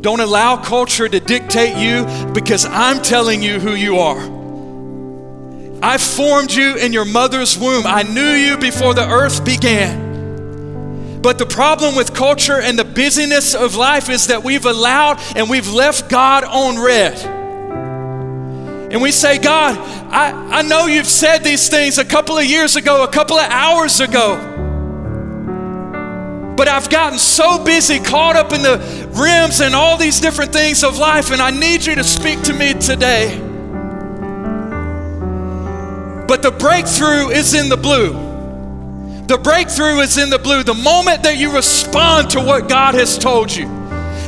Don't 0.00 0.20
allow 0.20 0.56
culture 0.56 1.08
to 1.08 1.18
dictate 1.18 1.76
you 1.76 2.04
because 2.32 2.64
I'm 2.64 3.02
telling 3.02 3.42
you 3.42 3.58
who 3.58 3.74
you 3.74 3.98
are. 3.98 4.20
I 5.82 5.98
formed 5.98 6.52
you 6.52 6.76
in 6.76 6.92
your 6.92 7.04
mother's 7.04 7.58
womb. 7.58 7.86
I 7.86 8.04
knew 8.04 8.30
you 8.30 8.56
before 8.56 8.94
the 8.94 9.08
earth 9.08 9.44
began. 9.44 11.20
But 11.22 11.38
the 11.38 11.46
problem 11.46 11.96
with 11.96 12.14
culture 12.14 12.60
and 12.60 12.78
the 12.78 12.84
busyness 12.84 13.54
of 13.54 13.74
life 13.74 14.08
is 14.08 14.28
that 14.28 14.44
we've 14.44 14.64
allowed 14.64 15.20
and 15.34 15.50
we've 15.50 15.68
left 15.68 16.08
God 16.08 16.44
on 16.44 16.78
read. 16.78 17.39
And 18.90 19.00
we 19.00 19.12
say, 19.12 19.38
God, 19.38 19.78
I, 20.10 20.58
I 20.58 20.62
know 20.62 20.86
you've 20.86 21.06
said 21.06 21.44
these 21.44 21.68
things 21.68 21.98
a 21.98 22.04
couple 22.04 22.36
of 22.36 22.44
years 22.44 22.74
ago, 22.74 23.04
a 23.04 23.08
couple 23.08 23.36
of 23.36 23.48
hours 23.48 24.00
ago. 24.00 24.36
But 26.56 26.66
I've 26.66 26.90
gotten 26.90 27.18
so 27.18 27.64
busy, 27.64 28.00
caught 28.00 28.34
up 28.34 28.52
in 28.52 28.62
the 28.62 28.78
rims 29.12 29.60
and 29.60 29.76
all 29.76 29.96
these 29.96 30.18
different 30.20 30.52
things 30.52 30.82
of 30.82 30.98
life, 30.98 31.30
and 31.30 31.40
I 31.40 31.50
need 31.50 31.86
you 31.86 31.94
to 31.94 32.04
speak 32.04 32.42
to 32.42 32.52
me 32.52 32.74
today. 32.74 33.38
But 36.26 36.42
the 36.42 36.50
breakthrough 36.50 37.28
is 37.28 37.54
in 37.54 37.68
the 37.68 37.76
blue. 37.76 38.12
The 39.26 39.38
breakthrough 39.38 40.00
is 40.00 40.18
in 40.18 40.30
the 40.30 40.38
blue. 40.38 40.64
The 40.64 40.74
moment 40.74 41.22
that 41.22 41.36
you 41.36 41.54
respond 41.54 42.30
to 42.30 42.40
what 42.40 42.68
God 42.68 42.94
has 42.94 43.16
told 43.16 43.54
you. 43.54 43.79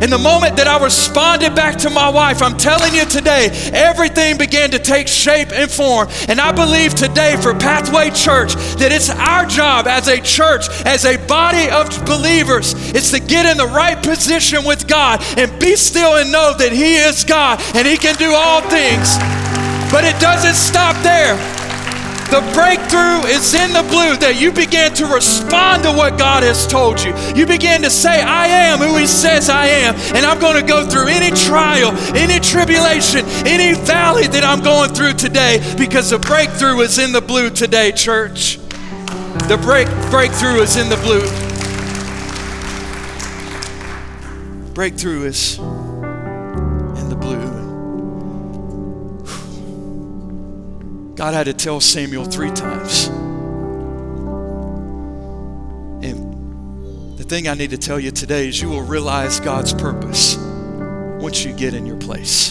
And 0.02 0.12
the 0.12 0.18
moment 0.18 0.56
that 0.56 0.66
I 0.66 0.82
responded 0.82 1.54
back 1.54 1.76
to 1.78 1.90
my 1.90 2.08
wife, 2.08 2.42
I'm 2.42 2.58
telling 2.58 2.92
you 2.92 3.04
today, 3.04 3.50
everything 3.72 4.36
began 4.36 4.72
to 4.72 4.80
take 4.80 5.06
shape 5.06 5.52
and 5.52 5.70
form. 5.70 6.08
And 6.26 6.40
I 6.40 6.50
believe 6.50 6.96
today 6.96 7.36
for 7.40 7.54
Pathway 7.54 8.10
Church 8.10 8.54
that 8.82 8.90
it's 8.90 9.10
our 9.10 9.46
job 9.46 9.86
as 9.86 10.08
a 10.08 10.20
church, 10.20 10.66
as 10.84 11.04
a 11.04 11.16
body 11.28 11.70
of 11.70 11.86
believers, 12.04 12.74
it's 12.90 13.12
to 13.12 13.20
get 13.20 13.46
in 13.46 13.56
the 13.56 13.68
right 13.68 14.02
position 14.02 14.64
with 14.64 14.88
God 14.88 15.22
and 15.38 15.46
be 15.60 15.76
still 15.76 16.16
and 16.16 16.32
know 16.32 16.52
that 16.58 16.72
He 16.72 16.96
is 16.96 17.22
God 17.22 17.62
and 17.76 17.86
He 17.86 17.96
can 17.96 18.16
do 18.16 18.34
all 18.34 18.60
things. 18.62 19.14
But 19.92 20.02
it 20.02 20.18
doesn't 20.18 20.56
stop 20.56 21.00
there. 21.04 21.61
The 22.32 22.40
breakthrough 22.54 23.28
is 23.28 23.52
in 23.52 23.74
the 23.74 23.82
blue 23.90 24.16
that 24.16 24.40
you 24.40 24.52
begin 24.52 24.94
to 24.94 25.04
respond 25.04 25.82
to 25.82 25.92
what 25.92 26.16
God 26.16 26.42
has 26.42 26.66
told 26.66 26.96
you. 27.04 27.12
You 27.36 27.44
begin 27.44 27.82
to 27.82 27.90
say, 27.90 28.22
I 28.22 28.46
am 28.46 28.78
who 28.78 28.96
He 28.96 29.06
says 29.06 29.50
I 29.50 29.66
am, 29.66 29.94
and 30.16 30.24
I'm 30.24 30.40
going 30.40 30.58
to 30.58 30.66
go 30.66 30.88
through 30.88 31.08
any 31.08 31.28
trial, 31.36 31.92
any 32.16 32.40
tribulation, 32.40 33.26
any 33.44 33.78
valley 33.84 34.28
that 34.28 34.44
I'm 34.44 34.64
going 34.64 34.94
through 34.94 35.12
today 35.12 35.60
because 35.76 36.08
the 36.08 36.18
breakthrough 36.20 36.80
is 36.80 36.98
in 36.98 37.12
the 37.12 37.20
blue 37.20 37.50
today, 37.50 37.92
church. 37.92 38.56
The 39.52 39.60
break, 39.60 39.88
breakthrough 40.10 40.62
is 40.62 40.78
in 40.78 40.88
the 40.88 40.96
blue. 41.04 41.28
Breakthrough 44.72 45.24
is 45.26 45.58
God 51.22 51.34
had 51.34 51.44
to 51.44 51.52
tell 51.52 51.78
Samuel 51.78 52.24
three 52.24 52.50
times. 52.50 53.06
And 56.04 57.16
the 57.16 57.22
thing 57.22 57.46
I 57.46 57.54
need 57.54 57.70
to 57.70 57.78
tell 57.78 58.00
you 58.00 58.10
today 58.10 58.48
is 58.48 58.60
you 58.60 58.68
will 58.68 58.82
realize 58.82 59.38
God's 59.38 59.72
purpose 59.72 60.36
once 60.36 61.44
you 61.44 61.52
get 61.52 61.74
in 61.74 61.86
your 61.86 61.96
place. 61.96 62.50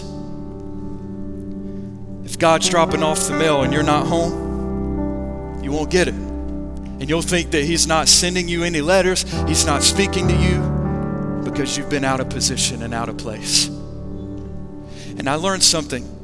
If 2.23 2.39
God's 2.39 2.69
dropping 2.69 3.03
off 3.03 3.27
the 3.27 3.33
mail 3.33 3.63
and 3.63 3.73
you're 3.73 3.83
not 3.83 4.07
home, 4.07 5.61
you 5.61 5.73
won't 5.73 5.91
get 5.91 6.07
it. 6.07 6.13
And 6.13 7.09
you'll 7.09 7.21
think 7.21 7.51
that 7.51 7.65
He's 7.65 7.87
not 7.87 8.07
sending 8.07 8.47
you 8.47 8.63
any 8.63 8.79
letters, 8.79 9.23
He's 9.49 9.65
not 9.65 9.83
speaking 9.83 10.29
to 10.29 10.33
you 10.33 11.41
because 11.43 11.75
you've 11.77 11.89
been 11.89 12.05
out 12.05 12.21
of 12.21 12.29
position 12.29 12.83
and 12.83 12.93
out 12.93 13.09
of 13.09 13.17
place. 13.17 13.67
And 13.67 15.27
I 15.27 15.35
learned 15.35 15.61
something 15.61 16.20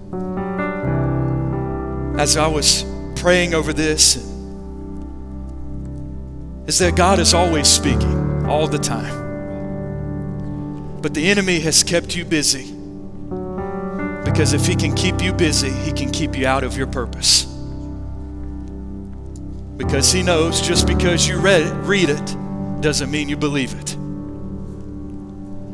as 2.18 2.36
I 2.36 2.48
was 2.48 2.84
praying 3.16 3.54
over 3.54 3.72
this 3.74 4.16
is 6.66 6.80
that 6.80 6.96
God 6.96 7.20
is 7.20 7.36
always 7.36 7.68
speaking 7.68 8.46
all 8.48 8.68
the 8.68 8.80
time. 8.80 9.26
But 11.02 11.14
the 11.14 11.30
enemy 11.30 11.60
has 11.60 11.84
kept 11.84 12.16
you 12.16 12.26
busy 12.26 12.74
because 14.26 14.54
if 14.54 14.66
he 14.66 14.76
can 14.76 14.96
keep 14.96 15.22
you 15.22 15.32
busy, 15.32 15.70
he 15.70 15.92
can 15.92 16.10
keep 16.10 16.36
you 16.36 16.48
out 16.48 16.64
of 16.64 16.76
your 16.76 16.88
purpose. 16.88 17.46
Because 19.78 20.12
he 20.12 20.24
knows 20.24 20.60
just 20.60 20.88
because 20.88 21.28
you 21.28 21.38
read 21.40 21.62
it, 21.62 21.74
read 21.84 22.10
it 22.10 22.36
doesn't 22.82 23.12
mean 23.12 23.30
you 23.30 23.38
believe 23.38 23.74
it. 23.76 23.96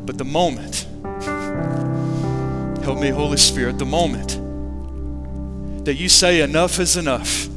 But 0.06 0.18
the 0.18 0.26
moment, 0.26 0.88
help 2.84 3.00
me, 3.00 3.10
Holy 3.10 3.38
Spirit, 3.38 3.80
the 3.80 3.86
moment 3.86 4.43
that 5.84 5.96
you 5.96 6.10
say 6.10 6.42
enough 6.42 6.80
is 6.80 6.98
enough. 6.98 7.48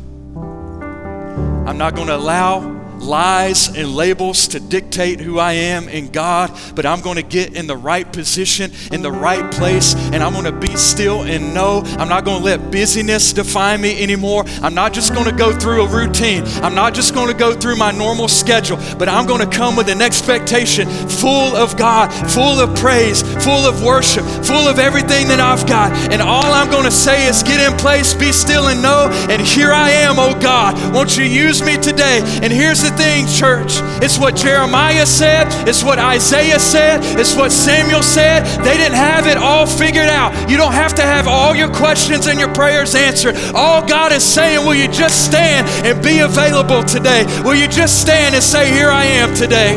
I'm 1.66 1.78
not 1.78 1.94
going 1.94 2.08
to 2.08 2.16
allow 2.16 2.75
lies 2.98 3.68
and 3.68 3.94
labels 3.94 4.48
to 4.48 4.60
dictate 4.60 5.20
who 5.20 5.38
I 5.38 5.52
am 5.52 5.88
in 5.88 6.08
God, 6.08 6.50
but 6.74 6.86
I'm 6.86 7.00
going 7.00 7.16
to 7.16 7.22
get 7.22 7.54
in 7.54 7.66
the 7.66 7.76
right 7.76 8.10
position, 8.10 8.72
in 8.92 9.02
the 9.02 9.12
right 9.12 9.50
place, 9.52 9.94
and 9.94 10.22
I'm 10.22 10.32
going 10.32 10.44
to 10.44 10.52
be 10.52 10.74
still 10.76 11.22
and 11.22 11.54
know 11.54 11.82
I'm 11.98 12.08
not 12.08 12.24
going 12.24 12.38
to 12.38 12.44
let 12.44 12.70
busyness 12.70 13.32
define 13.32 13.80
me 13.80 14.02
anymore. 14.02 14.44
I'm 14.62 14.74
not 14.74 14.92
just 14.92 15.14
going 15.14 15.26
to 15.26 15.36
go 15.36 15.52
through 15.52 15.84
a 15.84 15.88
routine. 15.88 16.44
I'm 16.62 16.74
not 16.74 16.94
just 16.94 17.14
going 17.14 17.28
to 17.28 17.34
go 17.34 17.52
through 17.54 17.76
my 17.76 17.90
normal 17.90 18.28
schedule, 18.28 18.78
but 18.98 19.08
I'm 19.08 19.26
going 19.26 19.40
to 19.40 19.56
come 19.56 19.76
with 19.76 19.88
an 19.88 20.00
expectation 20.00 20.88
full 20.88 21.56
of 21.56 21.76
God, 21.76 22.12
full 22.30 22.60
of 22.60 22.76
praise, 22.78 23.22
full 23.44 23.66
of 23.66 23.82
worship, 23.82 24.24
full 24.24 24.68
of 24.68 24.78
everything 24.78 25.28
that 25.28 25.40
I've 25.40 25.66
got. 25.66 25.92
And 26.12 26.22
all 26.22 26.52
I'm 26.52 26.70
going 26.70 26.84
to 26.84 26.90
say 26.90 27.28
is 27.28 27.42
get 27.42 27.60
in 27.60 27.76
place, 27.78 28.14
be 28.14 28.32
still, 28.32 28.68
and 28.68 28.82
know. 28.82 29.08
And 29.28 29.42
here 29.42 29.72
I 29.72 29.90
am, 29.90 30.18
oh 30.18 30.38
God. 30.40 30.94
Won't 30.94 31.16
you 31.16 31.24
use 31.24 31.62
me 31.62 31.76
today? 31.76 32.20
And 32.42 32.52
here's 32.52 32.85
the 32.90 32.96
thing, 32.96 33.26
church. 33.26 33.82
It's 34.02 34.18
what 34.18 34.36
Jeremiah 34.36 35.06
said, 35.06 35.48
it's 35.68 35.82
what 35.82 35.98
Isaiah 35.98 36.58
said, 36.58 37.00
it's 37.18 37.34
what 37.34 37.50
Samuel 37.50 38.02
said. 38.02 38.46
They 38.62 38.76
didn't 38.76 38.94
have 38.94 39.26
it 39.26 39.36
all 39.36 39.66
figured 39.66 40.08
out. 40.08 40.30
You 40.48 40.56
don't 40.56 40.72
have 40.72 40.94
to 40.94 41.02
have 41.02 41.26
all 41.26 41.54
your 41.54 41.72
questions 41.72 42.26
and 42.26 42.38
your 42.38 42.52
prayers 42.54 42.94
answered. 42.94 43.34
All 43.54 43.86
God 43.86 44.12
is 44.12 44.22
saying, 44.22 44.64
will 44.64 44.74
you 44.74 44.88
just 44.88 45.24
stand 45.24 45.66
and 45.84 46.02
be 46.02 46.20
available 46.20 46.82
today? 46.82 47.24
Will 47.42 47.56
you 47.56 47.66
just 47.66 48.00
stand 48.00 48.34
and 48.34 48.44
say, 48.44 48.70
Here 48.70 48.90
I 48.90 49.04
am 49.04 49.34
today? 49.34 49.76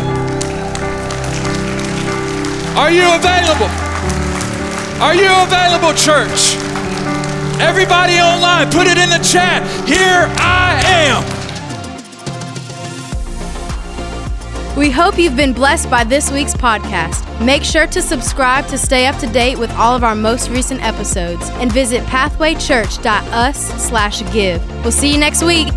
Are 2.78 2.92
you 2.92 3.08
available? 3.16 3.70
Are 5.02 5.16
you 5.16 5.32
available, 5.44 5.94
church? 5.98 6.56
Everybody 7.60 8.20
online, 8.20 8.70
put 8.70 8.88
it 8.88 8.98
in 8.98 9.10
the 9.10 9.24
chat. 9.24 9.64
Here 9.88 10.28
I 10.38 10.82
am. 10.86 11.39
We 14.78 14.92
hope 14.92 15.18
you've 15.18 15.36
been 15.36 15.54
blessed 15.54 15.90
by 15.90 16.04
this 16.04 16.32
week's 16.32 16.54
podcast. 16.54 17.26
Make 17.44 17.64
sure 17.64 17.88
to 17.88 18.00
subscribe 18.02 18.68
to 18.68 18.78
stay 18.78 19.08
up 19.08 19.16
to 19.18 19.28
date 19.28 19.58
with 19.58 19.72
all 19.72 19.96
of 19.96 20.04
our 20.04 20.16
most 20.16 20.50
recent 20.50 20.84
episodes 20.84 21.50
and 21.54 21.72
visit 21.72 22.04
pathwaychurch.us/give. 22.04 24.84
We'll 24.84 24.92
see 24.92 25.12
you 25.12 25.18
next 25.18 25.42
week. 25.44 25.68